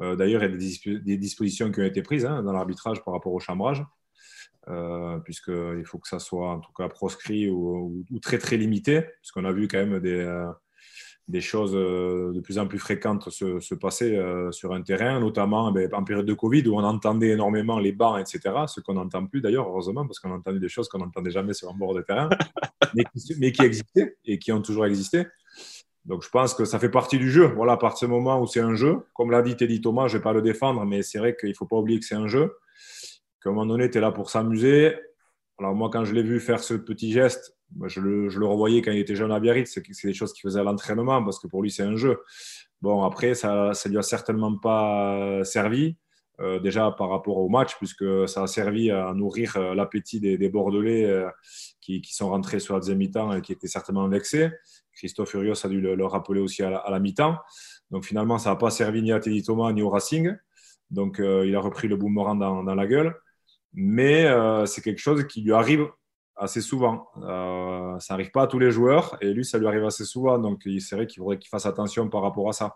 Euh, 0.00 0.16
d'ailleurs, 0.16 0.42
il 0.44 0.52
y 0.52 0.94
a 0.96 0.98
des, 1.00 1.18
dispositions 1.18 1.70
qui 1.70 1.80
ont 1.80 1.84
été 1.84 2.02
prises 2.02 2.24
hein, 2.24 2.42
dans 2.42 2.52
l'arbitrage 2.52 3.04
par 3.04 3.12
rapport 3.12 3.34
au 3.34 3.40
chambrage, 3.40 3.84
euh, 4.68 5.18
puisqu'il 5.18 5.84
faut 5.84 5.98
que 5.98 6.08
ça 6.08 6.20
soit 6.20 6.52
en 6.52 6.60
tout 6.60 6.72
cas 6.72 6.88
proscrit 6.88 7.50
ou, 7.50 8.02
ou 8.10 8.18
très 8.20 8.38
très 8.38 8.56
limité, 8.56 9.02
puisqu'on 9.20 9.44
a 9.44 9.52
vu 9.52 9.68
quand 9.68 9.78
même 9.78 10.00
des, 10.00 10.24
des 11.28 11.42
choses 11.42 11.74
euh, 11.74 12.32
de 12.32 12.40
plus 12.40 12.58
en 12.58 12.66
plus 12.66 12.78
fréquentes 12.78 13.28
se, 13.28 13.74
passer 13.74 14.16
euh, 14.16 14.50
sur 14.50 14.72
un 14.72 14.80
terrain, 14.80 15.20
notamment 15.20 15.70
ben, 15.70 15.92
en 15.92 16.02
période 16.02 16.24
de 16.24 16.32
Covid 16.32 16.66
où 16.68 16.76
on 16.76 16.84
entendait 16.84 17.28
énormément 17.28 17.78
les 17.78 17.92
bancs, 17.92 18.18
etc. 18.18 18.54
Ce 18.66 18.80
qu'on 18.80 18.94
n'entend 18.94 19.26
plus 19.26 19.42
d'ailleurs, 19.42 19.68
heureusement, 19.68 20.06
parce 20.06 20.20
qu'on 20.20 20.32
entendait 20.32 20.58
des 20.58 20.70
choses 20.70 20.88
qu'on 20.88 20.98
n'entendait 20.98 21.30
jamais 21.30 21.52
sur 21.52 21.70
un 21.70 21.74
bord 21.74 21.94
de 21.94 22.00
terrain, 22.00 22.30
mais, 22.94 23.52
qui, 23.52 23.62
existaient 23.62 24.16
et 24.24 24.38
qui 24.38 24.52
ont 24.52 24.62
toujours 24.62 24.86
existé. 24.86 25.26
Donc 26.06 26.24
je 26.24 26.30
pense 26.30 26.54
que 26.54 26.64
ça 26.64 26.78
fait 26.78 26.88
partie 26.88 27.18
du 27.18 27.30
jeu. 27.30 27.52
Voilà, 27.54 27.72
à 27.72 27.76
partir 27.76 28.08
du 28.08 28.14
moment 28.14 28.40
où 28.40 28.46
c'est 28.46 28.60
un 28.60 28.74
jeu, 28.74 28.96
comme 29.12 29.30
l'a 29.30 29.42
dit 29.42 29.54
Teddy 29.54 29.82
Thomas, 29.82 30.08
je 30.08 30.14
ne 30.14 30.18
vais 30.18 30.22
pas 30.22 30.32
le 30.32 30.40
défendre, 30.40 30.82
mais 30.86 31.02
c'est 31.02 31.18
vrai 31.18 31.36
qu'il 31.36 31.50
ne 31.50 31.54
faut 31.54 31.66
pas 31.66 31.76
oublier 31.76 32.00
que 32.00 32.06
c'est 32.06 32.14
un 32.14 32.28
jeu, 32.28 32.56
qu'à 33.42 33.50
un 33.50 33.52
moment 33.52 33.66
donné, 33.66 33.90
tu 33.90 33.98
es 33.98 34.00
là 34.00 34.12
pour 34.12 34.30
s'amuser. 34.30 34.96
Alors 35.58 35.74
moi, 35.74 35.90
quand 35.92 36.04
je 36.04 36.14
l'ai 36.14 36.22
vu 36.22 36.40
faire 36.40 36.62
ce 36.62 36.74
petit 36.74 37.12
geste, 37.12 37.56
je 37.86 38.00
le, 38.00 38.28
je 38.28 38.38
le, 38.38 38.46
revoyais 38.46 38.80
quand 38.80 38.92
il 38.92 38.98
était 38.98 39.16
jeune 39.16 39.32
à 39.32 39.40
Biarritz, 39.40 39.70
c'est 39.70 40.06
des 40.06 40.14
choses 40.14 40.32
qu'il 40.32 40.42
faisait 40.42 40.60
à 40.60 40.62
l'entraînement 40.62 41.22
parce 41.22 41.38
que 41.38 41.48
pour 41.48 41.62
lui, 41.62 41.70
c'est 41.70 41.82
un 41.82 41.96
jeu. 41.96 42.18
Bon, 42.80 43.02
après, 43.02 43.34
ça 43.34 43.72
ne 43.72 43.90
lui 43.90 43.98
a 43.98 44.02
certainement 44.02 44.56
pas 44.56 45.42
servi, 45.44 45.96
euh, 46.40 46.60
déjà 46.60 46.92
par 46.92 47.10
rapport 47.10 47.38
au 47.38 47.48
match, 47.48 47.76
puisque 47.78 48.28
ça 48.28 48.44
a 48.44 48.46
servi 48.46 48.92
à 48.92 49.12
nourrir 49.12 49.56
euh, 49.56 49.74
l'appétit 49.74 50.20
des, 50.20 50.38
des, 50.38 50.48
Bordelais 50.48 51.04
euh, 51.04 51.28
qui, 51.80 52.00
qui, 52.00 52.14
sont 52.14 52.28
rentrés 52.28 52.60
sur 52.60 52.74
la 52.74 52.80
deuxième 52.80 52.98
mi-temps 52.98 53.32
et 53.32 53.42
qui 53.42 53.50
étaient 53.50 53.66
certainement 53.66 54.06
vexés. 54.06 54.50
Christophe 54.92 55.30
Furios 55.30 55.66
a 55.66 55.68
dû 55.68 55.80
le, 55.80 56.06
rappeler 56.06 56.40
aussi 56.40 56.62
à 56.62 56.84
la, 56.88 57.00
mi-temps. 57.00 57.36
Donc 57.90 58.04
finalement, 58.04 58.38
ça 58.38 58.50
n'a 58.50 58.56
pas 58.56 58.70
servi 58.70 59.02
ni 59.02 59.10
à 59.10 59.18
Teddy 59.18 59.42
Thomas 59.42 59.72
ni 59.72 59.82
au 59.82 59.90
Racing. 59.90 60.32
Donc 60.90 61.18
il 61.20 61.54
a 61.54 61.60
repris 61.60 61.88
le 61.88 61.96
boomerang 61.96 62.38
dans, 62.38 62.62
dans 62.64 62.74
la 62.74 62.86
gueule. 62.86 63.14
Mais 63.72 64.26
c'est 64.66 64.82
quelque 64.82 64.98
chose 65.00 65.26
qui 65.26 65.42
lui 65.42 65.52
arrive 65.52 65.88
assez 66.38 66.60
souvent. 66.60 67.08
Euh, 67.22 67.98
ça 67.98 68.14
n'arrive 68.14 68.30
pas 68.30 68.42
à 68.42 68.46
tous 68.46 68.58
les 68.58 68.70
joueurs 68.70 69.16
et 69.20 69.32
lui, 69.32 69.44
ça 69.44 69.58
lui 69.58 69.66
arrive 69.66 69.84
assez 69.84 70.04
souvent. 70.04 70.38
Donc, 70.38 70.62
c'est 70.80 70.96
vrai 70.96 71.06
qu'il 71.06 71.20
faudrait 71.20 71.38
qu'il 71.38 71.48
fasse 71.48 71.66
attention 71.66 72.08
par 72.08 72.22
rapport 72.22 72.48
à 72.48 72.52
ça. 72.52 72.74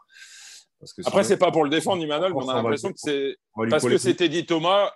Parce 0.80 0.92
que 0.92 1.02
Après, 1.06 1.22
c'est 1.22 1.36
pas 1.36 1.52
pour 1.52 1.64
le 1.64 1.70
défendre, 1.70 2.02
Emmanuel, 2.02 2.32
mais 2.34 2.42
on 2.42 2.48
a 2.48 2.54
l'impression 2.54 2.90
que 2.90 2.98
c'est 2.98 3.36
parce 3.70 3.84
que 3.84 3.98
c'était 3.98 4.28
dit 4.28 4.44
Thomas. 4.44 4.92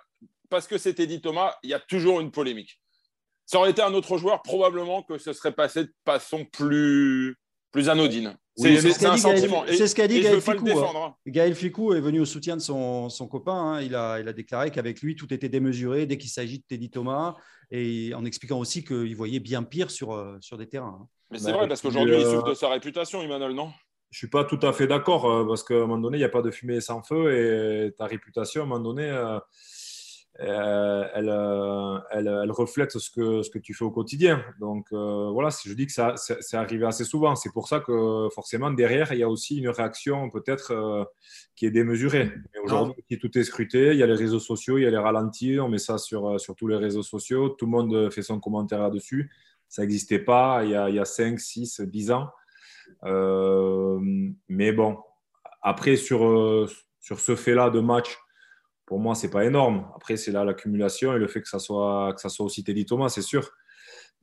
Parce 0.49 0.67
que 0.67 0.77
c'était 0.77 1.07
dit 1.07 1.19
Thomas, 1.19 1.55
il 1.63 1.69
y 1.69 1.73
a 1.73 1.79
toujours 1.79 2.21
une 2.21 2.31
polémique. 2.31 2.79
Ça 3.45 3.57
aurait 3.59 3.71
été 3.71 3.81
un 3.81 3.93
autre 3.93 4.17
joueur, 4.17 4.41
probablement 4.41 5.03
que 5.03 5.17
ce 5.17 5.33
serait 5.33 5.53
passé 5.53 5.83
de 5.83 5.93
façon 6.05 6.45
plus, 6.45 7.37
plus 7.71 7.89
anodine. 7.89 8.37
C'est 8.55 9.05
un 9.05 9.17
sentiment. 9.17 9.63
C'est 9.67 9.87
ce 9.87 9.95
qu'a 9.95 10.07
dit 10.07 10.21
Gaël 10.21 10.41
Ficou. 10.41 10.67
Hein. 10.69 10.91
Hein. 10.95 11.13
Gaël 11.27 11.53
Ficou 11.53 11.93
est 11.93 12.01
venu 12.01 12.19
au 12.19 12.25
soutien 12.25 12.55
de 12.55 12.61
son, 12.61 13.09
son 13.09 13.27
copain. 13.27 13.53
Hein. 13.53 13.81
Il, 13.81 13.93
a, 13.93 14.19
il 14.19 14.27
a 14.27 14.33
déclaré 14.33 14.71
qu'avec 14.71 15.01
lui, 15.01 15.15
tout 15.15 15.31
était 15.33 15.49
démesuré 15.49 16.05
dès 16.05 16.17
qu'il 16.17 16.29
s'agit 16.29 16.59
de 16.59 16.63
Teddy 16.67 16.89
Thomas 16.89 17.35
et 17.69 18.13
en 18.15 18.25
expliquant 18.25 18.59
aussi 18.59 18.83
qu'il 18.83 19.15
voyait 19.15 19.39
bien 19.39 19.63
pire 19.63 19.91
sur, 19.91 20.13
euh, 20.13 20.37
sur 20.41 20.57
des 20.57 20.67
terrains. 20.67 21.07
Mais 21.29 21.37
c'est 21.37 21.51
bah, 21.51 21.57
vrai, 21.57 21.67
parce 21.67 21.81
qu'aujourd'hui, 21.81 22.15
il 22.17 22.25
souffre 22.25 22.49
de 22.49 22.53
sa 22.53 22.69
réputation, 22.69 23.21
Emmanuel, 23.21 23.51
non? 23.51 23.71
Je 24.09 24.15
ne 24.15 24.19
suis 24.19 24.29
pas 24.29 24.45
tout 24.45 24.59
à 24.61 24.71
fait 24.71 24.87
d'accord, 24.87 25.29
euh, 25.29 25.45
parce 25.45 25.63
qu'à 25.63 25.75
un 25.75 25.79
moment 25.79 25.97
donné, 25.97 26.17
il 26.17 26.21
n'y 26.21 26.25
a 26.25 26.29
pas 26.29 26.41
de 26.41 26.49
fumée 26.49 26.79
sans 26.79 27.03
feu, 27.03 27.33
et 27.35 27.91
ta 27.91 28.05
réputation, 28.05 28.61
à 28.61 28.63
un 28.63 28.67
moment 28.67 28.79
donné, 28.79 29.09
euh, 30.39 31.07
elle, 31.15 31.29
euh, 31.29 31.97
elle, 32.11 32.27
elle, 32.27 32.51
reflète 32.51 32.91
ce 32.91 33.09
que, 33.09 33.41
ce 33.41 33.49
que 33.49 33.57
tu 33.57 33.73
fais 33.73 33.83
au 33.83 33.89
quotidien. 33.89 34.43
Donc 34.59 34.87
euh, 34.93 35.29
voilà, 35.31 35.49
je 35.49 35.73
dis 35.73 35.87
que 35.87 35.91
ça, 35.91 36.13
c'est 36.15 36.57
arrivé 36.57 36.85
assez 36.85 37.05
souvent. 37.05 37.35
C'est 37.35 37.51
pour 37.51 37.67
ça 37.67 37.79
que 37.79 38.27
forcément, 38.33 38.69
derrière, 38.69 39.11
il 39.13 39.19
y 39.19 39.23
a 39.23 39.29
aussi 39.29 39.57
une 39.57 39.69
réaction 39.69 40.29
peut-être 40.29 41.09
qui 41.55 41.65
est 41.65 41.71
démesurée. 41.71 42.31
Mais 42.53 42.59
aujourd'hui, 42.59 43.17
tout 43.19 43.35
est 43.37 43.43
scruté, 43.43 43.91
il 43.93 43.97
y 43.97 44.03
a 44.03 44.07
les 44.07 44.13
réseaux 44.13 44.39
sociaux, 44.39 44.77
il 44.77 44.83
y 44.83 44.87
a 44.87 44.91
les 44.91 44.97
ralentis, 44.97 45.59
on 45.59 45.69
met 45.69 45.79
ça 45.79 45.97
sur, 45.97 46.39
sur 46.39 46.55
tous 46.55 46.67
les 46.67 46.77
réseaux 46.77 47.03
sociaux, 47.03 47.49
tout 47.49 47.65
le 47.65 47.71
monde 47.71 48.11
fait 48.11 48.21
son 48.21 48.39
commentaire 48.39 48.81
là-dessus. 48.81 49.31
Ça 49.69 49.81
n'existait 49.81 50.19
pas 50.19 50.63
il 50.63 50.71
y, 50.71 50.75
a, 50.75 50.89
il 50.89 50.95
y 50.95 50.99
a 50.99 51.05
5, 51.05 51.39
6, 51.39 51.81
10 51.81 52.11
ans. 52.11 52.29
mais 54.47 54.71
bon, 54.71 54.97
après, 55.63 55.95
sur, 55.95 56.69
sur 56.99 57.19
ce 57.19 57.35
fait-là 57.35 57.71
de 57.71 57.79
match, 57.79 58.17
pour 58.87 58.99
moi, 58.99 59.13
c'est 59.13 59.29
pas 59.29 59.45
énorme. 59.45 59.85
Après, 59.95 60.15
c'est 60.15 60.31
là 60.31 60.43
l'accumulation 60.45 61.13
et 61.13 61.19
le 61.19 61.27
fait 61.27 61.41
que 61.41 61.49
ça 61.49 61.59
soit, 61.59 62.13
que 62.15 62.21
ça 62.21 62.29
soit 62.29 62.45
aussi 62.45 62.63
Teddy 62.63 62.85
Thomas, 62.85 63.09
c'est 63.09 63.21
sûr. 63.21 63.51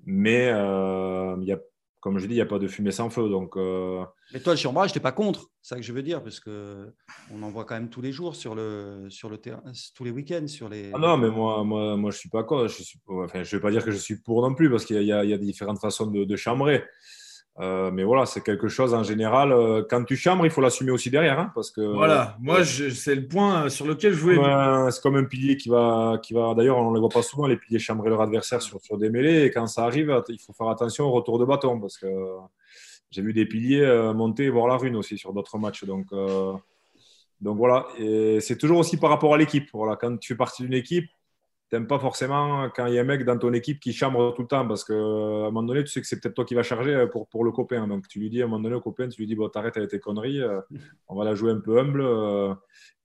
Mais 0.07 0.48
euh, 0.48 1.37
y 1.42 1.53
a, 1.53 1.59
comme 2.00 2.18
je 2.18 2.27
dis, 2.27 2.33
il 2.33 2.37
n'y 2.37 2.42
a 2.42 2.46
pas 2.46 2.59
de 2.59 2.66
fumée 2.66 2.90
sans 2.90 3.11
feu. 3.11 3.29
Donc, 3.29 3.59
euh... 3.59 4.03
Mais 4.33 4.40
toi, 4.40 4.55
le 4.55 4.59
chambrage, 4.59 4.88
je 4.88 4.92
n'étais 4.92 5.03
pas 5.03 5.12
contre. 5.12 5.50
C'est 5.61 5.74
ça 5.74 5.77
que 5.77 5.83
je 5.83 5.92
veux 5.92 6.03
dire, 6.03 6.22
parce 6.22 6.40
qu'on 6.40 7.42
en 7.42 7.50
voit 7.50 7.66
quand 7.66 7.74
même 7.74 7.90
tous 7.90 8.00
les 8.00 8.11
jours 8.11 8.37
sur 8.37 8.55
le, 8.55 9.07
sur 9.11 9.29
le 9.29 9.37
terrain, 9.37 9.62
tous 9.94 10.05
les 10.05 10.11
week-ends. 10.11 10.46
Sur 10.46 10.70
les... 10.70 10.90
Ah 10.94 10.98
non, 10.98 11.18
mais 11.18 11.29
moi, 11.29 11.62
moi, 11.62 11.96
moi 11.98 12.11
je 12.11 12.16
ne 12.16 12.20
suis 12.20 12.31
pas 12.31 12.42
contre. 12.42 12.68
Je 12.68 12.83
ne 12.83 13.22
enfin, 13.22 13.42
je 13.42 13.57
vais 13.57 13.62
pas 13.62 13.70
dire 13.70 13.85
que 13.85 13.90
je 13.90 13.98
suis 13.98 14.16
pour 14.16 14.40
non 14.40 14.55
plus, 14.55 14.70
parce 14.70 14.87
qu'il 14.87 15.00
y, 15.03 15.07
y, 15.07 15.12
a 15.12 15.38
différentes 15.38 15.79
façons 15.79 16.07
de, 16.07 16.24
de 16.24 16.37
chambrer. 16.37 16.85
Euh, 17.61 17.93
mais 17.93 18.03
voilà, 18.03 18.27
c'est 18.27 18.43
quelque 18.43 18.67
chose 18.67 18.95
en 18.95 19.05
général. 19.05 19.53
Euh, 19.53 19.85
quand 19.88 20.03
tu 20.05 20.17
chambres, 20.17 20.45
il 20.45 20.51
faut 20.51 20.61
l'assumer 20.61 20.90
aussi 20.90 21.11
derrière. 21.11 21.38
Hein, 21.38 21.53
parce 21.55 21.71
que, 21.71 21.81
voilà, 21.81 22.37
moi, 22.40 22.64
c'est 22.64 23.14
le 23.14 23.29
point 23.29 23.69
sur 23.69 23.87
lequel 23.87 24.12
je 24.12 24.21
voulais. 24.21 24.90
c'est 24.90 25.01
comme 25.01 25.17
un 25.17 25.25
pilier 25.25 25.57
qui 25.57 25.69
va. 25.69 26.19
Qui 26.23 26.35
va 26.35 26.55
D'ailleurs, 26.55 26.79
on 26.79 26.90
ne 26.90 26.95
les 26.95 27.01
voit 27.01 27.11
pas 27.11 27.23
souvent, 27.23 27.47
les 27.47 27.57
piliers 27.57 27.79
chambrer 27.79 28.11
leur 28.11 28.21
adversaire 28.21 28.61
sur, 28.61 28.81
sur, 28.81 28.99
des 28.99 29.09
mêlées. 29.09 29.45
Et 29.45 29.51
quand 29.51 29.67
ça 29.69 29.85
arrive, 29.85 30.23
il 30.29 30.38
faut 30.40 30.53
faire 30.53 30.69
attention 30.69 31.05
au 31.05 31.12
retour 31.12 31.38
de 31.38 31.45
bâton. 31.45 31.79
Parce 31.79 31.97
que 31.97 32.09
j'ai 33.11 33.23
vu 33.23 33.33
des 33.33 33.47
piliers 33.47 33.83
euh, 33.83 34.12
monter 34.12 34.45
et 34.45 34.51
voir 34.51 34.67
la 34.67 34.77
rune 34.77 34.97
aussi 34.97 35.17
sur 35.17 35.33
d'autres 35.33 35.57
matchs. 35.59 35.85
Donc, 35.85 36.07
donc 37.40 37.57
voilà. 37.57 37.87
Et 37.99 38.40
c'est 38.40 38.59
toujours 38.59 38.79
aussi 38.79 38.97
par 38.97 39.11
rapport 39.11 39.33
à 39.33 39.38
l'équipe. 39.38 39.69
Voilà, 39.73 39.95
quand 39.95 40.17
tu 40.17 40.33
fais 40.33 40.37
partie 40.37 40.64
d'une 40.64 40.75
équipe, 40.75 41.09
n'aimes 41.72 41.87
pas 41.87 41.98
forcément 41.98 42.68
quand 42.74 42.87
il 42.87 42.94
y 42.94 42.98
a 42.98 43.00
un 43.00 43.05
mec 43.05 43.24
dans 43.24 43.38
ton 43.38 43.53
équipe 43.53 43.81
qui 43.81 43.92
chambre 43.92 44.33
tout 44.35 44.42
le 44.42 44.48
temps 44.48 44.66
parce 44.66 44.85
qu'à 44.85 44.94
un 44.94 45.50
moment 45.50 45.62
donné, 45.62 45.83
tu 45.85 45.90
sais 45.90 46.00
que 46.00 46.07
c'est 46.07 46.20
peut-être 46.20 46.35
toi 46.35 46.44
qui 46.44 46.55
vas 46.55 46.62
charger 46.62 46.94
euh, 46.94 47.07
pour, 47.07 47.29
pour 47.29 47.44
le 47.44 47.53
copain. 47.53 47.87
Donc 47.87 48.09
tu 48.09 48.18
lui 48.20 48.31
dis 48.31 48.42
à 48.42 48.44
un 48.44 48.48
moment 48.48 48.62
donné 48.62 48.74
au 48.74 48.81
copain, 48.81 49.09
tu 49.09 49.20
lui 49.20 49.27
dis 49.27 49.35
bon, 49.35 49.48
t'arrêtes 49.48 49.77
avec 49.77 49.90
tes 49.90 49.98
conneries, 49.98 50.40
euh, 50.40 50.61
on 51.09 51.16
va 51.16 51.24
la 51.24 51.35
jouer 51.35 51.53
un 51.53 51.61
peu 51.61 51.79
humble 51.79 52.03
euh, 52.03 52.55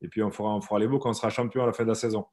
et 0.01 0.07
puis 0.07 0.23
on 0.23 0.31
fera, 0.31 0.49
on 0.55 0.61
fera 0.61 0.79
les 0.79 0.87
beaux 0.87 0.99
quand 0.99 1.09
on 1.09 1.13
sera 1.13 1.29
champion 1.29 1.63
à 1.63 1.65
la 1.65 1.73
fin 1.73 1.83
de 1.83 1.89
la 1.89 1.95
saison. 1.95 2.25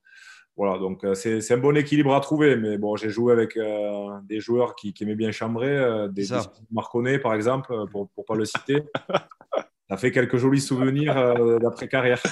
Voilà, 0.56 0.78
donc 0.78 1.04
c'est 1.12 1.52
un 1.52 1.58
bon 1.58 1.76
équilibre 1.76 2.14
à 2.14 2.20
trouver. 2.20 2.56
Mais 2.56 2.78
bon, 2.78 2.96
j'ai 2.96 3.10
joué 3.10 3.30
avec 3.30 3.58
des 4.22 4.40
joueurs 4.40 4.74
qui, 4.74 4.94
qui, 4.94 5.04
aimaient 5.04 5.14
bien 5.14 5.30
chambrer, 5.30 6.08
des, 6.08 6.28
des 6.28 6.38
Marconnet 6.70 7.18
par 7.18 7.34
exemple, 7.34 7.74
pour 7.90 8.08
ne 8.16 8.22
pas 8.22 8.36
le 8.36 8.46
citer. 8.46 8.82
Ça 9.90 9.98
fait 9.98 10.12
quelques 10.12 10.38
jolis 10.38 10.62
souvenirs 10.62 11.58
d'après-carrière. 11.60 12.22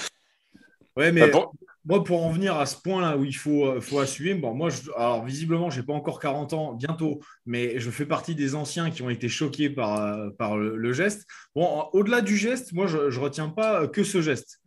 Ouais, 0.96 1.12
mais 1.12 1.30
ah 1.35 1.48
moi, 1.87 2.03
pour 2.03 2.25
en 2.25 2.31
venir 2.31 2.57
à 2.57 2.64
ce 2.64 2.77
point-là 2.81 3.16
où 3.18 3.25
il 3.25 3.37
faut, 3.37 3.66
euh, 3.66 3.81
faut 3.81 3.99
assumer, 3.99 4.35
bon, 4.35 4.55
moi, 4.55 4.70
alors 4.97 5.25
visiblement, 5.25 5.68
je 5.68 5.81
n'ai 5.81 5.87
pas 5.87 5.92
encore 5.92 6.18
40 6.18 6.55
ans, 6.55 6.73
bientôt, 6.73 7.20
mais 7.44 7.79
je 7.79 7.90
fais 7.90 8.07
partie 8.07 8.35
des 8.35 8.55
anciens 8.55 8.90
qui 8.90 9.03
ont 9.03 9.11
été 9.11 9.29
choqués 9.29 9.68
par, 9.68 10.01
euh, 10.01 10.31
par 10.31 10.57
le, 10.57 10.92
geste. 10.94 11.27
Bon, 11.55 11.88
au-delà 11.92 12.23
du 12.23 12.37
geste, 12.37 12.73
moi, 12.73 12.87
je 12.87 12.97
ne 12.97 13.18
retiens 13.18 13.51
pas 13.51 13.87
que 13.87 14.03
ce 14.03 14.23
geste. 14.23 14.61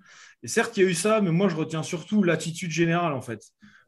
Et 0.43 0.47
certes, 0.47 0.77
il 0.77 0.83
y 0.83 0.85
a 0.85 0.89
eu 0.89 0.93
ça, 0.93 1.21
mais 1.21 1.31
moi, 1.31 1.49
je 1.49 1.55
retiens 1.55 1.81
surtout 1.81 2.21
l'attitude 2.21 2.71
générale, 2.71 3.13
en 3.13 3.21
fait, 3.21 3.41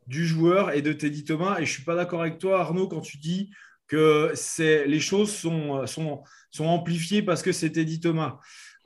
du 0.07 0.25
joueur 0.25 0.71
et 0.71 0.81
de 0.81 0.91
Teddy 0.91 1.23
Thomas. 1.23 1.59
Et 1.59 1.65
je 1.65 1.71
ne 1.71 1.75
suis 1.75 1.83
pas 1.83 1.95
d'accord 1.95 2.21
avec 2.21 2.39
toi, 2.39 2.61
Arnaud, 2.61 2.87
quand 2.87 3.01
tu 3.01 3.17
dis 3.17 3.51
que 3.87 4.33
les 4.57 4.99
choses 4.99 5.31
sont, 5.31 5.85
sont, 5.85 6.23
sont 6.51 6.65
amplifiées 6.65 7.21
parce 7.21 7.41
que 7.41 7.51
c'est 7.51 7.71
Teddy 7.71 7.99
Thomas. 7.99 8.39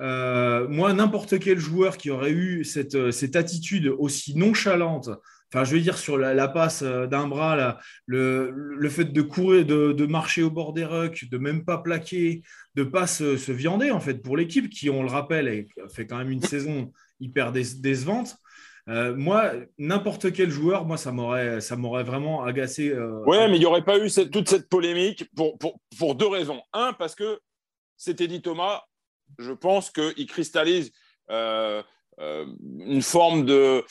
Euh, 0.03 0.67
moi, 0.67 0.91
n'importe 0.91 1.39
quel 1.39 1.57
joueur 1.57 1.97
qui 1.97 2.09
aurait 2.09 2.31
eu 2.31 2.65
cette, 2.65 2.95
euh, 2.95 3.11
cette, 3.11 3.37
attitude 3.37 3.87
aussi 3.87 4.35
nonchalante, 4.35 5.09
enfin, 5.47 5.63
je 5.63 5.73
veux 5.73 5.81
dire, 5.81 5.97
sur 5.97 6.17
la, 6.17 6.47
passe 6.49 6.81
euh, 6.81 7.07
d'un 7.07 7.27
bras, 7.27 7.79
le, 8.05 8.51
le, 8.51 8.89
fait 8.89 9.05
de 9.05 9.21
courir, 9.21 9.65
de, 9.65 9.93
de, 9.93 10.05
marcher 10.05 10.43
au 10.43 10.49
bord 10.49 10.73
des 10.73 10.83
rucks, 10.83 11.29
de 11.29 11.37
même 11.37 11.63
pas 11.63 11.77
plaquer, 11.77 12.41
de 12.75 12.83
pas 12.83 13.07
se, 13.07 13.37
se 13.37 13.53
viander, 13.53 13.91
en 13.91 14.01
fait, 14.01 14.15
pour 14.15 14.35
l'équipe 14.35 14.69
qui, 14.69 14.89
on 14.89 15.03
le 15.03 15.09
rappelle, 15.09 15.67
fait 15.89 16.05
quand 16.05 16.17
même 16.17 16.31
une 16.31 16.41
saison 16.41 16.91
hyper 17.21 17.53
décevante. 17.53 18.35
moi, 18.87 19.53
n'importe 19.77 20.33
quel 20.33 20.49
joueur, 20.49 20.83
moi, 20.83 20.97
ça 20.97 21.13
m'aurait, 21.13 21.61
ça 21.61 21.77
m'aurait 21.77 22.03
vraiment 22.03 22.43
agacé. 22.43 22.93
ouais, 22.93 23.47
mais 23.47 23.55
il 23.55 23.59
n'y 23.59 23.65
aurait 23.65 23.85
pas 23.85 23.99
eu 23.99 24.09
toute 24.29 24.49
cette 24.49 24.67
polémique 24.67 25.29
pour, 25.33 25.57
pour, 25.57 25.79
pour, 25.97 26.15
deux 26.15 26.27
raisons. 26.27 26.61
Un, 26.73 26.91
parce 26.91 27.15
que 27.15 27.39
c'était 27.95 28.27
dit 28.27 28.41
Thomas, 28.41 28.81
je 29.37 29.51
pense 29.51 29.89
qu'il 29.89 30.27
cristallise 30.27 30.91
euh, 31.29 31.81
euh, 32.19 32.45
une 32.77 33.01
forme 33.01 33.43
de, 33.43 33.83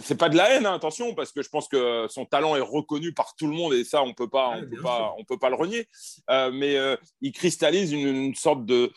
c'est 0.00 0.16
pas 0.16 0.28
de 0.28 0.36
la 0.36 0.50
haine, 0.50 0.64
hein, 0.64 0.74
attention, 0.74 1.12
parce 1.12 1.32
que 1.32 1.42
je 1.42 1.48
pense 1.48 1.66
que 1.66 2.06
son 2.08 2.24
talent 2.24 2.54
est 2.54 2.60
reconnu 2.60 3.12
par 3.12 3.34
tout 3.34 3.48
le 3.48 3.52
monde 3.52 3.74
et 3.74 3.82
ça, 3.82 4.02
on 4.04 4.14
peut 4.14 4.28
pas, 4.28 4.50
on 4.50 4.60
peut 4.60 4.80
pas, 4.80 5.14
on 5.18 5.24
peut 5.24 5.38
pas 5.38 5.50
le 5.50 5.56
renier. 5.56 5.88
Euh, 6.30 6.52
mais 6.52 6.76
il 7.20 7.32
cristallise 7.32 7.92
une, 7.92 8.34
sorte 8.34 8.64
de 8.64 8.92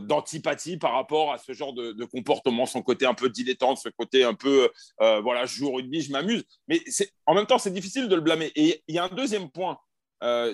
d'antipathie 0.00 0.76
par 0.76 0.92
rapport 0.92 1.32
à 1.32 1.38
ce 1.38 1.52
genre 1.52 1.72
de, 1.72 2.04
comportement, 2.04 2.66
son 2.66 2.82
côté 2.82 3.06
un 3.06 3.14
peu 3.14 3.30
dilettante, 3.30 3.78
ce 3.78 3.88
côté 3.88 4.22
un 4.24 4.34
peu, 4.34 4.68
voilà, 4.98 5.46
je 5.46 5.56
joue 5.56 5.68
au 5.68 5.72
rugby, 5.76 6.02
je 6.02 6.12
m'amuse. 6.12 6.44
Mais 6.68 6.82
en 7.24 7.34
même 7.34 7.46
temps, 7.46 7.58
c'est 7.58 7.72
difficile 7.72 8.08
de 8.08 8.14
le 8.14 8.20
blâmer. 8.20 8.52
Et 8.54 8.82
il 8.86 8.94
y 8.94 8.98
a 8.98 9.04
un 9.04 9.08
deuxième 9.08 9.50
point 9.50 9.78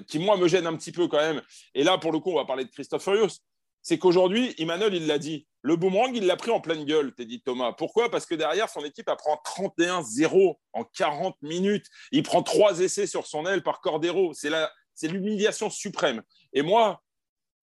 qui 0.06 0.20
moi 0.20 0.36
me 0.36 0.46
gêne 0.46 0.68
un 0.68 0.76
petit 0.76 0.92
peu 0.92 1.08
quand 1.08 1.18
même. 1.18 1.42
Et 1.74 1.82
là, 1.82 1.98
pour 1.98 2.12
le 2.12 2.20
coup, 2.20 2.30
on 2.30 2.36
va 2.36 2.44
parler 2.44 2.64
de 2.64 2.70
Christophe 2.70 3.02
Furios 3.02 3.40
c'est 3.82 3.98
qu'aujourd'hui, 3.98 4.54
Emmanuel, 4.58 4.94
il 4.94 5.06
l'a 5.06 5.18
dit, 5.18 5.46
le 5.62 5.76
boomerang, 5.76 6.14
il 6.14 6.26
l'a 6.26 6.36
pris 6.36 6.50
en 6.50 6.60
pleine 6.60 6.84
gueule, 6.84 7.14
t'es 7.14 7.26
dit 7.26 7.42
Thomas. 7.42 7.72
Pourquoi? 7.72 8.10
Parce 8.10 8.26
que 8.26 8.34
derrière, 8.34 8.68
son 8.68 8.84
équipe 8.84 9.08
apprend 9.08 9.40
31-0 9.44 10.56
en 10.72 10.84
40 10.84 11.36
minutes. 11.42 11.86
Il 12.12 12.22
prend 12.22 12.42
trois 12.42 12.80
essais 12.80 13.06
sur 13.06 13.26
son 13.26 13.46
aile 13.46 13.62
par 13.62 13.80
Cordero. 13.80 14.32
C'est 14.32 15.08
l'humiliation 15.08 15.68
suprême. 15.68 16.22
Et 16.52 16.62
moi, 16.62 17.02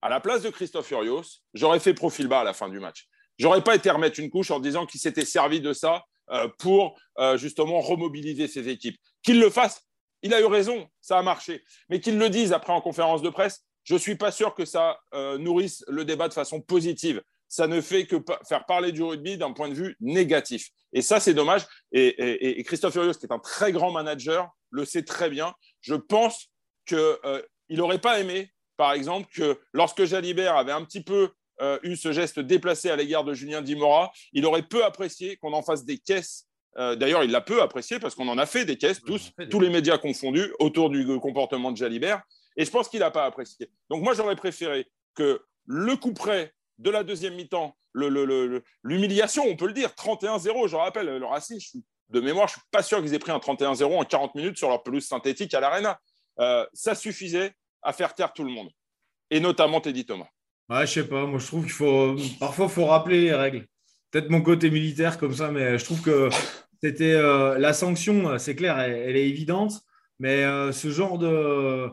à 0.02 0.10
la 0.10 0.20
place 0.20 0.44
de 0.44 0.50
Christophe 0.50 0.88
Furios, 0.88 1.42
j'aurais 1.54 1.80
fait 1.80 1.94
profil 1.94 2.28
bas 2.28 2.42
à 2.42 2.44
la 2.44 2.54
fin 2.54 2.70
du 2.70 2.80
match. 2.80 3.08
J'aurais 3.40 3.64
pas 3.64 3.76
été 3.76 3.90
remettre 3.90 4.20
une 4.20 4.30
couche 4.30 4.52
en 4.52 4.60
disant 4.60 4.86
qu'il 4.86 5.00
s'était 5.00 5.26
servi 5.26 5.60
de 5.60 5.74
ça 5.74 6.06
euh, 6.30 6.48
pour 6.60 7.00
euh, 7.20 7.38
justement 7.38 7.80
remobiliser 7.80 8.48
ses 8.48 8.70
équipes. 8.70 8.98
Qu'il 9.24 9.40
le 9.40 9.50
fasse, 9.50 9.88
il 10.22 10.34
a 10.34 10.42
eu 10.42 10.46
raison, 10.46 10.88
ça 11.02 11.18
a 11.18 11.22
marché. 11.24 11.64
Mais 11.90 12.00
qu'il 12.00 12.18
le 12.18 12.30
dise 12.30 12.54
après 12.54 12.74
en 12.74 12.82
conférence 12.82 13.22
de 13.22 13.30
presse, 13.30 13.67
je 13.88 13.94
ne 13.94 14.00
suis 14.00 14.18
pas 14.18 14.32
sûr 14.32 14.54
que 14.54 14.66
ça 14.66 15.00
euh, 15.14 15.38
nourrisse 15.38 15.86
le 15.88 16.04
débat 16.04 16.28
de 16.28 16.34
façon 16.34 16.60
positive. 16.60 17.22
Ça 17.48 17.68
ne 17.68 17.80
fait 17.80 18.06
que 18.06 18.18
faire 18.46 18.66
parler 18.66 18.92
du 18.92 19.02
rugby 19.02 19.38
d'un 19.38 19.54
point 19.54 19.70
de 19.70 19.74
vue 19.74 19.96
négatif. 20.02 20.68
Et 20.92 21.02
ça, 21.02 21.22
c'est 21.22 21.34
dommage. 21.34 21.66
Et, 21.94 22.62
Christophe 22.66 22.92
Furios, 22.92 23.14
qui 23.14 23.26
est 23.26 23.32
un 23.32 23.40
très 23.40 23.72
grand 23.72 23.90
manager, 23.90 24.50
le 24.72 24.84
sait 24.84 25.04
très 25.04 25.30
bien. 25.30 25.54
Je 25.80 25.96
pense 25.96 26.50
qu'il 26.86 26.98
euh, 26.98 27.42
n'aurait 27.70 28.02
pas 28.02 28.20
aimé, 28.20 28.52
par 28.76 28.92
exemple, 28.92 29.30
que 29.34 29.58
lorsque 29.72 30.04
Jalibert 30.04 30.58
avait 30.58 30.74
un 30.74 30.84
petit 30.84 31.02
peu 31.02 31.30
euh, 31.62 31.80
eu 31.84 31.96
ce 31.96 32.12
geste 32.12 32.42
déplacé 32.42 32.90
à 32.90 32.98
l'égard 32.98 33.24
de 33.24 33.34
Julien 33.34 33.62
Dimora, 33.62 34.12
il 34.34 34.46
aurait 34.46 34.68
peu 34.68 34.84
apprécié 34.84 35.38
qu'on 35.38 35.54
en 35.54 35.64
fasse 35.64 35.86
des 35.86 35.98
caisses 35.98 36.44
D'ailleurs, 36.80 37.24
il 37.24 37.32
l'a 37.32 37.42
peu 37.42 37.64
apprécié 37.64 37.98
parce 37.98 38.14
qu'on 38.14 38.28
en 38.28 38.38
a 38.38 38.46
fait 38.46 38.64
des 38.64 38.78
caisses, 38.78 39.02
tous, 39.02 39.32
tous 39.50 39.60
les 39.60 39.72
médias 39.72 39.98
confondus, 39.98 40.54
autour 40.60 40.92
du 40.92 41.08
comportement 41.20 41.72
de 41.72 41.78
Jalibert. 41.78 42.22
Et 42.58 42.66
je 42.66 42.72
pense 42.72 42.90
qu'il 42.90 43.00
n'a 43.00 43.12
pas 43.12 43.26
apprécié. 43.26 43.70
Donc 43.90 44.04
moi, 44.04 44.14
j'aurais 44.14 44.36
préféré 44.36 44.88
que 45.16 45.42
le 45.66 45.96
coup 45.96 46.14
près 46.14 46.54
de 46.80 46.90
la 46.90 47.04
deuxième 47.04 47.36
mi-temps, 47.36 47.78
l'humiliation, 47.94 49.44
on 49.48 49.56
peut 49.56 49.68
le 49.68 49.74
dire, 49.74 49.90
31-0, 49.90 50.68
je 50.68 50.76
rappelle, 50.76 51.18
le 51.18 51.26
Racing, 51.26 51.60
de 52.10 52.20
mémoire, 52.20 52.48
je 52.48 52.54
ne 52.54 52.60
suis 52.60 52.70
pas 52.72 52.84
sûr 52.84 53.02
qu'ils 53.02 53.14
aient 53.14 53.20
pris 53.20 53.32
un 53.32 53.38
31-0 53.38 54.00
en 54.00 54.04
40 54.04 54.36
minutes 54.36 54.58
sur 54.58 54.70
leur 54.70 54.84
pelouse 54.84 55.06
synthétique 55.06 55.54
à 55.54 55.60
l'Arena. 55.60 56.00
Euh, 56.40 56.66
ça 56.74 56.96
suffisait 56.96 57.54
à 57.82 57.94
faire 57.94 58.14
taire 58.14 58.34
tout 58.34 58.44
le 58.44 58.52
monde, 58.52 58.70
et 59.30 59.40
notamment 59.40 59.82
Teddy 59.82 60.06
Thomas. 60.06 60.28
Ouais, 60.70 60.86
je 60.86 60.94
sais 60.94 61.08
pas, 61.08 61.26
moi 61.26 61.40
je 61.40 61.48
trouve 61.48 61.64
qu'il 61.64 61.74
faut. 61.74 62.16
Parfois, 62.40 62.66
il 62.66 62.72
faut 62.72 62.86
rappeler 62.86 63.22
les 63.22 63.34
règles. 63.34 63.68
Peut-être 64.12 64.30
mon 64.30 64.42
côté 64.42 64.70
militaire 64.70 65.18
comme 65.18 65.34
ça, 65.34 65.50
mais 65.50 65.78
je 65.78 65.86
trouve 65.86 66.02
que 66.02 66.30
c'était. 66.84 67.14
Euh, 67.14 67.58
la 67.58 67.74
sanction, 67.74 68.38
c'est 68.38 68.56
clair, 68.56 68.78
elle, 68.80 69.16
est 69.16 69.28
évidente, 69.28 69.74
mais 70.20 70.44
euh, 70.44 70.72
ce 70.72 70.90
genre 70.90 71.18
de 71.18 71.90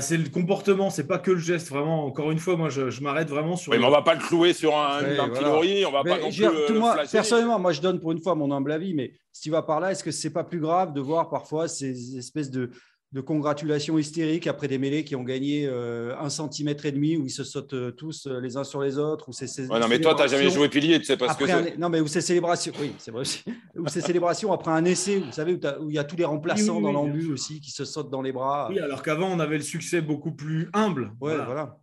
c'est 0.00 0.16
le 0.16 0.28
comportement, 0.28 0.90
c'est 0.90 1.06
pas 1.06 1.18
que 1.18 1.30
le 1.30 1.38
geste. 1.38 1.68
Vraiment, 1.68 2.06
encore 2.06 2.30
une 2.30 2.38
fois, 2.38 2.56
moi, 2.56 2.68
je, 2.68 3.00
m'arrête 3.00 3.28
vraiment 3.28 3.56
sur. 3.56 3.72
Oui, 3.72 3.78
mais 3.78 3.84
on 3.84 3.90
va 3.90 4.02
pas 4.02 4.14
le 4.14 4.20
clouer 4.20 4.52
sur 4.52 4.76
un, 4.76 5.02
pilori, 5.28 5.86
on 5.86 5.92
va 5.92 6.02
pas 6.02 6.18
non 6.18 6.30
plus. 6.30 6.78
moi, 6.78 6.96
personnellement, 7.10 7.58
moi, 7.58 7.72
je 7.72 7.80
donne 7.80 8.00
pour 8.00 8.12
une 8.12 8.20
fois 8.20 8.34
mon 8.34 8.50
humble 8.52 8.72
avis, 8.72 8.94
mais 8.94 9.12
si 9.32 9.42
tu 9.42 9.50
vas 9.50 9.62
par 9.62 9.80
là, 9.80 9.92
est-ce 9.92 10.02
que 10.02 10.10
c'est 10.10 10.32
pas 10.32 10.44
plus 10.44 10.60
grave 10.60 10.92
de 10.92 11.00
voir 11.00 11.28
parfois 11.28 11.68
ces 11.68 12.16
espèces 12.16 12.50
de, 12.50 12.70
de 13.12 13.20
congratulations 13.20 13.98
hystériques 13.98 14.46
après 14.46 14.68
des 14.68 14.78
mêlées 14.78 15.04
qui 15.04 15.14
ont 15.14 15.22
gagné 15.22 15.66
euh, 15.66 16.14
un 16.18 16.28
centimètre 16.28 16.86
et 16.86 16.92
demi 16.92 17.16
où 17.16 17.24
ils 17.24 17.30
se 17.30 17.44
sautent 17.44 17.72
euh, 17.72 17.92
tous 17.92 18.26
euh, 18.26 18.40
les 18.40 18.56
uns 18.56 18.64
sur 18.64 18.82
les 18.82 18.98
autres. 18.98 19.28
Où 19.28 19.32
c'est 19.32 19.46
non, 19.68 19.88
mais 19.88 20.00
toi, 20.00 20.14
tu 20.14 20.22
n'as 20.22 20.26
jamais 20.26 20.50
joué 20.50 20.68
pilier, 20.68 20.98
tu 20.98 21.04
sais 21.04 21.16
pas 21.16 21.32
ce 21.32 21.38
que 21.38 21.46
c'est. 21.46 21.78
Non, 21.78 21.88
mais 21.88 22.00
où 22.00 22.08
c'est 22.08 22.20
célébrations, 22.20 22.72
oui, 22.80 22.92
c'est 22.98 23.12
vrai 23.12 23.20
aussi. 23.20 23.44
où 23.76 23.88
c'est 23.88 24.00
célébrations 24.00 24.52
après 24.52 24.72
un 24.72 24.84
essai, 24.84 25.20
vous 25.20 25.32
savez, 25.32 25.58
où 25.80 25.88
il 25.88 25.94
y 25.94 25.98
a 25.98 26.04
tous 26.04 26.16
les 26.16 26.24
remplaçants 26.24 26.80
dans 26.80 26.92
l'embus 26.92 27.32
aussi 27.32 27.60
qui 27.60 27.70
se 27.70 27.84
sautent 27.84 28.10
dans 28.10 28.22
les 28.22 28.32
bras. 28.32 28.68
Oui, 28.70 28.80
alors 28.80 29.02
qu'avant, 29.02 29.28
on 29.28 29.38
avait 29.38 29.58
le 29.58 29.62
succès 29.62 30.00
beaucoup 30.00 30.32
plus 30.32 30.68
humble. 30.72 31.12
Ouais, 31.20 31.36
voilà. 31.36 31.78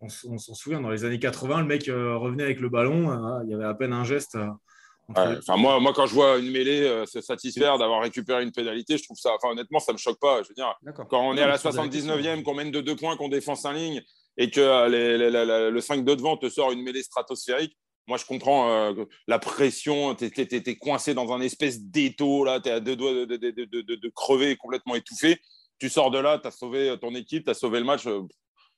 On, 0.00 0.08
s'en 0.08 0.54
souvient, 0.54 0.80
dans 0.80 0.88
les 0.88 1.04
années 1.04 1.18
80, 1.18 1.60
le 1.60 1.66
mec 1.66 1.84
revenait 1.86 2.44
avec 2.44 2.60
le 2.60 2.70
ballon, 2.70 3.10
hein, 3.10 3.42
il 3.44 3.50
y 3.50 3.54
avait 3.54 3.64
à 3.64 3.74
peine 3.74 3.92
un 3.92 4.04
geste. 4.04 4.38
Enfin, 5.16 5.56
moi, 5.56 5.80
moi, 5.80 5.92
quand 5.92 6.06
je 6.06 6.14
vois 6.14 6.38
une 6.38 6.50
mêlée 6.50 6.82
euh, 6.82 7.06
se 7.06 7.20
satisfaire 7.20 7.78
d'avoir 7.78 8.02
récupéré 8.02 8.42
une 8.42 8.52
pénalité, 8.52 8.96
je 8.96 9.04
trouve 9.04 9.16
ça. 9.16 9.32
Enfin, 9.34 9.52
honnêtement, 9.52 9.80
ça 9.80 9.92
me 9.92 9.98
choque 9.98 10.20
pas. 10.20 10.42
Je 10.42 10.48
veux 10.48 10.54
dire, 10.54 10.74
quand 11.08 11.20
on 11.20 11.36
est 11.36 11.42
à 11.42 11.48
la 11.48 11.56
79e, 11.56 12.42
qu'on 12.42 12.54
mène 12.54 12.70
de 12.70 12.80
deux 12.80 12.96
points, 12.96 13.16
qu'on 13.16 13.28
défend 13.28 13.54
en 13.64 13.72
ligne 13.72 14.02
et 14.36 14.50
que 14.50 14.60
euh, 14.60 15.70
le 15.70 15.80
5 15.80 16.04
de 16.04 16.14
devant 16.14 16.36
te 16.36 16.48
sort 16.48 16.72
une 16.72 16.82
mêlée 16.82 17.02
stratosphérique, 17.02 17.76
moi, 18.06 18.18
je 18.18 18.24
comprends 18.24 18.70
euh, 18.70 19.04
la 19.26 19.38
pression. 19.38 20.14
Tu 20.14 20.26
es, 20.26 20.76
coincé 20.76 21.14
dans 21.14 21.32
un 21.32 21.40
espèce 21.40 21.80
d'étau, 21.80 22.44
là, 22.44 22.60
tu 22.60 22.68
es 22.68 22.72
à 22.72 22.80
deux 22.80 22.96
doigts 22.96 23.12
de, 23.12 23.24
de, 23.24 23.50
de, 23.50 23.94
de, 23.94 24.08
crever, 24.08 24.56
complètement 24.56 24.94
étouffé. 24.94 25.40
Tu 25.78 25.88
sors 25.88 26.10
de 26.10 26.18
là, 26.18 26.38
tu 26.38 26.46
as 26.46 26.50
sauvé 26.50 26.94
ton 27.00 27.14
équipe, 27.14 27.44
tu 27.44 27.50
as 27.50 27.54
sauvé 27.54 27.78
le 27.78 27.84
match. 27.84 28.06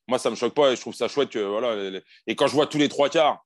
moi, 0.09 0.19
ça 0.19 0.31
me 0.31 0.37
choque 0.37 0.55
pas 0.55 0.73
et 0.73 0.77
je 0.77 0.81
trouve 0.81 0.95
ça 0.95 1.09
chouette. 1.09 1.31
Que, 1.31 1.41
voilà, 1.41 2.01
et 2.27 2.37
quand 2.37 2.47
je 2.47 2.53
vois 2.55 2.67
tous 2.67 2.79
les 2.79 2.89
trois 2.89 3.09
quarts 3.09 3.45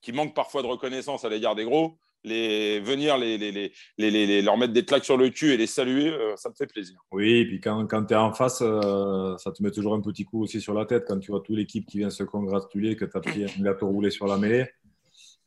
qui 0.00 0.12
manquent 0.12 0.34
parfois 0.34 0.62
de 0.62 0.66
reconnaissance 0.66 1.24
à 1.24 1.28
l'égard 1.28 1.54
des 1.54 1.64
gros, 1.64 1.98
les, 2.24 2.80
venir 2.80 3.16
les, 3.16 3.38
les, 3.38 3.72
les, 3.98 4.42
leur 4.42 4.56
mettre 4.56 4.72
des 4.72 4.84
claques 4.84 5.04
sur 5.04 5.16
le 5.16 5.30
cul 5.30 5.52
et 5.52 5.56
les 5.56 5.66
saluer, 5.66 6.08
euh, 6.08 6.34
ça 6.36 6.48
me 6.48 6.54
fait 6.54 6.66
plaisir. 6.66 6.98
Oui, 7.12 7.30
et 7.30 7.46
puis 7.46 7.60
quand, 7.60 7.86
quand 7.86 8.04
tu 8.04 8.14
es 8.14 8.16
en 8.16 8.32
face, 8.32 8.60
euh, 8.62 9.36
ça 9.38 9.52
te 9.52 9.62
met 9.62 9.70
toujours 9.70 9.94
un 9.94 10.00
petit 10.00 10.24
coup 10.24 10.42
aussi 10.42 10.60
sur 10.60 10.74
la 10.74 10.84
tête 10.84 11.04
quand 11.06 11.18
tu 11.18 11.30
vois 11.30 11.40
toute 11.40 11.56
l'équipe 11.56 11.86
qui 11.86 11.98
vient 11.98 12.10
se 12.10 12.24
congratuler 12.24 12.96
que 12.96 13.04
tu 13.04 13.16
as 13.16 13.20
pris 13.20 13.44
un 13.44 13.62
gâteau 13.62 13.86
roulé 13.88 14.10
sur 14.10 14.26
la 14.26 14.36
mêlée. 14.36 14.66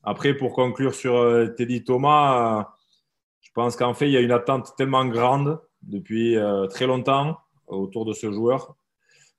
Après, 0.04 0.34
pour 0.34 0.54
conclure 0.54 0.95
sur 0.95 1.16
euh, 1.18 1.47
Teddy 1.47 1.84
Thomas, 1.84 2.70
je 3.41 3.49
pense 3.54 3.76
qu'en 3.76 3.93
fait, 3.93 4.08
il 4.08 4.14
y 4.14 4.18
a 4.18 4.22
une 4.22 4.32
attente 4.32 4.74
tellement 4.78 5.06
grande 5.06 5.60
depuis 5.82 6.38
très 6.70 6.86
longtemps 6.86 7.38
autour 7.68 8.06
de 8.06 8.14
ce 8.14 8.32
joueur 8.32 8.76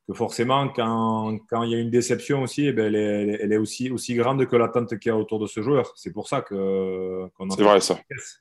que 0.07 0.15
forcément, 0.15 0.69
quand, 0.69 1.39
quand, 1.49 1.63
il 1.63 1.71
y 1.71 1.75
a 1.75 1.79
une 1.79 1.91
déception 1.91 2.43
aussi, 2.43 2.67
eh 2.67 2.73
ben, 2.73 2.93
elle, 2.95 3.53
est, 3.53 3.57
aussi, 3.57 3.91
aussi 3.91 4.15
grande 4.15 4.47
que 4.47 4.57
l'attente 4.57 4.99
qu'il 4.99 5.11
y 5.11 5.13
a 5.13 5.17
autour 5.17 5.39
de 5.39 5.47
ce 5.47 5.63
joueur. 5.63 5.93
C'est 5.97 6.13
pour 6.13 6.29
ça 6.29 6.43
que, 6.43 7.29
qu'on 7.37 7.49
C'est 7.51 7.63
vrai 7.63 7.81
ça. 7.81 7.99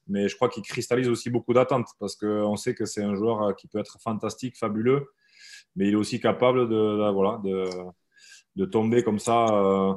Mais 0.08 0.28
je 0.28 0.36
crois 0.36 0.50
qu'il 0.50 0.64
cristallise 0.64 1.08
aussi 1.08 1.30
beaucoup 1.30 1.54
d'attentes 1.54 1.88
parce 2.00 2.16
qu'on 2.16 2.56
sait 2.56 2.74
que 2.74 2.86
c'est 2.86 3.04
un 3.04 3.16
joueur 3.16 3.56
qui 3.56 3.68
peut 3.68 3.80
être 3.80 4.00
fantastique, 4.02 4.58
fabuleux, 4.58 5.08
mais 5.76 5.88
il 5.88 5.94
est 5.94 5.98
aussi 5.98 6.20
capable 6.20 6.68
de, 6.68 7.12
voilà, 7.12 7.40
de, 7.44 7.70
de 8.56 8.66
tomber 8.66 9.04
comme 9.04 9.20
ça. 9.20 9.46
Euh, 9.48 9.94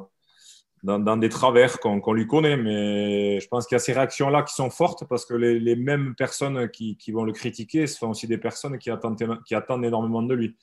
dans, 0.85 1.17
des 1.17 1.29
travers 1.29 1.79
qu'on 1.79 2.13
lui 2.13 2.27
connaît. 2.27 2.57
Mais 2.57 3.39
je 3.39 3.47
pense 3.47 3.65
qu'il 3.65 3.75
y 3.75 3.77
a 3.77 3.79
ces 3.79 3.93
réactions-là 3.93 4.43
qui 4.43 4.53
sont 4.53 4.69
fortes 4.69 5.03
parce 5.07 5.25
que 5.25 5.33
les, 5.33 5.75
mêmes 5.75 6.15
personnes 6.15 6.69
qui, 6.69 6.97
vont 7.11 7.23
le 7.23 7.33
critiquer 7.33 7.87
sont 7.87 8.09
aussi 8.09 8.27
des 8.27 8.37
personnes 8.37 8.77
qui 8.77 8.91
attendent, 8.91 9.43
qui 9.45 9.55
attendent 9.55 9.83
énormément 9.83 10.21
de 10.21 10.33
lui. 10.33 10.55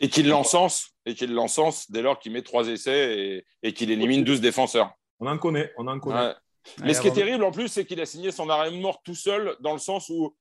Et 0.00 0.08
qu'il 0.08 0.28
l'encense, 0.28 0.90
et 1.06 1.14
l'encense 1.26 1.90
dès 1.90 2.02
lors 2.02 2.18
qu'il 2.18 2.32
met 2.32 2.42
trois 2.42 2.66
essais 2.68 3.44
et, 3.62 3.72
qu'il 3.72 3.90
élimine 3.90 4.24
12 4.24 4.40
défenseurs. 4.40 4.90
On 5.20 5.26
en 5.26 5.38
connaît, 5.38 5.72
on 5.78 5.86
en 5.86 6.00
connaît. 6.00 6.34
Mais 6.82 6.94
ce 6.94 7.00
qui 7.00 7.08
est 7.08 7.12
terrible 7.12 7.44
en 7.44 7.52
plus, 7.52 7.68
c'est 7.68 7.84
qu'il 7.84 8.00
a 8.00 8.06
signé 8.06 8.30
son 8.30 8.50
arrêt 8.50 8.70
de 8.70 8.76
mort 8.76 9.00
tout 9.04 9.14
seul, 9.14 9.56
dans 9.60 9.72
le 9.72 9.78
sens 9.78 10.08
où, 10.08 10.36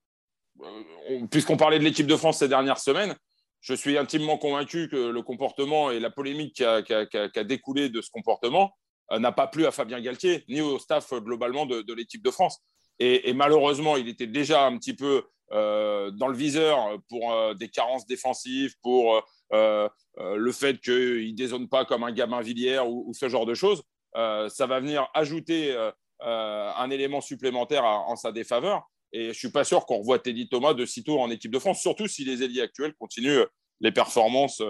euh, 0.61 1.27
puisqu'on 1.29 1.57
parlait 1.57 1.79
de 1.79 1.83
l'équipe 1.83 2.07
de 2.07 2.15
France 2.15 2.39
ces 2.39 2.47
dernières 2.47 2.79
semaines, 2.79 3.15
je 3.59 3.75
suis 3.75 3.97
intimement 3.97 4.37
convaincu 4.37 4.87
que 4.89 4.95
le 4.95 5.21
comportement 5.21 5.91
et 5.91 5.99
la 5.99 6.09
polémique 6.09 6.55
qui 6.55 6.63
a 6.63 7.43
découlé 7.43 7.89
de 7.89 8.01
ce 8.01 8.09
comportement 8.09 8.73
n'a 9.19 9.31
pas 9.31 9.47
plu 9.47 9.65
à 9.65 9.71
Fabien 9.71 9.99
Galtier, 9.99 10.43
ni 10.47 10.61
au 10.61 10.79
staff 10.79 11.11
euh, 11.13 11.19
globalement 11.19 11.65
de, 11.65 11.93
l'équipe 11.93 12.23
de 12.23 12.31
France. 12.31 12.59
Et, 12.99 13.33
malheureusement, 13.33 13.97
il 13.97 14.07
était 14.07 14.27
déjà 14.27 14.65
un 14.65 14.77
petit 14.77 14.93
peu 14.93 15.23
euh, 15.51 16.11
dans 16.11 16.27
le 16.27 16.37
viseur 16.37 16.99
pour 17.09 17.55
des 17.55 17.67
carences 17.67 18.05
défensives, 18.05 18.75
pour 18.83 19.23
le 19.51 20.51
fait 20.51 20.79
qu'il 20.79 21.31
ne 21.31 21.35
dézone 21.35 21.67
pas 21.67 21.83
comme 21.83 22.03
un 22.03 22.11
gamin 22.11 22.41
Villiers 22.41 22.81
ou, 22.85 23.11
ce 23.15 23.27
genre 23.27 23.47
de 23.47 23.55
choses. 23.55 23.81
ça 24.13 24.67
va 24.67 24.79
venir 24.79 25.09
ajouter 25.15 25.75
un 26.19 26.89
élément 26.91 27.21
supplémentaire 27.21 27.85
en 27.85 28.15
sa 28.15 28.31
défaveur. 28.31 28.83
Et 29.13 29.23
je 29.23 29.29
ne 29.29 29.33
suis 29.33 29.51
pas 29.51 29.63
sûr 29.63 29.87
qu'on 29.87 29.97
revoit 29.97 30.19
Teddy 30.19 30.47
Thomas 30.47 30.75
de 30.75 30.85
sitôt 30.85 31.19
en 31.19 31.31
équipe 31.31 31.51
de 31.51 31.59
France, 31.59 31.81
surtout 31.81 32.07
si 32.07 32.23
les 32.23 32.43
ailiers 32.43 32.61
actuels 32.61 32.93
continuent 32.93 33.45
les 33.79 33.91
performances 33.91 34.61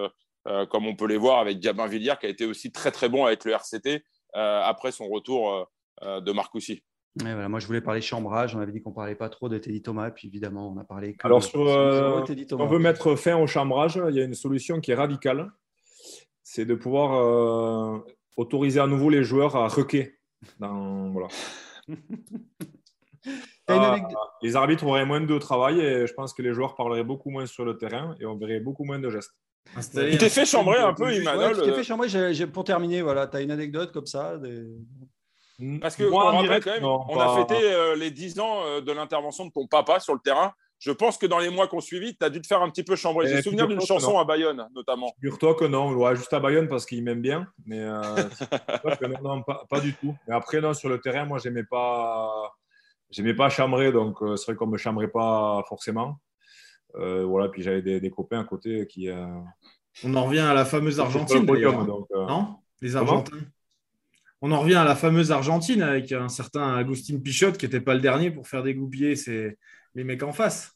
comme 0.70 0.88
on 0.88 0.96
peut 0.96 1.08
les 1.08 1.18
voir 1.18 1.40
avec 1.40 1.60
Gabin 1.60 1.88
Villiers, 1.88 2.16
qui 2.18 2.28
a 2.28 2.30
été 2.30 2.46
aussi 2.46 2.72
très 2.72 2.92
très 2.92 3.10
bon 3.10 3.26
avec 3.26 3.44
le 3.44 3.52
RCT 3.52 3.88
euh, 3.88 4.00
après 4.34 4.92
son 4.92 5.08
retour 5.08 5.54
euh, 5.54 5.64
euh, 6.04 6.22
de 6.22 6.32
Marcoussi. 6.32 6.84
voilà, 7.16 7.50
moi, 7.50 7.60
je 7.60 7.68
voulais 7.68 7.82
parler 7.82 8.02
chambrage. 8.02 8.56
On 8.56 8.60
avait 8.60 8.72
dit 8.72 8.82
qu'on 8.82 8.92
ne 8.92 8.96
parlait 8.96 9.16
pas 9.16 9.30
trop 9.30 9.50
de 9.50 9.58
Teddy 9.58 9.82
Thomas. 9.82 10.10
Et 10.10 10.12
puis, 10.12 10.28
évidemment, 10.28 10.72
on 10.72 10.80
a 10.80 10.84
parlé. 10.84 11.16
Que 11.16 11.28
Alors, 11.28 11.44
sur, 11.44 12.24
Teddy 12.26 12.48
Thomas. 12.48 12.64
on 12.64 12.68
veut 12.68 12.80
mettre 12.80 13.16
fin 13.16 13.38
au 13.38 13.48
chambrage, 13.48 14.02
il 14.10 14.16
y 14.16 14.22
a 14.22 14.24
une 14.24 14.34
solution 14.34 14.80
qui 14.80 14.92
est 14.92 14.96
radicale. 14.96 15.52
C'est 16.44 16.66
de 16.66 16.76
pouvoir 16.76 18.04
autoriser 18.36 18.80
à 18.80 18.88
nouveau 18.88 19.10
les 19.10 19.24
joueurs 19.24 19.56
à 19.56 19.68
requer. 19.68 20.18
Dans, 20.60 21.12
voilà. 21.12 21.28
les 24.42 24.56
arbitres 24.56 24.86
auraient 24.86 25.06
moins 25.06 25.22
de 25.22 25.38
travail 25.38 25.80
et 25.80 26.08
je 26.08 26.14
pense 26.14 26.34
que 26.34 26.42
les 26.42 26.54
joueurs 26.54 26.76
parleraient 26.76 27.04
beaucoup 27.04 27.30
moins 27.30 27.46
sur 27.46 27.66
le 27.66 27.78
terrain 27.78 28.16
et 28.20 28.26
on 28.26 28.36
verrait 28.36 28.60
beaucoup 28.60 28.84
moins 28.84 29.00
de 29.00 29.10
gestes. 29.10 29.36
Tu 29.76 30.18
t'es 30.18 30.30
fait 30.30 30.46
chambrer 30.46 30.80
un 30.80 30.94
peu, 30.94 31.14
Emmanuel. 31.14 31.56
tu 31.56 31.64
t'es 31.64 31.74
fait 31.74 31.84
chambrer. 31.84 32.08
pour 32.48 32.64
terminer, 32.64 33.02
voilà, 33.02 33.28
tu 33.28 33.38
as 33.38 33.42
une 33.42 33.52
anecdote 33.52 33.92
comme 33.92 34.06
ça. 34.06 34.38
Parce 35.80 35.96
que 35.96 36.04
Moi, 36.04 36.34
on, 36.34 36.38
rappelle 36.38 36.64
quand 36.64 36.72
même, 36.72 36.86
on 36.86 37.20
a 37.20 37.36
fêté 37.36 37.56
euh, 37.62 37.96
les 37.96 38.10
10 38.10 38.40
ans 38.40 38.66
euh, 38.66 38.82
de 38.82 38.92
l'intervention 38.92 39.46
de 39.46 39.52
ton 39.52 39.68
papa 39.68 40.00
sur 40.00 40.14
le 40.14 40.20
terrain. 40.20 40.54
Je 40.80 40.92
pense 40.92 41.20
que 41.20 41.28
dans 41.28 41.38
les 41.38 41.50
mois 41.50 41.68
qui 41.68 41.76
ont 41.76 41.82
suivi, 41.82 42.18
tu 42.18 42.26
as 42.26 42.32
dû 42.32 42.42
te 42.42 42.48
faire 42.48 42.64
un 42.64 42.70
petit 42.72 42.84
peu 42.84 42.96
chambrer. 42.96 43.28
J'ai 43.28 43.38
eh, 43.38 43.42
souvenir 43.44 43.68
d'une 43.68 43.82
chanson 43.82 44.18
à 44.18 44.26
Bayonne, 44.26 44.68
notamment. 44.74 45.14
Figure-toi 45.22 45.54
que 45.54 45.66
non, 45.66 45.94
ouais, 45.94 46.16
juste 46.16 46.34
à 46.34 46.40
Bayonne 46.40 46.68
parce 46.68 46.88
qu'il 46.88 47.04
m'aime 47.04 47.22
bien. 47.22 47.48
Mais 47.68 47.80
euh, 47.80 48.02
non, 49.22 49.44
pas, 49.44 49.80
du 49.80 49.94
tout. 49.94 50.16
Mais 50.28 50.34
après, 50.34 50.60
non, 50.60 50.74
sur 50.74 50.90
le 50.90 51.00
terrain, 51.00 51.26
moi, 51.26 51.38
j'aimais 51.38 51.64
pas, 51.64 52.52
j'aimais 53.12 53.36
pas 53.36 53.50
chambrer, 53.50 53.92
donc 53.92 54.18
c'est 54.38 54.46
vrai 54.46 54.56
qu'on 54.56 54.66
me 54.66 54.78
chambrait 54.78 55.10
pas 55.10 55.64
forcément. 55.70 56.18
Euh, 56.96 57.26
voilà, 57.26 57.50
puis 57.50 57.62
j'avais 57.62 58.00
des, 58.00 58.10
copains 58.10 58.40
à 58.40 58.44
côté 58.44 58.86
qui. 58.88 59.10
Euh, 59.10 59.26
On 60.04 60.14
en 60.16 60.26
revient 60.26 60.40
à 60.40 60.54
la 60.54 60.66
fameuse 60.66 61.00
Argentine. 61.00 61.46
donc, 61.46 61.58
euh, 61.58 62.26
non? 62.26 62.56
Les 62.82 62.96
Argentins? 62.96 63.38
On 64.42 64.52
en 64.52 64.62
revient 64.62 64.76
à 64.76 64.84
la 64.84 64.96
fameuse 64.96 65.32
Argentine 65.32 65.84
avec 65.84 66.12
un 66.12 66.28
certain 66.28 66.76
Agustin 66.76 67.20
Pichot 67.20 67.52
qui 67.52 67.66
n'était 67.66 67.82
pas 67.82 67.94
le 67.94 68.02
dernier 68.02 68.32
pour 68.32 68.48
faire 68.48 68.64
dégoupiller 68.64 69.16
c'est 69.16 69.58
les 69.94 70.04
mecs 70.04 70.24
en 70.24 70.34
face. 70.34 70.76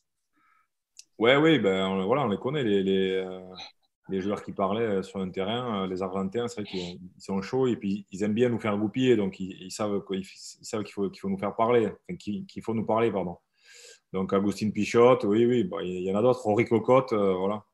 Ouais, 1.18 1.36
oui, 1.36 1.58
ben, 1.58 1.88
on, 1.88 2.06
voilà, 2.06 2.24
on 2.24 2.28
les 2.28 2.38
connaît, 2.38 2.64
les, 2.64 2.84
les, 2.84 4.22
joueurs 4.22 4.44
qui 4.44 4.52
parlaient 4.52 5.02
sur 5.02 5.20
un 5.20 5.30
terrain. 5.30 5.88
Les 5.88 6.04
Argentins, 6.04 6.48
c'est 6.48 6.62
vrai 6.62 6.70
qu'ils 6.70 7.00
sont 7.18 7.42
chauds 7.42 7.66
et 7.66 7.76
puis 7.76 8.06
ils 8.12 8.22
aiment 8.24 8.34
bien 8.34 8.50
nous 8.50 8.60
faire 8.60 8.78
goupiller, 8.78 9.16
donc 9.16 9.40
ils, 9.40 9.72
savent 9.72 10.04
qu'il 10.06 10.24
faut, 10.94 11.10
qu'il 11.10 11.20
faut 11.20 11.30
nous 11.30 11.40
faire 11.40 11.56
parler, 11.56 11.90
qu'il 12.20 12.62
faut 12.62 12.74
nous 12.76 12.86
parler, 12.86 13.12
pardon. 13.12 13.38
Donc, 14.16 14.32
Agustin 14.32 14.70
Pichot, 14.70 15.20
oui, 15.26 15.46
oui, 15.46 15.70
il 15.84 16.04
y 16.04 16.12
en 16.14 16.18
a 16.18 16.22
d'autres. 16.22 16.40
Rory 16.40 16.64
Cocotte, 16.64 17.12
euh, 17.12 17.34
voilà. 17.34 17.66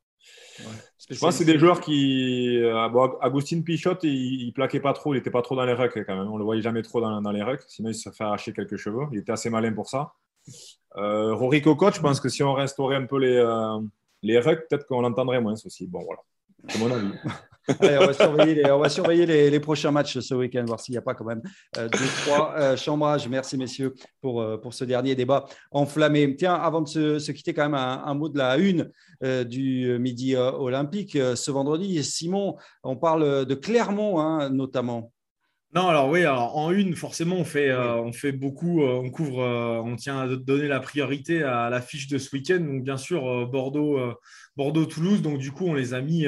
je 1.07 1.19
pense 1.19 1.37
que 1.37 1.43
c'est 1.43 1.45
des 1.45 1.59
joueurs 1.59 1.79
qui. 1.79 2.57
Euh, 2.57 2.75
Agustin 3.21 3.61
Pichot, 3.61 3.99
il, 4.01 4.47
ne 4.47 4.51
plaquait 4.51 4.79
pas 4.79 4.93
trop, 4.93 5.13
il 5.13 5.17
n'était 5.17 5.29
pas 5.29 5.43
trop 5.43 5.55
dans 5.55 5.65
les 5.65 5.73
rucks 5.73 6.03
quand 6.03 6.15
même. 6.15 6.27
On 6.27 6.37
le 6.37 6.43
voyait 6.43 6.63
jamais 6.63 6.81
trop 6.81 6.99
dans, 6.99 7.31
les 7.31 7.43
rucks, 7.43 7.61
sinon 7.67 7.89
il 7.89 7.93
se 7.93 8.09
fait 8.09 8.23
arracher 8.23 8.53
quelques 8.53 8.77
cheveux. 8.77 9.05
Il 9.11 9.19
était 9.19 9.31
assez 9.31 9.51
malin 9.51 9.71
pour 9.71 9.87
ça. 9.87 10.13
Euh, 10.97 11.35
Rory 11.35 11.61
Cocotte, 11.61 11.97
je 11.97 12.01
pense 12.01 12.19
que 12.19 12.27
si 12.27 12.41
on 12.41 12.53
restaurait 12.53 12.95
un 12.95 13.05
peu 13.05 13.19
les, 13.19 13.35
euh, 13.35 13.79
les 14.23 14.39
rucks, 14.39 14.67
peut-être 14.67 14.87
qu'on 14.87 15.01
l'entendrait 15.01 15.41
moins 15.41 15.53
aussi. 15.53 15.85
Bon, 15.85 16.03
voilà. 16.03 16.21
C'est 16.69 16.79
mon 16.79 16.91
avis. 16.91 17.11
on 17.79 18.79
va 18.79 18.89
surveiller, 18.89 19.49
les, 19.49 19.59
prochains 19.59 19.91
matchs 19.91 20.19
ce 20.19 20.33
week-end, 20.33 20.63
voir 20.65 20.79
s'il 20.79 20.93
n'y 20.93 20.97
a 20.97 21.01
pas 21.01 21.13
quand 21.13 21.25
même 21.25 21.41
euh, 21.77 21.87
deux, 21.87 22.07
trois 22.23 22.53
euh, 22.57 22.77
chambrages. 22.77 23.27
Merci, 23.27 23.57
messieurs, 23.57 23.93
pour, 24.21 24.41
euh, 24.41 24.57
pour 24.57 24.73
ce 24.73 24.83
dernier 24.85 25.15
débat 25.15 25.45
enflammé. 25.71 26.35
Tiens, 26.35 26.55
avant 26.55 26.81
de 26.81 26.87
se, 26.87 27.31
quitter, 27.31 27.53
quand 27.53 27.63
même, 27.63 27.75
un, 27.75 28.13
mot 28.13 28.29
de 28.29 28.37
la 28.37 28.57
une 28.57 28.91
du 29.45 29.97
Midi 29.99 30.35
Olympique. 30.35 31.13
ce 31.13 31.51
vendredi, 31.51 32.03
Simon, 32.03 32.57
on 32.83 32.95
parle 32.95 33.45
de 33.45 33.55
Clermont, 33.55 34.19
hein, 34.19 34.49
notamment. 34.49 35.11
Non, 35.73 35.87
alors 35.87 36.09
oui, 36.09 36.21
alors 36.21 36.57
en 36.57 36.71
une, 36.71 36.95
forcément, 36.95 37.37
on 37.37 37.45
fait, 37.45 37.73
on 37.73 38.11
fait 38.11 38.31
beaucoup, 38.31 38.81
on 38.81 39.09
couvre, 39.09 39.43
on 39.85 39.95
tient 39.95 40.19
à 40.19 40.27
donner 40.27 40.67
la 40.67 40.79
priorité 40.79 41.43
à 41.43 41.69
l'affiche 41.69 42.07
de 42.07 42.17
ce 42.17 42.35
week-end. 42.35 42.59
Donc, 42.59 42.83
bien 42.83 42.97
sûr, 42.97 43.47
Bordeaux, 43.47 43.99
Bordeaux-Toulouse. 44.57 45.21
Donc, 45.21 45.37
du 45.37 45.51
coup, 45.51 45.67
on 45.67 45.73
les 45.73 45.93
a 45.93 46.01
mis 46.01 46.27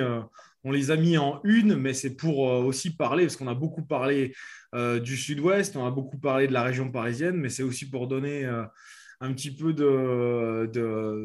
on 0.63 0.71
les 0.71 0.91
a 0.91 0.95
mis 0.95 1.17
en 1.17 1.41
une, 1.43 1.75
mais 1.75 1.93
c'est 1.93 2.15
pour 2.15 2.49
euh, 2.49 2.61
aussi 2.63 2.95
parler, 2.95 3.25
parce 3.25 3.35
qu'on 3.35 3.47
a 3.47 3.53
beaucoup 3.53 3.83
parlé 3.83 4.33
euh, 4.73 4.99
du 4.99 5.17
sud-ouest, 5.17 5.75
on 5.75 5.85
a 5.85 5.91
beaucoup 5.91 6.17
parlé 6.17 6.47
de 6.47 6.53
la 6.53 6.63
région 6.63 6.89
parisienne, 6.91 7.35
mais 7.35 7.49
c'est 7.49 7.63
aussi 7.63 7.89
pour 7.89 8.07
donner 8.07 8.45
euh, 8.45 8.63
un 9.19 9.33
petit 9.33 9.55
peu 9.55 9.73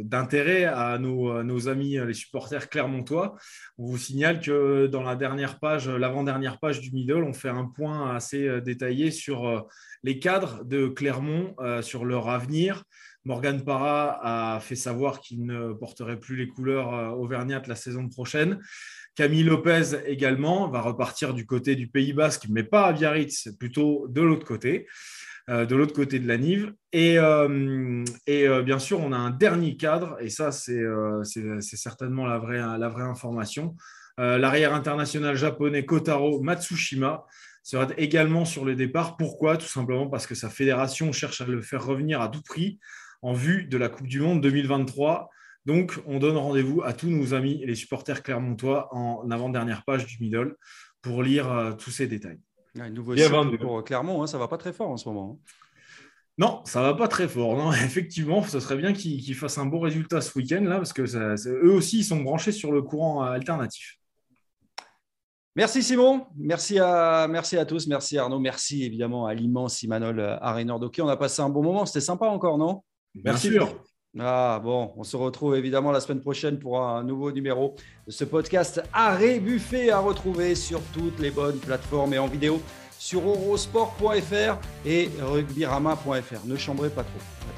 d'intérêt 0.04 0.64
à 0.64 0.98
nos, 0.98 1.68
amis, 1.68 1.98
les 1.98 2.14
supporters 2.14 2.68
clermontois. 2.68 3.34
On 3.76 3.86
vous 3.86 3.98
signale 3.98 4.40
que 4.40 4.86
dans 4.86 5.02
la 5.02 5.16
dernière 5.16 5.58
page, 5.58 5.88
l'avant-dernière 5.88 6.60
page 6.60 6.80
du 6.80 6.92
Middle, 6.92 7.24
on 7.24 7.32
fait 7.32 7.48
un 7.48 7.64
point 7.64 8.14
assez 8.14 8.60
détaillé 8.60 9.10
sur 9.10 9.66
les 10.04 10.20
cadres 10.20 10.64
de 10.64 10.86
Clermont, 10.86 11.56
sur 11.80 12.04
leur 12.04 12.28
avenir. 12.28 12.84
Morgan 13.24 13.64
Parra 13.64 14.54
a 14.54 14.60
fait 14.60 14.76
savoir 14.76 15.18
qu'il 15.18 15.44
ne 15.44 15.72
porterait 15.72 16.20
plus 16.20 16.36
les 16.36 16.46
couleurs 16.46 17.18
auvergnates 17.18 17.66
la 17.66 17.74
saison 17.74 18.08
prochaine. 18.08 18.60
Camille 19.18 19.42
Lopez 19.42 19.96
également 20.06 20.68
va 20.68 20.80
repartir 20.80 21.34
du 21.34 21.44
côté 21.44 21.74
du 21.74 21.88
Pays 21.88 22.12
Basque, 22.12 22.46
mais 22.48 22.62
pas 22.62 22.86
à 22.86 22.92
Biarritz, 22.92 23.48
plutôt 23.58 24.06
de 24.08 24.22
l'autre 24.22 24.46
côté, 24.46 24.86
euh, 25.48 25.66
de 25.66 25.74
l'autre 25.74 25.92
côté 25.92 26.20
de 26.20 26.28
la 26.28 26.38
Nive. 26.38 26.72
Et, 26.92 27.18
euh, 27.18 28.04
euh, 28.28 28.62
bien 28.62 28.78
sûr, 28.78 29.00
on 29.00 29.10
a 29.10 29.16
un 29.16 29.30
dernier 29.30 29.76
cadre, 29.76 30.16
et 30.20 30.30
ça, 30.30 30.52
c'est 30.52 30.78
certainement 31.60 32.26
la 32.26 32.38
vraie, 32.38 32.58
la 32.58 32.88
vraie 32.88 33.02
information. 33.02 33.74
L'arrière 34.18 34.72
international 34.72 35.34
japonais 35.34 35.84
Kotaro 35.84 36.40
Matsushima 36.40 37.24
sera 37.64 37.88
également 37.96 38.44
sur 38.44 38.64
le 38.64 38.76
départ. 38.76 39.16
Pourquoi? 39.16 39.56
Tout 39.56 39.66
simplement 39.66 40.06
parce 40.06 40.28
que 40.28 40.36
sa 40.36 40.48
fédération 40.48 41.10
cherche 41.10 41.40
à 41.40 41.44
le 41.44 41.60
faire 41.60 41.84
revenir 41.84 42.20
à 42.20 42.28
tout 42.28 42.42
prix 42.42 42.78
en 43.22 43.32
vue 43.32 43.64
de 43.64 43.78
la 43.78 43.88
Coupe 43.88 44.06
du 44.06 44.20
Monde 44.20 44.40
2023 44.42 45.28
donc, 45.68 46.00
on 46.06 46.18
donne 46.18 46.38
rendez-vous 46.38 46.80
à 46.82 46.94
tous 46.94 47.10
nos 47.10 47.34
amis 47.34 47.60
et 47.62 47.66
les 47.66 47.74
supporters 47.74 48.22
clermontois 48.22 48.88
en 48.90 49.30
avant-dernière 49.30 49.84
page 49.84 50.06
du 50.06 50.16
Middle 50.18 50.56
pour 51.02 51.22
lire 51.22 51.52
euh, 51.52 51.72
tous 51.72 51.90
ces 51.90 52.06
détails. 52.06 52.40
Un 52.80 52.88
nouveau 52.88 53.14
pour 53.60 53.84
Clermont, 53.84 54.22
hein, 54.22 54.26
ça 54.26 54.38
va 54.38 54.48
pas 54.48 54.56
très 54.56 54.72
fort 54.72 54.88
en 54.88 54.96
ce 54.96 55.06
moment. 55.06 55.38
Hein. 55.38 55.50
Non, 56.38 56.62
ça 56.64 56.80
va 56.80 56.94
pas 56.94 57.06
très 57.06 57.28
fort. 57.28 57.54
Non, 57.54 57.70
effectivement, 57.84 58.42
ce 58.42 58.60
serait 58.60 58.78
bien 58.78 58.94
qu'ils 58.94 59.34
fassent 59.34 59.58
un 59.58 59.66
bon 59.66 59.80
résultat 59.80 60.22
ce 60.22 60.38
week-end 60.38 60.62
là, 60.62 60.76
parce 60.76 60.94
que 60.94 61.02
eux 61.02 61.70
aussi 61.70 61.98
ils 61.98 62.04
sont 62.04 62.22
branchés 62.22 62.52
sur 62.52 62.72
le 62.72 62.80
courant 62.80 63.20
alternatif. 63.20 63.98
Merci 65.54 65.82
Simon, 65.82 66.28
merci 66.34 66.78
à, 66.78 67.26
merci 67.28 67.58
à 67.58 67.66
tous, 67.66 67.88
merci 67.88 68.16
Arnaud, 68.16 68.38
merci 68.38 68.84
évidemment 68.84 69.26
à 69.26 69.34
l'immense 69.34 69.82
Imanol 69.82 70.38
Arenordoki. 70.40 71.02
On 71.02 71.08
a 71.08 71.16
passé 71.18 71.42
un 71.42 71.50
bon 71.50 71.62
moment, 71.62 71.84
c'était 71.84 72.00
sympa 72.00 72.24
encore, 72.24 72.56
non? 72.56 72.82
Merci. 73.22 73.50
Ah 74.18 74.60
bon, 74.62 74.92
on 74.96 75.04
se 75.04 75.16
retrouve 75.16 75.56
évidemment 75.56 75.92
la 75.92 76.00
semaine 76.00 76.20
prochaine 76.20 76.58
pour 76.58 76.80
un 76.80 77.04
nouveau 77.04 77.30
numéro 77.30 77.76
de 78.06 78.10
ce 78.10 78.24
podcast 78.24 78.82
Arrêt 78.92 79.38
Buffet 79.38 79.90
à 79.90 79.98
retrouver 79.98 80.54
sur 80.54 80.80
toutes 80.94 81.18
les 81.18 81.30
bonnes 81.30 81.58
plateformes 81.58 82.14
et 82.14 82.18
en 82.18 82.26
vidéo 82.26 82.60
sur 82.98 83.20
eurosport.fr 83.28 84.58
et 84.86 85.10
rugbyrama.fr. 85.20 86.46
Ne 86.46 86.56
chambrez 86.56 86.90
pas 86.90 87.04
trop. 87.04 87.57